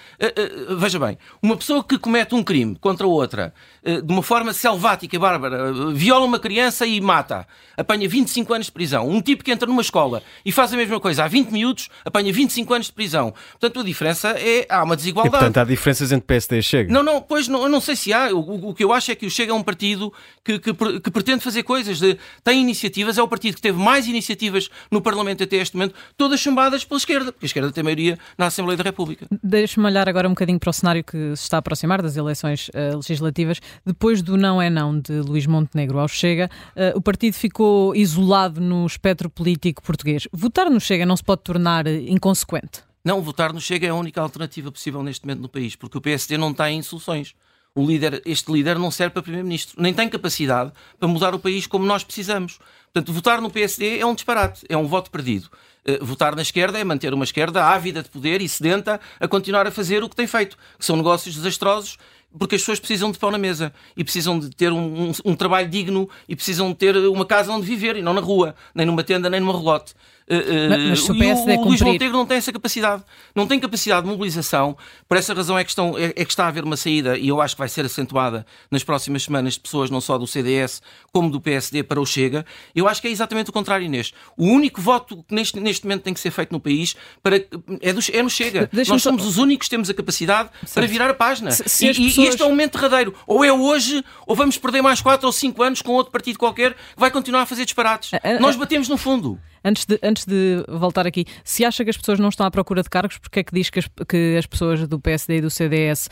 veja 0.77 0.99
bem, 0.99 1.17
uma 1.41 1.57
pessoa 1.57 1.83
que 1.83 1.97
comete 1.97 2.35
um 2.35 2.43
crime 2.43 2.75
contra 2.75 3.07
outra 3.07 3.53
de 3.87 4.11
uma 4.11 4.21
forma 4.21 4.53
selvática 4.53 5.15
e 5.15 5.19
bárbara, 5.19 5.71
viola 5.93 6.25
uma 6.25 6.39
criança 6.39 6.85
e 6.85 6.99
mata, 6.99 7.47
apanha 7.77 8.07
25 8.07 8.53
anos 8.53 8.65
de 8.67 8.71
prisão. 8.71 9.07
Um 9.07 9.21
tipo 9.21 9.43
que 9.43 9.51
entra 9.51 9.67
numa 9.67 9.81
escola 9.81 10.21
e 10.45 10.51
faz 10.51 10.73
a 10.73 10.77
mesma 10.77 10.99
coisa 10.99 11.23
há 11.23 11.27
20 11.27 11.51
minutos, 11.51 11.89
apanha 12.03 12.31
25 12.33 12.73
anos 12.73 12.87
de 12.87 12.93
prisão. 12.93 13.33
Portanto, 13.51 13.79
a 13.79 13.83
diferença 13.83 14.29
é. 14.37 14.65
Há 14.69 14.83
uma 14.83 14.95
desigualdade. 14.95 15.35
E, 15.35 15.39
portanto, 15.39 15.57
há 15.57 15.63
diferenças 15.63 16.11
entre 16.11 16.25
PSD 16.25 16.59
e 16.59 16.63
Chega. 16.63 16.93
Não, 16.93 17.03
não, 17.03 17.21
pois 17.21 17.47
não, 17.47 17.63
eu 17.63 17.69
não 17.69 17.79
sei 17.79 17.95
se 17.95 18.11
há. 18.11 18.33
O, 18.33 18.69
o, 18.69 18.73
que 18.73 18.83
eu 18.83 18.91
acho 18.91 19.11
é 19.11 19.15
que 19.15 19.25
o 19.25 19.31
Chega 19.31 19.51
é 19.51 19.55
um 19.55 19.63
partido 19.63 20.11
que, 20.43 20.59
que, 20.59 20.73
que 20.73 21.11
pretende 21.11 21.43
fazer 21.43 21.63
coisas, 21.63 21.99
de, 21.99 22.17
tem 22.43 22.61
iniciativas, 22.61 23.17
é 23.17 23.23
o 23.23 23.27
partido 23.27 23.55
que 23.55 23.61
teve 23.61 23.77
mais 23.77 24.07
iniciativas 24.07 24.69
no 24.91 25.01
Parlamento 25.01 25.43
até 25.43 25.57
este 25.57 25.75
momento, 25.75 25.95
todas 26.17 26.39
chumbadas 26.39 26.83
pela 26.83 26.97
esquerda, 26.97 27.31
porque 27.31 27.45
a 27.45 27.47
esquerda 27.47 27.71
tem 27.71 27.83
maioria 27.83 28.17
na 28.37 28.47
Assembleia 28.47 28.77
da 28.77 28.83
República. 28.83 29.27
Deixe-me 29.43 29.85
olhar 29.85 30.07
agora 30.09 30.27
um 30.27 30.31
bocadinho 30.31 30.59
para 30.59 30.69
o 30.69 30.73
cenário 30.73 31.03
que 31.03 31.17
se 31.35 31.43
está 31.43 31.57
a 31.57 31.59
aproximar 31.59 32.01
das 32.01 32.17
eleições 32.17 32.69
uh, 32.69 32.97
legislativas. 32.97 33.59
Depois 33.85 34.21
do 34.21 34.37
não 34.37 34.61
é 34.61 34.69
não 34.69 34.99
de 34.99 35.13
Luís 35.21 35.45
Montenegro 35.45 35.99
ao 35.99 36.07
Chega, 36.07 36.49
uh, 36.75 36.97
o 36.97 37.01
partido 37.01 37.33
ficou 37.33 37.95
isolado 37.95 38.59
no 38.61 38.85
espectro 38.85 39.29
político 39.29 39.81
português. 39.81 40.27
Votar 40.31 40.69
no 40.69 40.79
Chega 40.79 41.05
não 41.05 41.17
se 41.17 41.23
pode 41.23 41.41
tornar 41.43 41.87
inconsequente? 41.87 42.87
Não, 43.03 43.21
votar 43.21 43.53
no 43.53 43.61
Chega 43.61 43.87
é 43.87 43.89
a 43.89 43.95
única 43.95 44.21
alternativa 44.21 44.71
possível 44.71 45.01
neste 45.01 45.25
momento 45.25 45.41
no 45.41 45.47
país, 45.47 45.75
porque 45.75 45.97
o 45.97 46.01
PSD 46.01 46.37
não 46.37 46.53
tem 46.53 46.81
soluções. 46.81 47.33
O 47.73 47.85
líder, 47.85 48.21
este 48.25 48.51
líder 48.51 48.79
não 48.79 48.89
serve 48.89 49.13
para 49.13 49.21
primeiro-ministro, 49.21 49.81
nem 49.81 49.93
tem 49.93 50.09
capacidade 50.09 50.73
para 50.99 51.07
mudar 51.07 51.35
o 51.35 51.39
país 51.39 51.67
como 51.67 51.85
nós 51.85 52.03
precisamos. 52.03 52.59
Portanto, 52.91 53.13
votar 53.13 53.39
no 53.39 53.51
PSD 53.51 53.99
é 53.99 54.05
um 54.05 54.15
disparate, 54.15 54.65
é 54.67 54.75
um 54.75 54.87
voto 54.87 55.11
perdido. 55.11 55.47
Uh, 55.87 56.03
votar 56.03 56.35
na 56.35 56.41
esquerda 56.41 56.79
é 56.79 56.83
manter 56.83 57.13
uma 57.13 57.23
esquerda 57.23 57.63
ávida 57.63 58.01
de 58.01 58.09
poder 58.09 58.41
e 58.41 58.49
sedenta 58.49 58.99
a 59.19 59.27
continuar 59.27 59.67
a 59.67 59.71
fazer 59.71 60.03
o 60.03 60.09
que 60.09 60.15
tem 60.15 60.25
feito, 60.25 60.57
que 60.77 60.83
são 60.83 60.97
negócios 60.97 61.35
desastrosos 61.35 61.97
porque 62.37 62.55
as 62.55 62.61
pessoas 62.61 62.79
precisam 62.79 63.11
de 63.11 63.17
pão 63.17 63.31
na 63.31 63.37
mesa 63.37 63.73
e 63.95 64.03
precisam 64.03 64.39
de 64.39 64.49
ter 64.49 64.71
um, 64.71 65.09
um, 65.09 65.11
um, 65.25 65.35
trabalho 65.35 65.67
digno 65.69 66.09
e 66.27 66.35
precisam 66.35 66.69
de 66.69 66.75
ter 66.75 66.95
uma 66.95 67.25
casa 67.25 67.51
onde 67.51 67.65
viver 67.65 67.95
e 67.95 68.01
não 68.01 68.13
na 68.13 68.21
rua, 68.21 68.55
nem 68.75 68.85
numa 68.85 69.03
tenda, 69.03 69.29
nem 69.29 69.39
numa 69.39 69.57
relote. 69.57 69.93
Uh, 70.29 70.69
mas, 70.69 70.89
mas 70.89 71.09
o, 71.09 71.17
PSD 71.17 71.55
o, 71.55 71.59
o 71.61 71.67
Luís 71.69 71.81
Montenegro 71.81 72.17
não 72.17 72.25
tem 72.25 72.37
essa 72.37 72.51
capacidade. 72.51 73.01
Não 73.33 73.47
tem 73.47 73.59
capacidade 73.59 74.03
de 74.03 74.09
mobilização. 74.09 74.77
Por 75.07 75.15
essa 75.15 75.33
razão 75.33 75.57
é 75.57 75.63
que, 75.63 75.69
estão, 75.69 75.97
é, 75.97 76.07
é, 76.07 76.25
que 76.25 76.29
está 76.29 76.45
a 76.45 76.47
haver 76.49 76.65
uma 76.65 76.75
saída, 76.75 77.17
e 77.17 77.29
eu 77.29 77.41
acho 77.41 77.55
que 77.55 77.59
vai 77.59 77.69
ser 77.69 77.85
acentuada 77.85 78.45
nas 78.69 78.83
próximas 78.83 79.23
semanas, 79.23 79.53
de 79.53 79.61
pessoas 79.61 79.89
não 79.89 80.01
só 80.01 80.17
do 80.17 80.27
CDS 80.27 80.81
como 81.13 81.29
do 81.29 81.39
PSD 81.39 81.81
para 81.83 82.01
o 82.01 82.05
Chega. 82.05 82.45
Eu 82.75 82.87
acho 82.89 83.01
que 83.01 83.07
é 83.07 83.11
exatamente 83.11 83.49
o 83.49 83.53
contrário, 83.53 83.85
Inês. 83.85 84.11
O 84.35 84.45
único 84.45 84.81
voto 84.81 85.23
que 85.23 85.33
neste, 85.33 85.59
neste 85.61 85.85
momento 85.85 86.03
tem 86.03 86.13
que 86.13 86.19
ser 86.19 86.31
feito 86.31 86.51
no 86.51 86.59
país 86.59 86.95
para, 87.23 87.37
é, 87.37 87.93
do, 87.93 88.01
é 88.11 88.21
no 88.21 88.29
Chega. 88.29 88.69
Nós 88.73 89.01
somos 89.01 89.23
só... 89.23 89.29
os 89.29 89.37
únicos 89.37 89.67
que 89.67 89.71
temos 89.71 89.89
a 89.89 89.93
capacidade 89.93 90.49
certo. 90.59 90.73
para 90.73 90.85
virar 90.87 91.09
a 91.09 91.13
página. 91.13 91.51
Se, 91.51 91.63
se 91.67 91.85
e, 91.85 91.87
pessoas... 91.93 92.17
e, 92.17 92.23
este 92.23 92.41
é 92.41 92.45
um 92.45 92.49
momento 92.49 92.73
derradeiro. 92.73 93.15
Ou 93.25 93.45
é 93.45 93.53
hoje, 93.53 94.03
ou 94.25 94.35
vamos 94.35 94.57
perder 94.57 94.81
mais 94.81 95.01
4 95.01 95.25
ou 95.25 95.31
5 95.31 95.63
anos 95.63 95.81
com 95.81 95.93
outro 95.93 96.11
partido 96.11 96.37
qualquer 96.37 96.73
que 96.73 96.79
vai 96.97 97.09
continuar 97.09 97.43
a 97.43 97.45
fazer 97.45 97.63
disparates. 97.63 98.13
A, 98.13 98.19
a, 98.23 98.39
Nós 98.39 98.57
batemos 98.57 98.89
no 98.89 98.97
fundo. 98.97 99.39
Antes 99.63 99.85
de, 99.85 99.99
antes 100.03 100.25
de 100.25 100.63
voltar 100.67 101.07
aqui, 101.07 101.25
se 101.43 101.65
acha 101.65 101.83
que 101.83 101.89
as 101.89 101.97
pessoas 101.97 102.19
não 102.19 102.29
estão 102.29 102.45
à 102.45 102.51
procura 102.51 102.83
de 102.83 102.89
cargos, 102.89 103.17
porque 103.17 103.39
é 103.39 103.43
que 103.43 103.53
diz 103.53 103.69
que 103.69 103.79
as, 103.79 103.89
que 104.07 104.35
as 104.37 104.45
pessoas 104.45 104.87
do 104.87 104.99
PSD 104.99 105.37
e 105.37 105.41
do 105.41 105.49
CDS 105.49 106.09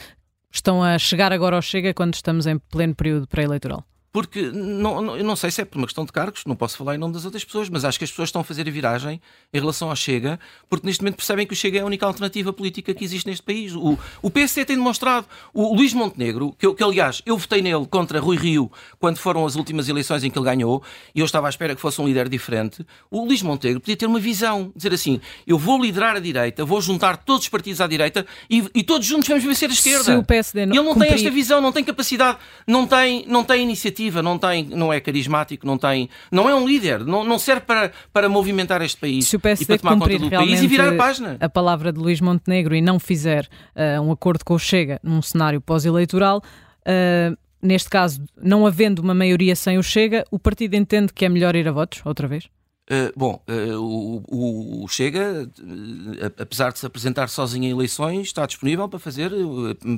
estão 0.51 0.83
a 0.83 0.97
chegar 0.97 1.31
agora 1.33 1.55
ao 1.55 1.61
Chega 1.61 1.93
quando 1.93 2.13
estamos 2.13 2.47
em 2.47 2.57
pleno 2.57 2.95
período 2.95 3.27
pré-eleitoral? 3.27 3.83
Porque 4.15 4.43
não, 4.43 5.01
não, 5.01 5.17
eu 5.17 5.25
não 5.25 5.35
sei 5.35 5.51
se 5.51 5.59
é 5.59 5.65
por 5.65 5.77
uma 5.77 5.85
questão 5.85 6.05
de 6.05 6.11
cargos, 6.13 6.43
não 6.45 6.55
posso 6.55 6.77
falar 6.77 6.95
em 6.95 6.97
nome 6.97 7.13
das 7.13 7.25
outras 7.25 7.43
pessoas, 7.43 7.67
mas 7.67 7.83
acho 7.83 7.97
que 7.97 8.05
as 8.05 8.09
pessoas 8.09 8.29
estão 8.29 8.39
a 8.39 8.45
fazer 8.45 8.65
a 8.65 8.71
viragem 8.71 9.19
em 9.53 9.59
relação 9.59 9.89
ao 9.89 9.95
Chega, 9.97 10.39
porque 10.69 10.87
neste 10.87 11.03
momento 11.03 11.17
percebem 11.17 11.45
que 11.45 11.51
o 11.51 11.55
Chega 11.55 11.79
é 11.79 11.81
a 11.81 11.85
única 11.85 12.05
alternativa 12.05 12.53
política 12.53 12.93
que 12.93 13.03
existe 13.03 13.27
neste 13.27 13.43
país. 13.43 13.75
O, 13.75 13.99
o 14.21 14.31
PSD 14.31 14.63
tem 14.63 14.77
demonstrado, 14.77 15.27
o 15.53 15.75
Luís 15.75 15.93
Montenegro, 15.93 16.55
que, 16.57 16.73
que 16.73 16.81
aliás 16.81 17.21
eu 17.25 17.37
votei 17.37 17.61
nele 17.61 17.85
contra 17.87 18.17
Rui 18.21 18.37
Rio 18.37 18.71
quando 18.99 19.17
foram 19.17 19.45
as 19.45 19.57
últimas 19.57 19.89
eleições 19.89 20.23
em 20.23 20.31
que 20.31 20.39
ele 20.39 20.45
ganhou, 20.45 20.81
e 21.13 21.19
eu 21.19 21.25
estava 21.25 21.47
à 21.47 21.49
espera 21.49 21.75
que 21.75 21.81
fosse 21.81 21.99
um 21.99 22.07
líder 22.07 22.29
diferente. 22.29 22.85
O 23.11 23.25
Luís 23.25 23.41
Montenegro 23.41 23.81
podia 23.81 23.97
ter 23.97 24.05
uma 24.05 24.19
visão, 24.21 24.71
dizer 24.73 24.93
assim: 24.93 25.19
eu 25.45 25.57
vou 25.57 25.77
liderar 25.77 26.15
a 26.15 26.19
direita, 26.21 26.63
vou 26.63 26.79
juntar 26.79 27.17
todos 27.17 27.43
os 27.43 27.49
partidos 27.49 27.81
à 27.81 27.87
direita 27.87 28.25
e, 28.49 28.63
e 28.73 28.81
todos 28.81 29.05
juntos 29.05 29.27
vamos 29.27 29.43
vencer 29.43 29.69
a 29.69 29.73
esquerda. 29.73 30.03
Se 30.05 30.15
o 30.15 30.23
PSD 30.23 30.65
não 30.65 30.73
ele 30.73 30.85
não 30.85 30.93
cumprir... 30.93 31.09
tem 31.09 31.15
esta 31.17 31.31
visão, 31.31 31.59
não 31.59 31.73
tem 31.73 31.83
capacidade, 31.83 32.37
não 32.65 32.87
tem, 32.87 33.25
não 33.27 33.43
tem 33.43 33.61
iniciativa 33.61 34.04
não, 34.11 34.37
tem, 34.37 34.63
não 34.65 34.91
é 34.91 34.99
carismático, 34.99 35.65
não, 35.65 35.77
tem, 35.77 36.09
não 36.31 36.49
é 36.49 36.55
um 36.55 36.67
líder, 36.67 37.05
não, 37.05 37.23
não 37.23 37.39
serve 37.39 37.61
para, 37.61 37.91
para 38.11 38.29
movimentar 38.29 38.81
este 38.81 38.97
país 38.97 39.27
Se 39.27 39.35
o 39.35 39.39
PSD 39.39 39.63
e 39.63 39.67
para 39.67 39.77
tomar 39.77 39.99
conta 39.99 40.19
do 40.19 40.29
país 40.29 40.61
e 40.61 40.67
virar 40.67 40.89
a 40.89 40.95
página. 40.95 41.37
A 41.39 41.49
palavra 41.49 41.91
de 41.91 41.99
Luís 41.99 42.21
Montenegro 42.21 42.75
e 42.75 42.81
não 42.81 42.99
fizer 42.99 43.47
uh, 43.75 44.01
um 44.01 44.11
acordo 44.11 44.43
com 44.43 44.53
o 44.53 44.59
Chega 44.59 44.99
num 45.03 45.21
cenário 45.21 45.61
pós-eleitoral. 45.61 46.41
Uh, 46.81 47.37
neste 47.61 47.89
caso, 47.89 48.23
não 48.41 48.65
havendo 48.65 49.01
uma 49.01 49.13
maioria 49.13 49.55
sem 49.55 49.77
o 49.77 49.83
Chega, 49.83 50.23
o 50.31 50.39
partido 50.39 50.75
entende 50.75 51.11
que 51.13 51.25
é 51.25 51.29
melhor 51.29 51.55
ir 51.55 51.67
a 51.67 51.71
votos, 51.71 52.01
outra 52.05 52.27
vez? 52.27 52.47
Uh, 52.87 53.11
bom, 53.15 53.41
uh, 53.49 53.81
o, 53.81 54.83
o, 54.83 54.87
Chega, 54.87 55.49
uh, 55.57 56.33
apesar 56.39 56.71
de 56.71 56.77
se 56.77 56.85
apresentar 56.85 57.27
sozinho 57.29 57.65
em 57.65 57.71
eleições, 57.71 58.27
está 58.27 58.45
disponível 58.45 58.87
para 58.87 58.99
fazer, 58.99 59.31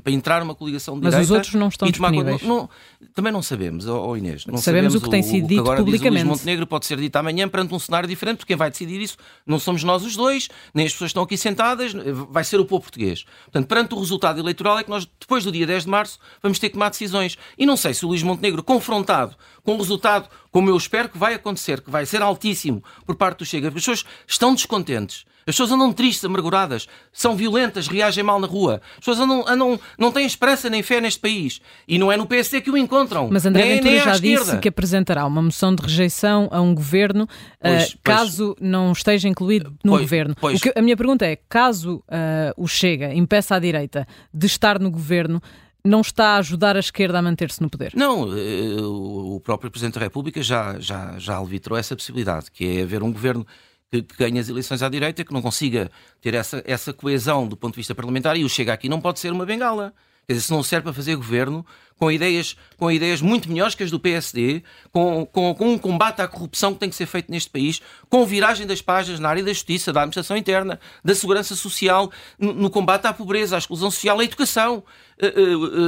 para 0.01 0.13
entrar 0.13 0.39
numa 0.39 0.55
coligação 0.55 0.97
de 0.97 1.03
Mas 1.03 1.13
direita. 1.13 1.17
Mas 1.17 1.29
os 1.29 1.35
outros 1.35 1.53
não 1.55 1.67
estão 1.67 1.89
disponíveis. 1.89 2.41
Não, 2.41 2.47
não, 2.47 2.69
também 3.13 3.33
não 3.33 3.41
sabemos, 3.41 3.85
oh, 3.87 4.11
oh 4.11 4.15
Inês. 4.15 4.45
Não 4.45 4.57
sabemos, 4.57 4.93
sabemos, 4.93 4.95
o 4.95 5.01
que 5.01 5.09
tem 5.09 5.21
sido 5.21 5.47
dito 5.49 5.59
agora 5.59 5.79
publicamente. 5.79 6.23
Diz 6.23 6.23
o 6.23 6.27
Montenegro 6.27 6.65
pode 6.65 6.85
ser 6.85 6.97
dito 6.97 7.13
amanhã 7.17 7.49
perante 7.49 7.75
um 7.75 7.79
cenário 7.79 8.07
diferente, 8.07 8.37
porque 8.37 8.53
quem 8.53 8.57
vai 8.57 8.71
decidir 8.71 9.01
isso 9.01 9.17
não 9.45 9.59
somos 9.59 9.83
nós 9.83 10.05
os 10.05 10.15
dois, 10.15 10.47
nem 10.73 10.85
as 10.85 10.93
pessoas 10.93 11.09
que 11.09 11.11
estão 11.11 11.23
aqui 11.23 11.35
sentadas, 11.35 11.91
vai 12.29 12.45
ser 12.45 12.57
o 12.57 12.65
povo 12.65 12.83
português. 12.83 13.25
Portanto, 13.43 13.67
perante 13.67 13.95
o 13.95 13.99
resultado 13.99 14.39
eleitoral 14.39 14.79
é 14.79 14.83
que 14.85 14.89
nós, 14.89 15.05
depois 15.19 15.43
do 15.43 15.51
dia 15.51 15.67
10 15.67 15.83
de 15.83 15.89
março, 15.89 16.19
vamos 16.41 16.57
ter 16.57 16.69
que 16.69 16.75
tomar 16.75 16.87
decisões. 16.87 17.37
E 17.57 17.65
não 17.65 17.75
sei 17.75 17.93
se 17.93 18.05
o 18.05 18.07
Luís 18.07 18.23
Montenegro, 18.23 18.63
confrontado 18.63 19.35
com 19.61 19.75
o 19.75 19.77
resultado, 19.77 20.29
como 20.57 20.71
eu 20.71 20.77
espero 20.77 21.07
que 21.07 21.19
vai 21.19 21.35
acontecer, 21.35 21.81
que 21.81 21.91
vai 21.91 22.03
ser 22.03 22.19
altíssimo 22.19 22.83
por 23.05 23.15
parte 23.15 23.37
do 23.37 23.45
Chega, 23.45 23.69
porque 23.69 23.77
as 23.77 23.85
pessoas 23.85 24.05
estão 24.25 24.55
descontentes. 24.55 25.23
As 25.41 25.53
pessoas 25.53 25.71
andam 25.71 25.93
tristes, 25.93 26.25
amarguradas, 26.25 26.87
são 27.13 27.35
violentas, 27.35 27.87
reagem 27.87 28.23
mal 28.23 28.39
na 28.39 28.47
rua. 28.47 28.81
As 28.93 28.99
pessoas 29.01 29.19
andam, 29.19 29.45
andam, 29.47 29.79
não 29.99 30.11
têm 30.11 30.25
esperança 30.25 30.67
nem 30.67 30.81
fé 30.81 30.99
neste 30.99 31.19
país. 31.19 31.61
E 31.87 31.99
não 31.99 32.11
é 32.11 32.17
no 32.17 32.25
PSD 32.25 32.61
que 32.61 32.71
o 32.71 32.75
encontram. 32.75 33.29
Mas 33.31 33.45
André 33.45 33.65
nem, 33.65 33.75
Ventura 33.75 33.91
nem 33.91 34.03
já 34.03 34.13
esquerda. 34.13 34.45
disse 34.45 34.57
que 34.57 34.67
apresentará 34.67 35.27
uma 35.27 35.43
moção 35.43 35.75
de 35.75 35.83
rejeição 35.83 36.49
a 36.51 36.59
um 36.59 36.73
governo 36.73 37.27
pois, 37.61 37.89
uh, 37.89 37.99
caso 38.03 38.55
pois, 38.57 38.67
não 38.67 38.91
esteja 38.91 39.29
incluído 39.29 39.69
no 39.83 39.91
pois, 39.91 40.01
governo. 40.01 40.35
Que, 40.59 40.73
a 40.75 40.81
minha 40.81 40.97
pergunta 40.97 41.23
é: 41.23 41.37
caso 41.47 41.97
uh, 42.07 42.51
o 42.57 42.67
Chega 42.67 43.13
impeça 43.13 43.55
a 43.55 43.59
direita 43.59 44.07
de 44.33 44.47
estar 44.47 44.79
no 44.79 44.89
governo, 44.89 45.39
não 45.87 46.01
está 46.01 46.35
a 46.35 46.37
ajudar 46.37 46.75
a 46.75 46.79
esquerda 46.79 47.19
a 47.19 47.21
manter-se 47.21 47.61
no 47.61 47.69
poder? 47.69 47.93
Não, 47.95 48.37
eh, 48.37 48.81
o 48.81 49.39
próprio 49.43 49.71
Presidente 49.71 49.95
da 49.95 50.01
República 50.01 50.41
já, 50.41 50.79
já, 50.79 51.17
já 51.17 51.35
alvitrou 51.35 51.77
essa 51.77 51.95
possibilidade, 51.95 52.51
que 52.51 52.79
é 52.79 52.83
haver 52.83 53.01
um 53.01 53.11
governo 53.11 53.45
que, 53.91 54.03
que 54.03 54.17
ganhe 54.17 54.39
as 54.39 54.49
eleições 54.49 54.83
à 54.83 54.89
direita, 54.89 55.23
que 55.23 55.33
não 55.33 55.41
consiga 55.41 55.89
ter 56.21 56.33
essa, 56.33 56.61
essa 56.65 56.93
coesão 56.93 57.47
do 57.47 57.55
ponto 57.55 57.73
de 57.73 57.77
vista 57.77 57.95
parlamentar, 57.95 58.37
e 58.37 58.43
o 58.43 58.49
Chega 58.49 58.73
aqui 58.73 58.89
não 58.89 59.01
pode 59.01 59.19
ser 59.19 59.31
uma 59.31 59.45
bengala 59.45 59.93
Quer 60.27 60.33
dizer, 60.33 60.47
se 60.47 60.51
não 60.51 60.61
serve 60.61 60.83
para 60.83 60.93
fazer 60.93 61.15
governo, 61.15 61.65
com 61.97 62.11
ideias, 62.11 62.57
com 62.75 62.91
ideias 62.91 63.21
muito 63.21 63.47
melhores 63.47 63.75
que 63.75 63.81
as 63.81 63.89
do 63.89 63.97
PSD, 63.97 64.61
com, 64.91 65.25
com, 65.25 65.55
com, 65.55 65.71
um 65.71 65.77
combate 65.77 66.21
à 66.21 66.27
corrupção 66.27 66.73
que 66.73 66.81
tem 66.81 66.89
que 66.89 66.97
ser 66.97 67.05
feito 67.05 67.31
neste 67.31 67.49
país, 67.49 67.81
com 68.09 68.25
viragem 68.25 68.67
das 68.67 68.81
páginas 68.81 69.21
na 69.21 69.29
área 69.29 69.41
da 69.41 69.53
justiça, 69.53 69.93
da 69.93 70.01
administração 70.01 70.35
interna, 70.35 70.81
da 71.01 71.15
segurança 71.15 71.55
social, 71.55 72.11
no, 72.37 72.51
no 72.53 72.69
combate 72.69 73.05
à 73.05 73.13
pobreza, 73.13 73.55
à 73.55 73.57
exclusão 73.59 73.89
social, 73.89 74.19
à 74.19 74.23
educação. 74.25 74.83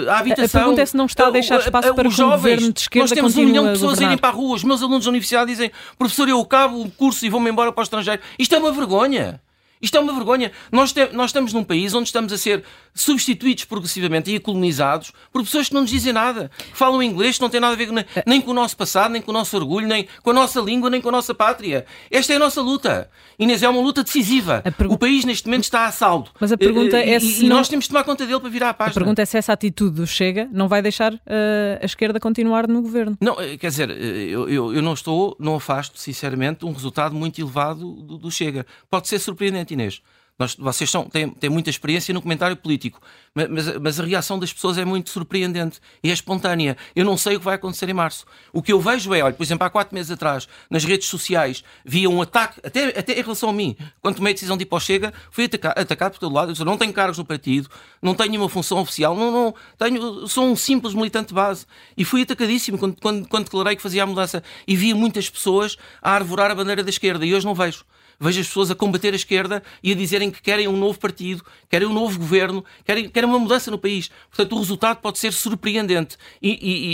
À 0.10 0.20
habitação. 0.20 0.62
A 0.62 0.64
pergunta 0.64 0.82
é 0.84 0.86
se 0.86 0.96
não 0.96 1.06
está 1.06 1.28
a 1.28 1.32
deixar 1.32 1.60
espaço 1.60 1.94
para 1.94 2.08
os 2.08 2.16
jovens, 2.16 2.74
de 2.74 2.80
esquerda 2.80 3.04
Nós 3.04 3.12
temos 3.12 3.36
um 3.36 3.44
milhão 3.44 3.66
de 3.66 3.72
pessoas 3.74 4.00
a 4.00 4.04
irem 4.06 4.18
para 4.18 4.30
a 4.30 4.32
rua. 4.32 4.56
Os 4.56 4.64
meus 4.64 4.82
alunos 4.82 5.04
da 5.04 5.10
universidade 5.10 5.52
dizem 5.52 5.70
professor, 5.98 6.30
eu 6.30 6.40
acabo 6.40 6.82
o 6.82 6.90
curso 6.90 7.26
e 7.26 7.30
vou-me 7.30 7.50
embora 7.50 7.74
para 7.74 7.82
o 7.82 7.84
estrangeiro. 7.84 8.22
Isto 8.40 8.56
é 8.56 8.58
uma 8.58 8.72
vergonha. 8.72 9.42
Isto 9.82 9.96
é 9.96 10.02
uma 10.02 10.14
vergonha. 10.14 10.52
Nós, 10.74 10.92
te- 10.92 11.08
nós 11.14 11.30
estamos 11.30 11.54
num 11.54 11.64
país 11.64 11.94
onde 11.94 12.08
estamos 12.08 12.34
a 12.34 12.38
ser 12.38 12.66
substituídos 12.94 13.66
progressivamente 13.66 14.34
e 14.34 14.40
colonizados 14.40 15.12
por 15.32 15.44
pessoas 15.44 15.68
que 15.70 15.74
não 15.74 15.82
nos 15.82 15.90
dizem 15.90 16.12
nada, 16.14 16.52
que 16.58 16.78
falam 16.78 17.02
inglês, 17.02 17.36
que 17.38 17.42
não 17.42 17.50
têm 17.50 17.60
nada 17.60 17.74
a 17.74 17.78
ver 17.78 17.88
com- 17.88 17.96
nem 18.26 18.42
com 18.42 18.52
o 18.52 18.54
nosso 18.54 18.76
passado, 18.76 19.12
nem 19.12 19.22
com 19.22 19.32
o 19.32 19.34
nosso 19.34 19.56
orgulho, 19.56 19.88
nem 19.88 20.08
com 20.24 20.30
a 20.32 20.34
nossa 20.34 20.60
língua, 20.60 20.90
nem 20.90 21.02
com 21.02 21.10
a 21.10 21.12
nossa 21.12 21.34
pátria. 21.34 21.86
Esta 22.12 22.34
é 22.34 22.36
a 22.36 22.40
nossa 22.40 22.62
luta. 22.62 23.10
Inês, 23.38 23.64
é 23.64 23.70
uma 23.70 23.82
luta 23.82 24.04
decisiva. 24.04 24.62
O 24.90 24.98
país 24.98 25.24
neste 25.24 25.48
momento 25.48 25.64
está 25.64 25.86
a 25.86 25.92
saldo. 25.92 26.30
Mas 26.40 26.52
a 26.52 26.58
pergunta 26.58 26.98
Eh, 26.98 27.12
é 27.12 27.18
e, 27.18 27.22
se 27.22 27.46
e 27.46 27.50
não- 27.50 27.58
nós 27.58 27.70
temos 27.70 27.86
de 27.86 27.90
tomar 27.90 28.04
conta 28.04 28.26
dele 28.26 28.40
para 28.40 28.50
virar 28.50 28.68
a 28.68 28.70
A 28.72 28.74
página. 28.74 28.94
pergunta 28.96 29.22
é 29.22 29.26
se 29.26 29.38
essa 29.38 29.54
atitude 29.54 29.96
do 29.96 30.06
Chega 30.08 30.50
não 30.52 30.68
vai 30.68 30.82
deixar 30.82 31.14
eh, 31.26 31.80
a 31.82 31.86
esquerda 31.86 32.20
continuar 32.20 32.68
no 32.68 32.82
governo. 32.82 33.18
Não, 33.22 33.40
eh, 33.40 33.58
quer 33.58 33.68
dizer, 33.70 33.90
eh, 33.90 33.94
eu, 34.30 34.50
eu, 34.50 34.74
eu 34.76 34.82
não 34.82 34.94
estou, 34.94 35.36
não 35.40 35.56
afasto, 35.56 35.98
sinceramente, 35.98 36.66
um 36.66 36.72
resultado 36.74 37.16
muito 37.16 37.40
elevado 37.40 37.94
do, 37.94 38.18
do 38.18 38.30
Chega. 38.32 38.66
Pode 38.90 39.08
ser 39.08 39.20
surpreendente, 39.20 39.74
Inês. 39.74 40.02
Nós, 40.40 40.56
vocês 40.56 40.90
são, 40.90 41.04
têm, 41.04 41.30
têm 41.30 41.50
muita 41.50 41.70
experiência 41.70 42.14
no 42.14 42.22
comentário 42.22 42.56
político, 42.56 43.02
ma- 43.36 43.46
mas, 43.50 43.78
mas 43.78 44.00
a 44.00 44.06
reação 44.06 44.40
das 44.40 44.54
pessoas 44.54 44.78
é 44.78 44.86
muito 44.86 45.10
surpreendente 45.10 45.82
e 46.02 46.10
é 46.10 46.14
espontânea. 46.14 46.78
Eu 46.96 47.04
não 47.04 47.18
sei 47.18 47.36
o 47.36 47.40
que 47.40 47.46
vai 47.46 47.56
acontecer 47.56 47.90
em 47.90 47.94
março. 47.94 48.26
O 48.54 48.62
que 48.64 48.72
eu 48.72 48.80
vejo 48.80 49.14
é, 49.14 49.22
olha, 49.22 49.34
por 49.34 49.44
exemplo, 49.44 49.68
há 49.68 49.70
quatro 49.70 49.94
meses 49.94 50.10
atrás, 50.10 50.48
nas 50.70 50.86
redes 50.86 51.10
sociais, 51.10 51.62
via 51.84 52.10
um 52.10 52.22
ataque, 52.22 52.62
até, 52.66 52.98
até 52.98 53.20
em 53.20 53.22
relação 53.22 53.50
a 53.50 53.54
mim, 53.54 53.76
quando 54.02 54.16
tomei 54.16 54.32
a 54.32 54.34
decisão 54.34 54.56
de 54.56 54.64
ir 54.64 54.66
para 54.66 54.78
o 54.78 54.80
Chega, 54.80 55.14
fui 55.30 55.44
ataca- 55.44 55.72
atacado 55.82 56.14
por 56.14 56.20
todo 56.20 56.34
lado. 56.34 56.48
Eu 56.50 56.54
disse, 56.54 56.64
não 56.64 56.78
tenho 56.78 56.94
cargos 56.94 57.18
no 57.18 57.26
partido, 57.26 57.70
não 58.02 58.16
tenho 58.16 58.30
nenhuma 58.30 58.48
função 58.48 58.80
oficial, 58.80 59.14
não, 59.18 59.32
não, 59.32 59.56
tenho, 59.78 60.26
sou 60.26 60.46
um 60.46 60.56
simples 60.56 60.94
militante 60.94 61.28
de 61.28 61.34
base. 61.34 61.66
E 61.98 62.06
fui 62.06 62.22
atacadíssimo 62.22 62.78
quando, 62.78 62.96
quando, 63.02 63.28
quando 63.28 63.44
declarei 63.44 63.76
que 63.76 63.82
fazia 63.82 64.04
a 64.04 64.06
mudança. 64.06 64.42
E 64.66 64.74
via 64.78 64.96
muitas 64.96 65.30
pessoas 65.30 65.76
a 66.02 66.12
arvorar 66.14 66.50
a 66.50 66.56
bandeira 66.56 66.82
da 66.82 66.90
esquerda, 66.90 67.26
e 67.26 67.36
hoje 67.36 67.46
não 67.46 67.54
vejo. 67.54 67.84
Vejo 68.20 68.42
as 68.42 68.48
pessoas 68.48 68.70
a 68.70 68.76
combater 68.76 69.14
a 69.14 69.16
esquerda 69.16 69.64
e 69.82 69.92
a 69.92 69.96
dizerem 69.96 70.30
que 70.30 70.42
querem 70.42 70.68
um 70.68 70.76
novo 70.76 71.00
partido, 71.00 71.44
querem 71.70 71.88
um 71.88 71.94
novo 71.94 72.20
governo, 72.20 72.64
querem, 72.84 73.10
querem 73.10 73.30
uma 73.30 73.40
mudança 73.40 73.72
no 73.72 73.78
país. 73.78 74.10
Portanto, 74.30 74.56
o 74.56 74.60
resultado 74.60 74.98
pode 74.98 75.18
ser 75.20 75.32
surpreendente 75.32 76.18
e, 76.42 76.50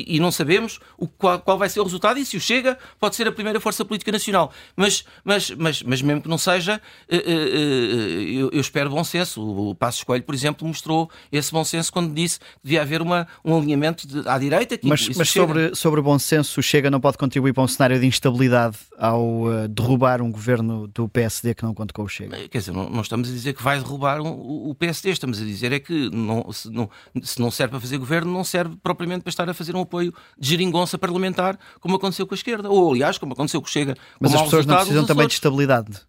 e- 0.08 0.16
e- 0.16 0.20
não 0.20 0.32
sabemos 0.32 0.80
o, 0.98 1.08
qual, 1.08 1.40
qual 1.40 1.58
vai 1.58 1.68
ser 1.70 1.80
o 1.80 1.84
resultado. 1.84 2.20
E 2.20 2.26
se 2.26 2.38
o 2.38 2.40
Chega, 2.42 2.78
pode 3.00 3.16
ser 3.16 3.28
a 3.28 3.32
primeira 3.32 3.60
força 3.60 3.84
política 3.84 4.12
nacional. 4.12 4.52
Mas, 4.76 5.04
mas, 5.24 5.50
mas, 5.52 5.82
mas 5.82 6.02
mesmo 6.02 6.22
que 6.22 6.28
não 6.30 6.38
seja, 6.38 6.80
eh, 7.10 7.16
eh, 7.18 7.22
eh, 7.26 8.40
eu, 8.42 8.50
eu 8.52 8.62
espero 8.62 8.90
bom 8.90 9.04
senso. 9.04 9.42
O, 9.42 9.74
Passo 9.76 10.00
Escolho, 10.00 10.24
por 10.24 10.36
exemplo, 10.36 10.68
mostrou 10.68 11.10
esse 11.32 11.52
bom 11.52 11.64
senso 11.64 11.92
quando 11.92 12.14
disse 12.14 12.40
que 12.40 12.46
devia 12.64 12.82
haver 12.82 13.02
uma, 13.02 13.28
um 13.44 13.58
alinhamento 13.58 14.08
de- 14.08 14.28
à 14.30 14.38
direita. 14.38 14.78
Que 14.78 14.88
Mas, 14.88 15.02
isso 15.02 15.18
mas 15.18 15.28
chega. 15.28 15.48
sobre, 15.48 15.76
sobre 15.76 16.02
bom 16.02 16.18
senso, 16.20 16.60
o 16.60 16.64
Chega 16.64 16.90
não 16.92 17.00
pode 17.00 17.18
contribuir 17.18 17.54
para 17.54 17.64
um 17.64 17.68
cenário 17.68 18.00
de 18.00 18.06
instabilidade 18.06 18.78
ao 18.98 19.52
eh, 19.52 19.68
derrubar 19.68 20.22
um 20.22 20.32
governo 20.32 20.88
do 20.88 21.08
PSD 21.16 21.56
que 21.56 21.64
não 21.64 21.74
conta 21.74 21.94
com 21.94 22.04
o 22.04 22.08
Chega. 22.08 22.38
Quer 22.50 22.58
dizer, 22.60 22.72
não, 22.72 22.90
não 22.90 23.02
estamos 23.02 23.30
a 23.30 23.32
dizer 23.32 23.54
que 23.54 23.64
vai 23.64 23.80
derrubar 23.80 24.22
um- 24.22 24.70
o, 24.70 24.76
PSD, 24.76 25.10
estamos 25.10 25.42
a 25.42 25.46
dizer 25.46 25.72
é 25.72 25.80
que 25.80 26.10
não, 26.12 26.52
se, 26.52 26.70
não, 26.70 26.90
se 27.24 27.40
não 27.40 27.50
serve 27.50 27.72
para 27.72 27.80
fazer 27.80 27.98
governo, 27.98 28.32
não 28.32 28.44
serve 28.44 28.76
propriamente 28.84 29.24
para 29.24 29.30
estar 29.30 29.50
a 29.50 29.54
fazer 29.54 29.76
um 29.76 29.82
apoio 29.82 30.14
de 30.38 30.50
geringonça 30.50 30.98
parlamentar, 30.98 31.58
como 31.80 31.96
aconteceu 31.96 32.28
com 32.28 32.34
a 32.34 32.38
esquerda, 32.38 32.70
ou 32.70 32.92
aliás, 32.92 33.18
como 33.18 33.34
aconteceu 33.34 33.62
com 33.62 33.68
o 33.68 33.72
Chega. 33.72 33.96
Mas 34.20 34.34
as 34.34 34.42
pessoas 34.44 34.66
não 34.66 34.76
precisam 34.76 35.06
também 35.06 35.28
de 35.28 35.34
estabilidade. 35.34 36.02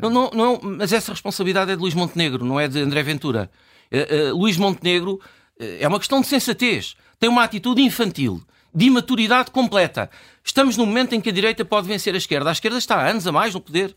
Não, 0.00 0.08
não, 0.08 0.30
não, 0.32 0.60
mas 0.62 0.92
essa 0.92 1.10
responsabilidade 1.12 1.70
é 1.72 1.74
de 1.74 1.80
Luís 1.82 1.94
Montenegro, 1.94 2.44
não 2.44 2.60
é 2.60 2.68
de 2.68 2.80
André 2.80 3.02
Ventura. 3.02 3.50
Eh, 3.90 4.06
eh, 4.28 4.30
Luís 4.30 4.56
Montenegro 4.56 5.20
eh, 5.58 5.78
é 5.80 5.88
uma 5.88 5.98
questão 5.98 6.20
de 6.20 6.28
sensatez, 6.28 6.94
tem 7.18 7.28
uma 7.28 7.42
atitude 7.42 7.82
infantil, 7.82 8.40
de 8.72 8.84
imaturidade 8.86 9.50
completa. 9.50 10.08
Estamos 10.44 10.76
num 10.76 10.86
momento 10.86 11.14
em 11.14 11.20
que 11.20 11.28
a 11.28 11.32
direita 11.32 11.64
pode 11.64 11.88
vencer 11.88 12.14
a 12.14 12.18
esquerda. 12.18 12.50
A 12.50 12.52
esquerda 12.52 12.78
está 12.78 12.96
há 12.96 13.08
anos 13.10 13.26
a 13.26 13.32
mais 13.32 13.52
no 13.52 13.60
poder. 13.60 13.96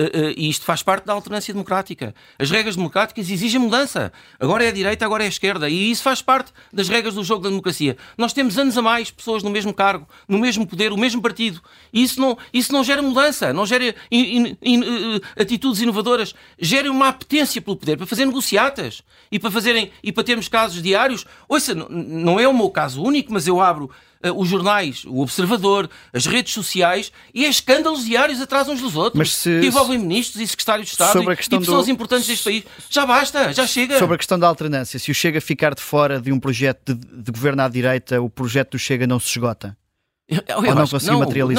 Eh, 0.00 0.10
eh, 0.14 0.34
e 0.36 0.48
isto 0.48 0.64
faz 0.64 0.80
parte 0.80 1.04
da 1.06 1.12
alternância 1.12 1.52
democrática. 1.52 2.14
As 2.38 2.50
regras 2.52 2.76
democráticas 2.76 3.28
exigem 3.28 3.60
mudança. 3.60 4.12
Agora 4.38 4.64
é 4.64 4.68
a 4.68 4.70
direita, 4.70 5.04
agora 5.04 5.24
é 5.24 5.26
a 5.26 5.28
esquerda. 5.28 5.68
E 5.68 5.90
isso 5.90 6.04
faz 6.04 6.22
parte 6.22 6.52
das 6.72 6.88
regras 6.88 7.14
do 7.14 7.24
jogo 7.24 7.42
da 7.42 7.48
democracia. 7.48 7.96
Nós 8.16 8.32
temos 8.32 8.56
anos 8.56 8.78
a 8.78 8.82
mais 8.82 9.10
pessoas 9.10 9.42
no 9.42 9.50
mesmo 9.50 9.74
cargo, 9.74 10.06
no 10.28 10.38
mesmo 10.38 10.64
poder, 10.64 10.92
o 10.92 10.96
mesmo 10.96 11.20
partido. 11.20 11.60
E 11.92 12.00
isso 12.04 12.20
não, 12.20 12.38
isso 12.54 12.72
não 12.72 12.84
gera 12.84 13.02
mudança, 13.02 13.52
não 13.52 13.66
gera 13.66 13.92
in- 14.08 14.46
in- 14.46 14.56
in- 14.62 14.82
eh, 15.36 15.42
atitudes 15.42 15.80
inovadoras. 15.80 16.32
Gera 16.60 16.88
uma 16.92 17.08
apetência 17.08 17.60
pelo 17.60 17.76
poder 17.76 17.96
para 17.96 18.06
fazer 18.06 18.24
negociatas 18.24 19.02
e 19.32 19.38
para, 19.40 19.50
fazerem, 19.50 19.90
e 20.00 20.12
para 20.12 20.22
termos 20.22 20.46
casos 20.46 20.80
diários. 20.80 21.26
Ouça, 21.48 21.74
não 21.74 22.38
é 22.38 22.46
o 22.46 22.56
meu 22.56 22.70
caso 22.70 23.02
único, 23.02 23.32
mas 23.32 23.48
eu 23.48 23.60
abro 23.60 23.90
os 24.34 24.48
jornais, 24.48 25.04
o 25.06 25.20
Observador, 25.20 25.88
as 26.12 26.26
redes 26.26 26.52
sociais 26.52 27.12
e 27.32 27.44
é 27.44 27.48
escândalos 27.48 28.04
diários 28.04 28.40
atrás 28.40 28.68
uns 28.68 28.80
dos 28.80 28.96
outros 28.96 29.16
se- 29.34 29.60
que 29.60 29.66
envolvem 29.66 29.98
ministros 29.98 30.40
e 30.42 30.46
secretários 30.46 30.86
de 30.88 30.92
Estado 30.92 31.12
e- 31.22 31.26
e 31.56 31.60
pessoas 31.60 31.86
do- 31.86 31.92
importantes 31.92 32.26
deste 32.26 32.44
país. 32.44 32.64
Já 32.90 33.06
basta, 33.06 33.52
já 33.52 33.66
chega. 33.66 33.98
Sobre 33.98 34.14
a 34.14 34.18
questão 34.18 34.38
da 34.38 34.46
alternância, 34.48 34.98
se 34.98 35.10
o 35.10 35.14
Chega 35.14 35.40
ficar 35.40 35.74
de 35.74 35.80
fora 35.82 36.20
de 36.20 36.32
um 36.32 36.40
projeto 36.40 36.94
de, 36.94 37.22
de 37.22 37.30
governo 37.32 37.62
à 37.62 37.68
direita, 37.68 38.20
o 38.20 38.28
projeto 38.28 38.72
do 38.72 38.78
Chega 38.78 39.06
não 39.06 39.20
se 39.20 39.28
esgota? 39.28 39.76
Eu- 40.28 40.42
eu 40.46 40.56
Ou 40.56 40.62
não 40.62 40.82
acho? 40.82 40.92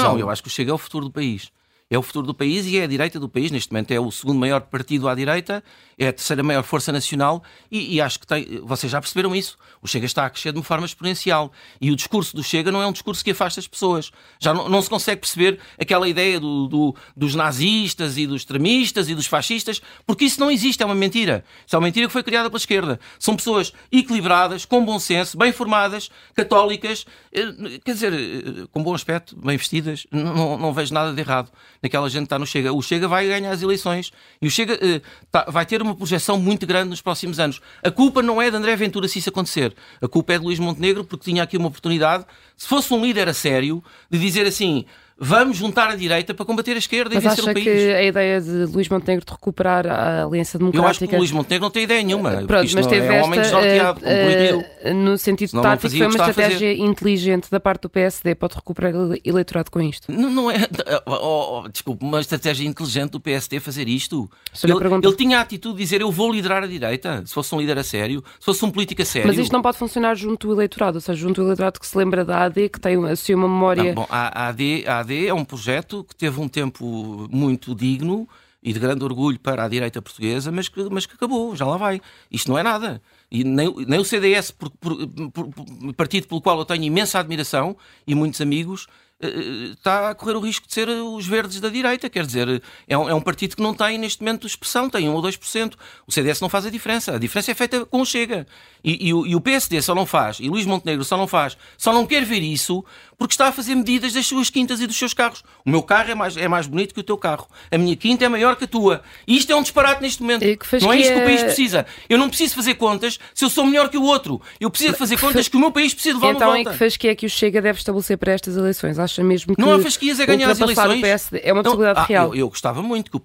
Não, 0.03 0.19
eu 0.19 0.29
acho 0.29 0.41
que 0.43 0.47
o 0.47 0.51
Chega 0.51 0.71
é 0.71 0.73
o 0.73 0.77
futuro 0.77 1.05
do 1.05 1.11
país. 1.11 1.49
É 1.91 1.97
o 1.97 2.03
futuro 2.03 2.27
do 2.27 2.35
país 2.35 2.67
e 2.67 2.77
é 2.77 2.83
a 2.83 2.87
direita 2.87 3.19
do 3.19 3.27
país. 3.27 3.49
Neste 3.49 3.71
momento 3.73 3.89
é 3.89 3.99
o 3.99 4.11
segundo 4.11 4.37
maior 4.37 4.61
partido 4.61 5.09
à 5.09 5.15
direita, 5.15 5.63
é 5.97 6.09
a 6.09 6.13
terceira 6.13 6.43
maior 6.43 6.61
força 6.61 6.91
nacional 6.91 7.43
e, 7.71 7.95
e 7.95 7.99
acho 8.01 8.19
que 8.19 8.27
tem. 8.27 8.61
Vocês 8.63 8.91
já 8.91 9.01
perceberam 9.01 9.35
isso. 9.35 9.57
O 9.81 9.87
Chega 9.87 10.05
está 10.05 10.23
a 10.23 10.29
crescer 10.29 10.51
de 10.51 10.59
uma 10.59 10.63
forma 10.63 10.85
exponencial 10.85 11.51
e 11.81 11.89
o 11.89 11.95
discurso 11.95 12.35
do 12.35 12.43
Chega 12.43 12.71
não 12.71 12.79
é 12.79 12.85
um 12.85 12.91
discurso 12.91 13.23
que 13.25 13.31
afasta 13.31 13.59
as 13.59 13.67
pessoas. 13.67 14.11
Já 14.39 14.53
não, 14.53 14.69
não 14.69 14.83
se 14.83 14.89
consegue 14.89 15.19
perceber 15.21 15.57
aquela 15.79 16.07
ideia 16.07 16.39
do- 16.39 16.67
do- 16.67 16.95
dos 17.17 17.33
nazistas 17.33 18.17
e 18.19 18.27
dos 18.27 18.41
extremistas 18.41 19.09
e 19.09 19.15
dos 19.15 19.25
fascistas, 19.25 19.81
porque 20.05 20.25
isso 20.25 20.39
não 20.39 20.51
existe, 20.51 20.83
é 20.83 20.85
uma 20.85 20.93
mentira. 20.93 21.43
Isso 21.65 21.75
é 21.75 21.79
uma 21.79 21.85
mentira 21.87 22.05
que 22.05 22.13
foi 22.13 22.21
criada 22.21 22.51
pela 22.51 22.59
esquerda. 22.59 22.99
São 23.17 23.35
pessoas 23.35 23.73
equilibradas, 23.91 24.63
com 24.63 24.85
bom 24.85 24.99
senso, 24.99 25.35
bem 25.39 25.51
formadas, 25.51 26.11
católicas, 26.35 27.03
eh, 27.33 27.79
quer 27.83 27.93
dizer, 27.93 28.13
eh, 28.13 28.67
com 28.71 28.83
bom 28.83 28.93
aspecto, 28.93 29.35
bem 29.35 29.57
vestidas. 29.57 30.05
Não, 30.11 30.35
não- 30.35 30.57
não 30.59 30.71
vejo 30.73 30.93
nada 30.93 31.11
de 31.13 31.19
errado 31.19 31.49
naquela 31.81 32.09
gente 32.09 32.21
que 32.21 32.25
está 32.25 32.39
no 32.39 32.45
Chega. 32.45 32.73
O 32.73 32.81
Chega 32.81 33.07
vai 33.07 33.27
ganhar 33.27 33.51
as 33.51 33.61
eleições 33.61 34.11
e 34.41 34.47
o 34.47 34.51
Chega 34.51 34.77
eh, 34.81 35.01
tá- 35.31 35.45
vai 35.49 35.65
ter 35.65 35.81
uma 35.81 35.95
projeção 35.95 36.39
muito 36.39 36.65
grande 36.67 36.89
nos 36.89 37.01
próximos 37.01 37.39
anos. 37.39 37.61
A 37.83 37.89
culpa 37.91 38.21
não 38.21 38.41
é 38.41 38.49
de 38.49 38.55
André 38.57 38.75
Ventura 38.75 39.07
se 39.07 39.19
isso 39.19 39.29
acontecer. 39.29 39.73
A 40.01 40.07
culpa 40.07 40.33
é 40.33 40.37
de 40.37 40.43
Luís 40.45 40.59
Montenegro 40.59 41.03
porque 41.03 41.29
tinha 41.31 41.43
aqui 41.43 41.57
uma 41.57 41.67
oportunidade, 41.67 42.25
se 42.57 42.67
fosse 42.67 42.93
um 42.93 43.03
líder 43.03 43.27
a 43.29 43.33
sério, 43.33 43.83
de 44.09 44.17
dizer 44.19 44.45
assim. 44.45 44.85
Vamos 45.21 45.57
juntar 45.57 45.89
a 45.89 45.95
direita 45.95 46.33
para 46.33 46.45
combater 46.45 46.73
a 46.73 46.77
esquerda 46.77 47.13
Mas 47.15 47.23
e 47.23 47.27
vencer 47.27 47.43
acha 47.43 47.51
o 47.51 47.53
país. 47.53 47.65
que 47.65 47.93
a 47.93 48.03
ideia 48.03 48.39
de 48.39 48.65
Luís 48.65 48.87
Montenegro 48.87 49.25
de 49.25 49.31
recuperar 49.31 49.85
a 49.85 50.23
Aliança 50.23 50.57
Eu 50.57 50.61
acho 50.61 50.71
que 50.71 50.77
Democrática... 50.77 51.15
o 51.15 51.19
Luís 51.19 51.31
Montenegro 51.31 51.65
não 51.65 51.71
tem 51.71 51.83
ideia 51.83 52.01
nenhuma. 52.03 52.31
Pronto, 52.47 52.71
mas 52.73 52.87
teve 52.87 53.05
é 53.05 53.21
um 53.21 53.25
homem 53.25 53.41
desnorteado, 53.41 53.99
eh, 54.03 54.65
eh, 54.81 54.93
no 54.93 55.17
sentido 55.17 55.49
Senão 55.49 55.63
não 55.63 55.69
tático, 55.71 55.89
foi 55.89 56.01
uma 56.01 56.09
estratégia 56.09 56.73
inteligente 56.73 57.51
da 57.51 57.59
parte 57.59 57.81
do 57.81 57.89
PSD. 57.89 58.33
Pode 58.35 58.55
recuperar 58.55 58.93
ele- 58.95 59.21
eleitorado 59.25 59.69
com 59.69 59.81
isto? 59.81 60.11
Não, 60.11 60.29
não 60.29 60.49
é. 60.51 60.55
Oh, 61.05 61.63
oh, 61.63 61.69
desculpe, 61.69 62.03
uma 62.05 62.19
estratégia 62.19 62.67
inteligente 62.67 63.11
do 63.11 63.19
PSD 63.19 63.59
fazer 63.59 63.87
isto. 63.87 64.29
A 64.53 64.67
Ele, 64.67 64.95
ele 65.03 65.15
tinha 65.15 65.39
a 65.39 65.41
atitude 65.41 65.75
de 65.77 65.83
dizer 65.83 66.01
eu 66.01 66.11
vou 66.11 66.31
liderar 66.31 66.63
a 66.63 66.67
direita. 66.67 67.23
Se 67.25 67.33
fosse 67.33 67.53
um 67.53 67.59
líder 67.59 67.77
a 67.77 67.83
sério, 67.83 68.23
se 68.39 68.45
fosse 68.45 68.63
um 68.63 68.71
político 68.71 69.01
a 69.01 69.05
sério. 69.05 69.27
Mas 69.27 69.37
isto 69.37 69.51
não 69.51 69.61
pode 69.61 69.77
funcionar 69.77 70.15
junto 70.15 70.47
do 70.47 70.53
eleitorado, 70.53 70.97
ou 70.97 71.01
seja, 71.01 71.19
junto 71.19 71.41
do 71.41 71.47
eleitorado 71.47 71.79
que 71.79 71.87
se 71.87 71.97
lembra 71.97 72.23
da 72.23 72.43
AD, 72.43 72.69
que 72.69 72.79
tem 72.79 73.03
assim, 73.07 73.33
uma 73.33 73.47
memória. 73.47 73.83
Não, 73.83 73.93
bom, 73.95 74.07
a, 74.09 74.45
a 74.45 74.47
AD, 74.49 74.83
a 74.87 74.99
AD 74.99 75.08
é 75.13 75.33
um 75.33 75.45
projeto 75.45 76.03
que 76.03 76.15
teve 76.15 76.39
um 76.39 76.47
tempo 76.47 77.27
muito 77.31 77.73
digno 77.75 78.27
e 78.61 78.73
de 78.73 78.79
grande 78.79 79.03
orgulho 79.03 79.39
para 79.39 79.63
a 79.63 79.67
direita 79.69 80.01
portuguesa, 80.01 80.51
mas 80.51 80.67
que, 80.67 80.81
mas 80.89 81.05
que 81.05 81.13
acabou, 81.15 81.55
já 81.55 81.65
lá 81.65 81.77
vai. 81.77 82.01
Isto 82.29 82.49
não 82.49 82.57
é 82.57 82.63
nada. 82.63 83.01
E 83.31 83.43
nem, 83.43 83.73
nem 83.87 83.99
o 83.99 84.03
CDS, 84.05 84.51
por, 84.51 84.69
por- 84.71 85.07
por- 85.31 85.93
partido 85.95 86.27
pelo 86.27 86.41
qual 86.41 86.57
eu 86.59 86.65
tenho 86.65 86.83
imensa 86.83 87.19
admiração 87.19 87.77
e 88.05 88.13
muitos 88.13 88.41
amigos, 88.41 88.87
eh, 89.21 89.71
está 89.71 90.09
a 90.09 90.15
correr 90.15 90.35
o 90.35 90.39
risco 90.41 90.67
de 90.67 90.73
ser 90.73 90.89
os 90.89 91.25
verdes 91.25 91.61
da 91.61 91.69
direita. 91.69 92.09
Quer 92.09 92.25
dizer, 92.25 92.61
é 92.87 92.97
um, 92.97 93.07
é 93.07 93.13
um 93.13 93.21
partido 93.21 93.55
que 93.55 93.61
não 93.61 93.73
tem 93.73 93.97
neste 93.97 94.21
momento 94.21 94.45
expressão, 94.47 94.89
tem 94.89 95.07
1 95.07 95.13
ou 95.13 95.21
2%. 95.21 95.75
O 96.05 96.11
CDS 96.11 96.41
não 96.41 96.49
faz 96.49 96.65
a 96.65 96.69
diferença. 96.69 97.15
A 97.15 97.19
diferença 97.19 97.51
é 97.51 97.53
feita 97.53 97.85
com 97.85 98.01
o 98.01 98.05
Chega. 98.05 98.45
E, 98.83 99.07
e, 99.07 99.09
e, 99.09 99.35
o 99.35 99.41
PSD 99.41 99.81
só 99.81 99.93
não 99.93 100.05
faz, 100.05 100.39
e 100.39 100.49
Luís 100.49 100.65
Montenegro 100.65 101.03
só 101.03 101.17
não 101.17 101.27
faz, 101.27 101.57
só 101.77 101.91
não 101.91 102.05
quer 102.05 102.23
ver 102.23 102.41
isso 102.41 102.83
porque 103.17 103.33
está 103.33 103.49
a 103.49 103.51
fazer 103.51 103.75
medidas 103.75 104.13
das 104.13 104.25
suas 104.25 104.49
quintas 104.49 104.79
e 104.79 104.87
dos 104.87 104.97
seus 104.97 105.13
carros. 105.13 105.43
O 105.65 105.69
meu 105.69 105.83
carro 105.83 106.09
é 106.09 106.15
mais, 106.15 106.37
é 106.37 106.47
mais 106.47 106.67
bonito 106.67 106.93
que 106.93 107.01
o 107.01 107.03
teu 107.03 107.17
carro. 107.17 107.47
A 107.69 107.77
minha 107.77 107.93
quinta 107.97 108.23
é 108.23 108.29
maior 108.29 108.55
que 108.55 108.63
a 108.63 108.67
tua. 108.67 109.01
E 109.27 109.35
isto 109.35 109.51
é 109.51 109.55
um 109.55 109.61
disparate 109.61 110.01
neste 110.01 110.21
momento. 110.21 110.41
Não 110.81 110.93
é 110.93 110.99
isto 110.99 111.13
que 111.13 111.19
o 111.19 111.23
país 111.25 111.43
precisa. 111.43 111.85
Eu 112.07 112.17
não 112.17 112.29
preciso 112.29 112.55
fazer 112.55 112.75
contas 112.75 113.19
se 113.35 113.43
eu 113.43 113.49
sou 113.49 113.65
melhor 113.65 113.89
que 113.89 113.97
o 113.97 114.03
outro. 114.03 114.41
Eu 114.57 114.69
preciso 114.69 114.95
fazer 114.95 115.19
contas 115.19 115.49
que 115.49 115.57
o 115.57 115.59
meu 115.59 115.69
país 115.69 115.93
precisa 115.93 116.15
levar 116.15 116.33
então, 116.33 116.47
uma 116.47 116.55
volta. 116.55 116.61
Então, 116.61 116.71
em 116.71 116.77
que 116.77 116.79
fasquia 116.79 117.11
é 117.11 117.15
que 117.15 117.25
o 117.25 117.29
Chega 117.29 117.61
deve 117.61 117.79
estabelecer 117.79 118.17
para 118.17 118.31
estas 118.31 118.55
eleições? 118.55 118.97
Acha 118.97 119.21
mesmo 119.21 119.53
que 119.53 119.61
não 119.61 119.73
há 119.73 119.79
fasquias 119.79 120.17
é 120.21 120.25
ganhar 120.25 120.49
as 120.49 120.59
eleições. 120.59 121.01
PSD 121.01 121.41
é 121.43 121.51
uma 121.51 121.61
possibilidade 121.61 121.99
ah, 121.99 122.03
real. 122.05 122.27
Eu, 122.27 122.35
eu, 122.35 122.49
gostava 122.49 122.81
muito 122.81 123.11
que 123.11 123.17
o, 123.17 123.19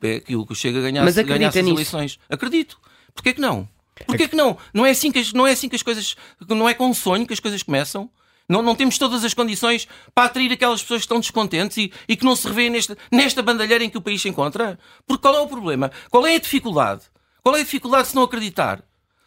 que 0.45 0.53
o 0.53 0.55
Chega 0.57 0.81
ganhasse, 0.81 1.23
ganhasse 1.23 1.61
as 1.61 1.67
eleições. 1.67 2.19
Acredito. 2.29 2.79
Porquê 3.15 3.33
que 3.33 3.41
não? 3.41 3.69
Porquê 4.07 4.29
que 4.29 4.37
não? 4.37 4.57
Não 4.73 4.85
é, 4.85 4.91
assim 4.91 5.13
que 5.13 5.19
as, 5.19 5.33
não 5.33 5.47
é 5.47 5.53
assim 5.53 5.69
que 5.69 5.77
as 5.77 5.83
coisas. 5.83 6.17
Não 6.49 6.69
é 6.69 6.75
com 6.75 6.93
sonho 6.93 7.27
que 7.27 7.33
as 7.33 7.41
coisas 7.41 7.63
começam. 7.63 8.11
Não, 8.49 8.61
não 8.61 8.75
temos 8.75 8.99
todas 8.99 9.25
as 9.25 9.33
condições 9.33 9.89
para 10.15 10.25
atrair 10.25 10.53
aquelas 10.53 10.83
pessoas 10.83 11.01
que 11.01 11.07
estão 11.07 11.21
descontentes 11.21 11.79
e, 11.79 11.93
e 12.07 12.15
que 12.17 12.25
não 12.25 12.37
se 12.37 12.47
revêem 12.47 12.71
nesta, 12.71 12.99
nesta 13.11 13.43
bandalheira 13.43 13.83
em 13.83 13.89
que 13.89 13.97
o 13.97 14.03
país 14.03 14.21
se 14.21 14.29
encontra? 14.29 14.79
Porque 15.07 15.23
qual 15.23 15.35
é 15.35 15.41
o 15.41 15.49
problema? 15.49 15.91
Qual 16.11 16.27
é 16.27 16.35
a 16.35 16.39
dificuldade? 16.39 17.03
Qual 17.43 17.57
é 17.57 17.61
a 17.61 17.65
dificuldade 17.65 18.09
se 18.09 18.15
não 18.15 18.23
acreditar? 18.23 18.83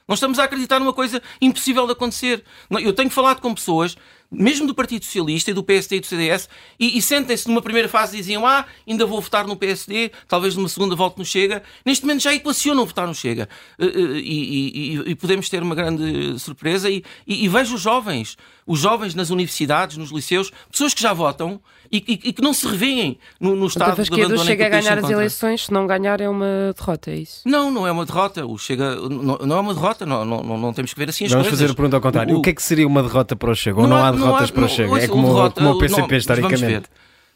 Nós 0.08 0.20
estamos 0.20 0.40
a 0.40 0.44
acreditar 0.44 0.80
numa 0.80 0.94
coisa 0.94 1.22
impossível 1.42 1.86
de 1.86 1.92
acontecer. 1.92 2.44
Eu 2.70 2.94
tenho 2.94 3.10
falado 3.10 3.42
com 3.42 3.54
pessoas 3.54 3.98
mesmo 4.32 4.68
do 4.68 4.76
Partido 4.76 5.06
Socialista 5.06 5.52
e 5.52 5.54
do 5.54 5.64
PSD 5.64 5.98
e 5.98 6.00
do 6.00 6.06
CDS, 6.06 6.50
e, 6.80 6.98
e 6.98 7.02
sentem-se 7.02 7.48
numa 7.48 7.62
primeira 7.62 7.88
fase 7.88 8.16
e 8.16 8.20
diziam: 8.20 8.46
Ah, 8.46 8.66
ainda 8.88 9.06
vou 9.06 9.22
votar 9.22 9.48
no 9.48 9.56
PSD, 9.56 10.12
talvez 10.28 10.56
numa 10.56 10.70
segunda 10.70 10.96
volta 10.96 11.16
no 11.18 11.26
Chega. 11.26 11.64
Neste 11.86 12.06
momento 12.06 12.24
já 12.24 12.34
equacionam 12.34 12.86
votar 12.86 13.08
no 13.08 13.16
Chega. 13.16 13.48
Eh, 13.80 13.86
eh, 13.86 14.20
e, 14.20 14.96
e, 14.96 15.12
e 15.12 15.16
podemos 15.16 15.50
ter 15.50 15.64
uma 15.64 15.76
grande 15.76 16.38
surpresa. 16.40 16.90
E, 16.90 17.04
vejo 17.48 17.76
os 17.76 17.82
jovens, 17.82 18.38
os 18.66 18.80
jovens 18.80 19.16
nas 19.16 19.30
universidades, 19.30 19.98
nos 19.98 20.12
liceus, 20.12 20.52
pessoas 20.70 20.94
que 20.94 21.02
já 21.02 21.14
votam 21.14 21.62
e, 21.92 22.02
que 22.02 22.42
não 22.42 22.54
se 22.54 22.68
revêem 22.68 23.18
no, 23.40 23.56
no 23.56 23.68
estado 23.68 23.94
então, 23.94 24.04
de 24.04 24.22
abandono 24.22 24.46
Chega 24.46 24.66
a 24.66 24.70
ganhar 24.70 24.98
as 24.98 25.10
eleições, 25.10 25.66
se 25.66 25.72
não 25.72 25.88
ganhar 25.88 26.20
é 26.20 26.28
uma 26.28 26.74
derrota, 26.76 27.12
é 27.12 27.18
isso? 27.18 27.42
Não, 27.46 27.72
não 27.72 27.88
é 27.88 27.92
uma 27.92 28.06
derrota. 28.06 28.46
O 28.46 28.58
Chega 28.58 28.96
não, 28.96 29.38
não 29.38 29.58
é 29.58 29.60
uma 29.60 29.74
derrota, 29.74 30.06
não, 30.06 30.26
não, 30.26 30.44
não, 30.44 30.74
temos 30.74 30.94
que 30.94 31.00
ver 31.00 31.10
assim 31.10 31.26
as 31.26 31.32
Vamos 31.32 31.48
coisas. 31.48 31.60
fazer 31.60 31.72
a 31.72 31.76
pergunta 31.76 31.98
ao 31.98 32.02
contrário. 32.02 32.36
O, 32.36 32.40
o, 32.40 32.42
que 32.42 32.50
é 32.50 32.54
que 32.54 32.62
seria 32.62 32.86
uma 32.86 33.02
derrota 33.02 33.36
para 33.36 33.52
o 33.52 33.56
Chega? 33.56 33.80
Ou 33.80 33.88
não, 33.88 33.98
há 33.98 34.12
derrotas 34.18 34.52
para 34.52 34.66
o 34.66 34.70
Chega? 34.70 35.00
é 35.00 35.08
como, 35.08 35.28
derrota, 35.28 35.62
como 35.62 35.72
o 35.76 35.80
PCP, 35.80 36.12
não, 36.12 36.18
historicamente. 36.18 36.90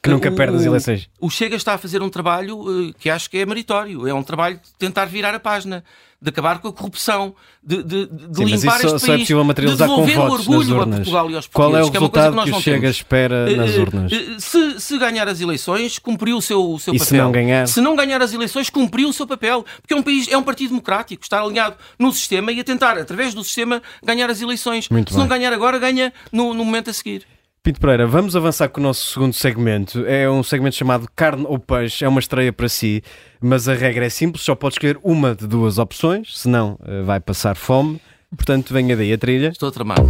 Que 0.03 0.09
nunca 0.09 0.29
o, 0.29 0.35
perde 0.35 0.57
as 0.57 0.65
eleições. 0.65 1.07
O 1.19 1.29
Chega 1.29 1.55
está 1.55 1.75
a 1.75 1.77
fazer 1.77 2.01
um 2.01 2.09
trabalho 2.09 2.57
uh, 2.57 2.93
que 2.97 3.07
acho 3.07 3.29
que 3.29 3.37
é 3.37 3.45
meritório. 3.45 4.07
É 4.07 4.13
um 4.13 4.23
trabalho 4.23 4.55
de 4.55 4.73
tentar 4.79 5.05
virar 5.05 5.35
a 5.35 5.39
página, 5.39 5.83
de 6.19 6.27
acabar 6.27 6.57
com 6.57 6.69
a 6.69 6.73
corrupção, 6.73 7.35
de, 7.63 7.83
de, 7.83 8.07
de 8.07 8.35
Sim, 8.35 8.45
limpar 8.45 8.77
este 8.77 8.87
só, 8.87 8.89
país, 8.89 9.01
só 9.01 9.13
é 9.13 9.17
possível 9.19 9.43
materializar 9.43 9.87
de 9.87 9.93
devolver 9.93 10.17
o 10.17 10.31
orgulho 10.31 10.81
a 10.81 10.87
Portugal 10.87 11.29
e 11.29 11.35
aos 11.35 11.45
Qual 11.45 11.77
é 11.77 11.83
o 11.83 11.91
que 11.91 11.99
resultado 11.99 12.39
é 12.39 12.43
que, 12.45 12.51
que, 12.51 12.57
o 12.57 12.61
Chega 12.61 12.79
temos. 12.79 12.95
espera 12.95 13.55
nas 13.55 13.75
uh, 13.75 13.81
urnas? 13.81 14.11
Se, 14.39 14.79
se, 14.79 14.97
ganhar 14.97 15.27
as 15.27 15.39
eleições, 15.39 15.99
cumpriu 15.99 16.37
o 16.37 16.41
seu, 16.41 16.67
o 16.67 16.79
seu 16.79 16.95
e 16.95 16.97
papel. 16.97 17.07
Se 17.07 17.17
não, 17.17 17.31
ganhar? 17.31 17.67
se 17.67 17.81
não 17.81 17.95
ganhar 17.95 18.23
as 18.23 18.33
eleições, 18.33 18.71
cumpriu 18.71 19.07
o 19.07 19.13
seu 19.13 19.27
papel. 19.27 19.63
Porque 19.83 19.93
é 19.93 19.97
um 19.97 20.01
país, 20.01 20.27
é 20.31 20.35
um 20.35 20.43
partido 20.43 20.69
democrático, 20.69 21.21
está 21.21 21.39
alinhado 21.39 21.75
no 21.99 22.11
sistema 22.11 22.51
e 22.51 22.59
a 22.59 22.63
tentar, 22.63 22.97
através 22.97 23.35
do 23.35 23.43
sistema, 23.43 23.83
ganhar 24.03 24.31
as 24.31 24.41
eleições. 24.41 24.89
Muito 24.89 25.09
se 25.09 25.13
bem. 25.13 25.21
não 25.21 25.29
ganhar 25.29 25.53
agora, 25.53 25.77
ganha 25.77 26.11
no, 26.31 26.55
no 26.55 26.65
momento 26.65 26.89
a 26.89 26.93
seguir. 26.93 27.23
Pinto 27.63 27.79
Pereira, 27.79 28.07
vamos 28.07 28.35
avançar 28.35 28.69
com 28.69 28.79
o 28.79 28.83
nosso 28.83 29.13
segundo 29.13 29.33
segmento. 29.33 30.03
É 30.07 30.27
um 30.27 30.41
segmento 30.41 30.75
chamado 30.75 31.07
Carne 31.15 31.45
ou 31.47 31.59
Peixe, 31.59 32.03
é 32.03 32.07
uma 32.07 32.19
estreia 32.19 32.51
para 32.51 32.67
si, 32.67 33.03
mas 33.39 33.69
a 33.69 33.75
regra 33.75 34.03
é 34.03 34.09
simples, 34.09 34.43
só 34.43 34.55
pode 34.55 34.73
escolher 34.73 34.97
uma 35.03 35.35
de 35.35 35.45
duas 35.45 35.77
opções, 35.77 36.39
senão 36.39 36.79
eh, 36.83 37.03
vai 37.03 37.19
passar 37.19 37.55
fome. 37.55 38.01
Portanto, 38.35 38.73
venha 38.73 38.97
daí 38.97 39.13
a 39.13 39.17
trilha. 39.17 39.49
Estou 39.49 39.71
tramado. 39.71 40.09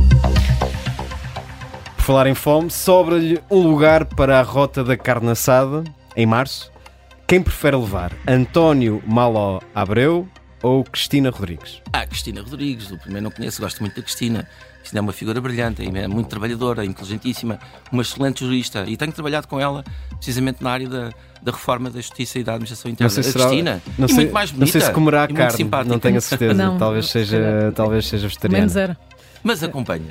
Por 1.98 2.02
falar 2.02 2.28
em 2.28 2.34
fome, 2.34 2.72
sobra-lhe 2.72 3.42
um 3.52 3.68
lugar 3.68 4.06
para 4.06 4.40
a 4.40 4.44
rota 4.44 4.82
da 4.82 4.96
carne 4.96 5.32
assada, 5.32 5.84
em 6.16 6.26
março. 6.26 6.72
Quem 7.28 7.42
prefere 7.44 7.76
levar? 7.76 8.14
António 8.26 9.04
Maló 9.06 9.60
Abreu 9.76 10.26
ou 10.64 10.86
Cristina 10.86 11.30
Rodrigues? 11.30 11.82
Ah, 11.92 12.06
Cristina 12.06 12.42
Rodrigues, 12.42 12.92
o 12.92 12.98
primeiro 12.98 13.26
não 13.26 13.32
conheço, 13.32 13.62
gosto 13.62 13.82
muito 13.82 13.98
da 13.98 14.04
Cristina. 14.04 14.48
Cristina 14.92 15.00
é 15.00 15.02
uma 15.02 15.14
figura 15.14 15.40
brilhante, 15.40 15.82
é 15.84 16.08
muito 16.08 16.28
trabalhadora, 16.28 16.84
inteligentíssima, 16.84 17.58
uma 17.92 18.02
excelente 18.02 18.44
jurista 18.44 18.84
e 18.88 18.98
tenho 18.98 19.12
trabalhado 19.12 19.48
com 19.48 19.60
ela 19.60 19.84
precisamente 20.18 20.62
na 20.62 20.72
área 20.72 20.90
da, 20.90 21.10
da 21.42 21.52
reforma 21.52 21.90
da 21.90 22.00
justiça 22.00 22.40
e 22.40 22.44
da 22.44 22.54
administração 22.54 22.92
interna. 22.92 23.14
Não 23.16 23.24
sei 23.24 23.32
a 23.32 23.34
Cristina, 23.34 23.82
não 23.98 24.08
sei, 24.08 24.18
muito 24.18 24.34
mais 24.34 24.52
bonita, 24.52 24.66
não 24.66 24.72
sei 24.72 24.82
se 24.82 24.92
comerá 24.92 25.28
carne, 25.28 25.58
simpática. 25.58 25.94
não 25.94 26.00
tenho 26.00 26.18
a 26.18 26.22
certeza. 26.22 26.54
Não, 26.54 26.78
talvez 26.78 27.10
seja, 27.10 27.72
talvez 27.74 28.06
seja 28.06 28.28
vegetariana. 28.28 28.60
Menos 28.60 28.76
era. 28.76 28.98
Mas 29.44 29.64
acompanha. 29.64 30.06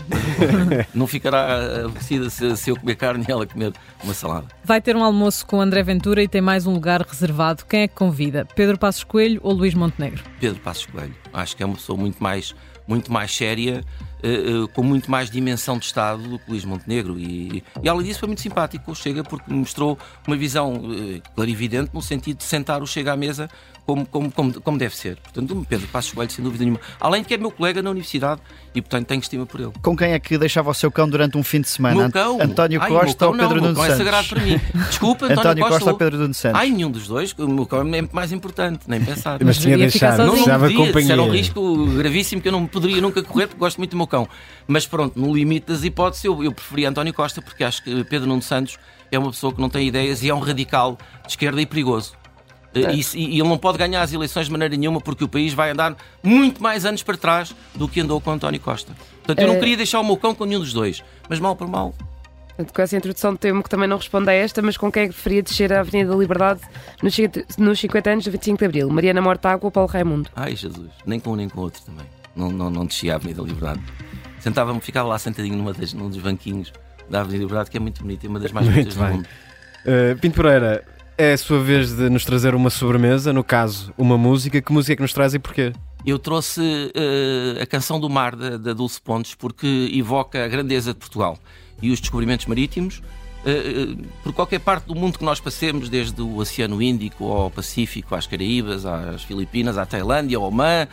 não 0.92 1.06
ficará 1.06 1.84
aborrecida 1.84 2.28
se, 2.30 2.56
se 2.56 2.70
eu 2.70 2.76
comer 2.76 2.96
carne 2.96 3.24
e 3.28 3.30
ela 3.30 3.46
comer 3.46 3.72
uma 4.02 4.12
salada. 4.12 4.46
Vai 4.64 4.80
ter 4.80 4.96
um 4.96 5.04
almoço 5.04 5.46
com 5.46 5.60
André 5.60 5.82
Ventura 5.82 6.22
e 6.22 6.26
tem 6.26 6.40
mais 6.40 6.66
um 6.66 6.72
lugar 6.72 7.02
reservado. 7.02 7.64
Quem 7.64 7.82
é 7.82 7.88
que 7.88 7.94
convida? 7.94 8.44
Pedro 8.56 8.76
Passos 8.76 9.04
Coelho 9.04 9.40
ou 9.44 9.52
Luís 9.52 9.74
Montenegro? 9.74 10.24
Pedro 10.40 10.58
Passos 10.60 10.86
Coelho. 10.86 11.14
Acho 11.32 11.56
que 11.56 11.62
é 11.62 11.66
uma 11.66 11.76
pessoa 11.76 11.96
muito 11.96 12.20
mais, 12.20 12.56
muito 12.90 13.12
mais 13.12 13.34
séria 13.34 13.84
Uh, 14.22 14.64
uh, 14.64 14.68
com 14.68 14.82
muito 14.82 15.10
mais 15.10 15.30
dimensão 15.30 15.78
de 15.78 15.86
Estado 15.86 16.22
do 16.22 16.38
que 16.38 16.50
Luís 16.50 16.62
Montenegro. 16.62 17.18
E, 17.18 17.64
e 17.82 17.88
além 17.88 18.04
disso, 18.04 18.20
foi 18.20 18.26
muito 18.26 18.42
simpático 18.42 18.92
o 18.92 18.94
Chega, 18.94 19.24
porque 19.24 19.50
mostrou 19.50 19.98
uma 20.26 20.36
visão 20.36 20.74
uh, 20.74 21.22
clarividente 21.34 21.88
no 21.94 22.02
sentido 22.02 22.36
de 22.36 22.44
sentar 22.44 22.82
o 22.82 22.86
Chega 22.86 23.14
à 23.14 23.16
mesa 23.16 23.48
como, 23.90 24.06
como, 24.06 24.30
como, 24.30 24.60
como 24.60 24.78
deve 24.78 24.96
ser. 24.96 25.16
Portanto, 25.16 25.66
Pedro 25.68 25.88
Passos 25.88 26.12
Coelho, 26.12 26.30
sem 26.30 26.44
dúvida 26.44 26.64
nenhuma. 26.64 26.80
Além 27.00 27.22
de 27.22 27.28
que 27.28 27.34
é 27.34 27.36
meu 27.36 27.50
colega 27.50 27.82
na 27.82 27.90
universidade 27.90 28.40
e, 28.74 28.80
portanto, 28.80 29.06
tenho 29.08 29.20
estima 29.20 29.46
por 29.46 29.60
ele. 29.60 29.72
Com 29.82 29.96
quem 29.96 30.12
é 30.12 30.18
que 30.18 30.38
deixava 30.38 30.70
o 30.70 30.74
seu 30.74 30.90
cão 30.90 31.08
durante 31.08 31.36
um 31.36 31.42
fim 31.42 31.60
de 31.60 31.68
semana? 31.68 31.96
Meu 31.96 32.10
cão? 32.10 32.40
António 32.40 32.80
Ai, 32.80 32.88
Costa 32.88 33.18
cão, 33.18 33.28
ou 33.28 33.36
Pedro 33.36 33.56
não, 33.56 33.68
Nuno 33.68 33.76
Santos? 33.76 33.94
é 33.94 33.96
sagrado 33.96 34.28
para 34.28 34.40
mim. 34.42 34.60
Desculpa, 34.88 35.26
António, 35.30 35.40
António 35.40 35.64
Costa, 35.64 35.78
Costa 35.78 35.90
ou 35.90 35.96
Pedro 35.96 36.18
Nuno 36.18 36.34
Santos? 36.34 36.60
Ai, 36.60 36.70
nenhum 36.70 36.90
dos 36.90 37.08
dois. 37.08 37.32
O 37.36 37.48
meu 37.48 37.66
cão 37.66 37.80
é 37.80 38.08
mais 38.12 38.32
importante, 38.32 38.84
nem 38.86 39.04
pensar. 39.04 39.38
Mas 39.42 39.58
tinha 39.58 39.76
deixado, 39.76 40.18
não, 40.18 40.36
não 40.36 40.60
podia, 40.60 40.76
companhia. 40.76 41.12
Era 41.12 41.22
um 41.22 41.30
risco 41.30 41.86
gravíssimo 41.86 42.40
que 42.40 42.48
eu 42.48 42.52
não 42.52 42.66
poderia 42.66 43.00
nunca 43.00 43.22
correr, 43.22 43.48
porque 43.48 43.58
gosto 43.58 43.78
muito 43.78 43.90
do 43.90 43.96
meu 43.96 44.06
cão. 44.06 44.28
Mas 44.68 44.86
pronto, 44.86 45.18
no 45.18 45.34
limite 45.34 45.66
das 45.66 45.82
hipóteses, 45.82 46.24
eu, 46.24 46.44
eu 46.44 46.52
preferia 46.52 46.88
António 46.88 47.12
Costa, 47.12 47.42
porque 47.42 47.64
acho 47.64 47.82
que 47.82 48.04
Pedro 48.04 48.28
Nuno 48.28 48.42
Santos 48.42 48.78
é 49.10 49.18
uma 49.18 49.30
pessoa 49.30 49.52
que 49.52 49.60
não 49.60 49.68
tem 49.68 49.88
ideias 49.88 50.22
e 50.22 50.28
é 50.28 50.34
um 50.34 50.38
radical 50.38 50.96
de 51.24 51.30
esquerda 51.30 51.60
e 51.60 51.66
perigoso. 51.66 52.19
É. 52.74 52.94
E, 52.94 53.02
e, 53.14 53.40
ele 53.40 53.48
não 53.48 53.58
pode 53.58 53.78
ganhar 53.78 54.00
as 54.00 54.12
eleições 54.12 54.46
de 54.46 54.52
maneira 54.52 54.76
nenhuma 54.76 55.00
porque 55.00 55.24
o 55.24 55.28
país 55.28 55.52
vai 55.52 55.70
andar 55.70 55.96
muito 56.22 56.62
mais 56.62 56.84
anos 56.84 57.02
para 57.02 57.16
trás 57.16 57.54
do 57.74 57.88
que 57.88 58.00
andou 58.00 58.20
com 58.20 58.30
António 58.30 58.60
Costa. 58.60 58.92
Portanto, 59.16 59.40
eu 59.40 59.48
não 59.48 59.54
é. 59.54 59.58
queria 59.58 59.76
deixar 59.76 60.00
o 60.00 60.04
meu 60.04 60.16
cão 60.16 60.34
com 60.34 60.44
nenhum 60.44 60.60
dos 60.60 60.72
dois, 60.72 61.02
mas 61.28 61.40
mal 61.40 61.56
por 61.56 61.68
mal. 61.68 61.94
Com 62.74 62.82
essa 62.82 62.96
introdução 62.96 63.34
temo 63.34 63.62
que 63.62 63.70
também 63.70 63.88
não 63.88 63.96
responda 63.96 64.30
a 64.30 64.34
esta, 64.34 64.60
mas 64.60 64.76
com 64.76 64.92
quem 64.92 65.04
é 65.04 65.06
que 65.08 65.14
preferia 65.14 65.42
descer 65.42 65.72
a 65.72 65.80
Avenida 65.80 66.10
da 66.10 66.16
Liberdade 66.16 66.60
nos 67.02 67.14
50 67.80 68.10
anos 68.10 68.24
do 68.24 68.30
25 68.30 68.58
de 68.58 68.64
Abril? 68.66 68.90
Mariana 68.90 69.22
Mortágua 69.22 69.66
ou 69.66 69.70
Paulo 69.70 69.88
Raimundo? 69.88 70.30
Ai 70.36 70.54
Jesus, 70.54 70.90
nem 71.06 71.18
com 71.18 71.32
um 71.32 71.36
nem 71.36 71.48
com 71.48 71.60
o 71.60 71.62
outro 71.64 71.82
também. 71.82 72.06
Não, 72.36 72.50
não, 72.50 72.70
não 72.70 72.86
descia 72.86 73.14
a 73.14 73.16
Avenida 73.16 73.42
da 73.42 73.48
Liberdade. 73.48 73.80
Sentava-me, 74.38 74.80
ficava 74.80 75.08
lá 75.08 75.18
sentadinho 75.18 75.56
numa 75.56 75.72
das, 75.72 75.92
num 75.92 76.08
dos 76.08 76.18
banquinhos 76.18 76.72
da 77.08 77.20
Avenida 77.20 77.38
da 77.38 77.44
Liberdade, 77.44 77.70
que 77.70 77.76
é 77.76 77.80
muito 77.80 78.02
bonita, 78.02 78.26
é 78.26 78.28
uma 78.28 78.38
das 78.38 78.52
mais 78.52 78.68
bonitas 78.68 78.94
do 78.94 79.04
mundo. 79.04 79.26
Uh, 79.84 80.18
Pinto 80.20 80.36
Pereira, 80.36 80.84
é 81.20 81.34
a 81.34 81.38
sua 81.38 81.62
vez 81.62 81.94
de 81.94 82.08
nos 82.08 82.24
trazer 82.24 82.54
uma 82.54 82.70
sobremesa, 82.70 83.30
no 83.30 83.44
caso, 83.44 83.92
uma 83.98 84.16
música. 84.16 84.62
Que 84.62 84.72
música 84.72 84.94
é 84.94 84.96
que 84.96 85.02
nos 85.02 85.12
traz 85.12 85.34
e 85.34 85.38
porquê? 85.38 85.70
Eu 86.06 86.18
trouxe 86.18 86.62
uh, 86.62 87.62
a 87.62 87.66
canção 87.66 88.00
do 88.00 88.08
mar 88.08 88.34
da, 88.34 88.56
da 88.56 88.72
Dulce 88.72 88.98
Pontes 89.02 89.34
porque 89.34 89.90
evoca 89.92 90.42
a 90.42 90.48
grandeza 90.48 90.94
de 90.94 90.98
Portugal 90.98 91.38
e 91.82 91.90
os 91.90 92.00
descobrimentos 92.00 92.46
marítimos. 92.46 93.02
Uh, 93.40 94.02
por 94.22 94.32
qualquer 94.32 94.60
parte 94.60 94.86
do 94.86 94.94
mundo 94.94 95.18
que 95.18 95.24
nós 95.24 95.38
passemos, 95.38 95.90
desde 95.90 96.22
o 96.22 96.38
Oceano 96.38 96.80
Índico 96.80 97.30
ao 97.30 97.50
Pacífico, 97.50 98.14
às 98.14 98.26
Caraíbas, 98.26 98.86
às 98.86 99.22
Filipinas, 99.22 99.76
à 99.76 99.84
Tailândia, 99.84 100.38
ao 100.38 100.44
Omã, 100.44 100.88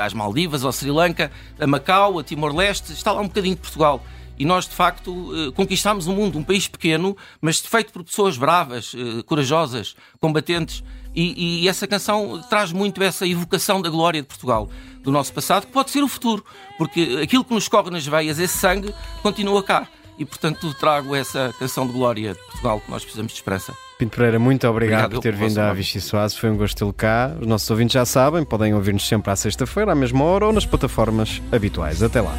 às 0.00 0.14
Maldivas, 0.14 0.64
ao 0.64 0.70
Sri 0.70 0.92
Lanka, 0.92 1.32
a 1.58 1.66
Macau, 1.66 2.20
a 2.20 2.22
Timor-Leste, 2.22 2.92
está 2.92 3.10
lá 3.10 3.20
um 3.20 3.26
bocadinho 3.26 3.56
de 3.56 3.60
Portugal 3.60 4.00
e 4.38 4.44
nós 4.44 4.66
de 4.68 4.74
facto 4.74 5.32
eh, 5.34 5.52
conquistámos 5.52 6.06
o 6.06 6.12
mundo, 6.12 6.38
um 6.38 6.44
país 6.44 6.66
pequeno, 6.66 7.16
mas 7.40 7.60
feito 7.60 7.92
por 7.92 8.02
pessoas 8.02 8.36
bravas, 8.36 8.94
eh, 8.94 9.22
corajosas, 9.22 9.94
combatentes. 10.20 10.82
E, 11.14 11.62
e, 11.62 11.68
essa 11.68 11.86
canção 11.86 12.42
traz 12.50 12.72
muito 12.72 13.00
essa 13.00 13.24
evocação 13.24 13.80
da 13.80 13.88
glória 13.88 14.20
de 14.20 14.26
Portugal, 14.26 14.68
do 15.00 15.12
nosso 15.12 15.32
passado, 15.32 15.66
que 15.66 15.72
pode 15.72 15.92
ser 15.92 16.02
o 16.02 16.08
futuro, 16.08 16.44
porque 16.76 17.20
aquilo 17.22 17.44
que 17.44 17.54
nos 17.54 17.68
corre 17.68 17.88
nas 17.88 18.04
veias, 18.04 18.40
esse 18.40 18.58
sangue, 18.58 18.92
continua 19.22 19.62
cá. 19.62 19.86
E 20.18 20.24
portanto 20.24 20.72
trago 20.74 21.14
essa 21.14 21.54
canção 21.58 21.86
de 21.86 21.92
glória 21.92 22.34
de 22.34 22.40
Portugal 22.40 22.80
que 22.80 22.90
nós 22.90 23.02
precisamos 23.02 23.32
de 23.32 23.38
esperança. 23.38 23.74
Pinto 23.98 24.16
Pereira, 24.16 24.38
muito 24.38 24.66
obrigado, 24.66 25.04
obrigado 25.04 25.14
por 25.14 25.22
ter 25.22 25.34
vindo 25.34 25.58
à 25.58 25.72
Vichy 25.72 26.00
Soares. 26.00 26.36
Foi 26.36 26.50
um 26.50 26.56
gosto 26.56 26.76
tê-lo 26.76 26.92
cá. 26.92 27.34
Os 27.40 27.46
nossos 27.46 27.68
ouvintes 27.70 27.94
já 27.94 28.04
sabem, 28.04 28.44
podem 28.44 28.74
ouvir-nos 28.74 29.06
sempre 29.06 29.30
à 29.30 29.36
sexta-feira, 29.36 29.92
à 29.92 29.94
mesma 29.94 30.24
hora 30.24 30.46
ou 30.46 30.52
nas 30.52 30.66
plataformas 30.66 31.42
habituais. 31.52 32.02
Até 32.02 32.20
lá. 32.20 32.34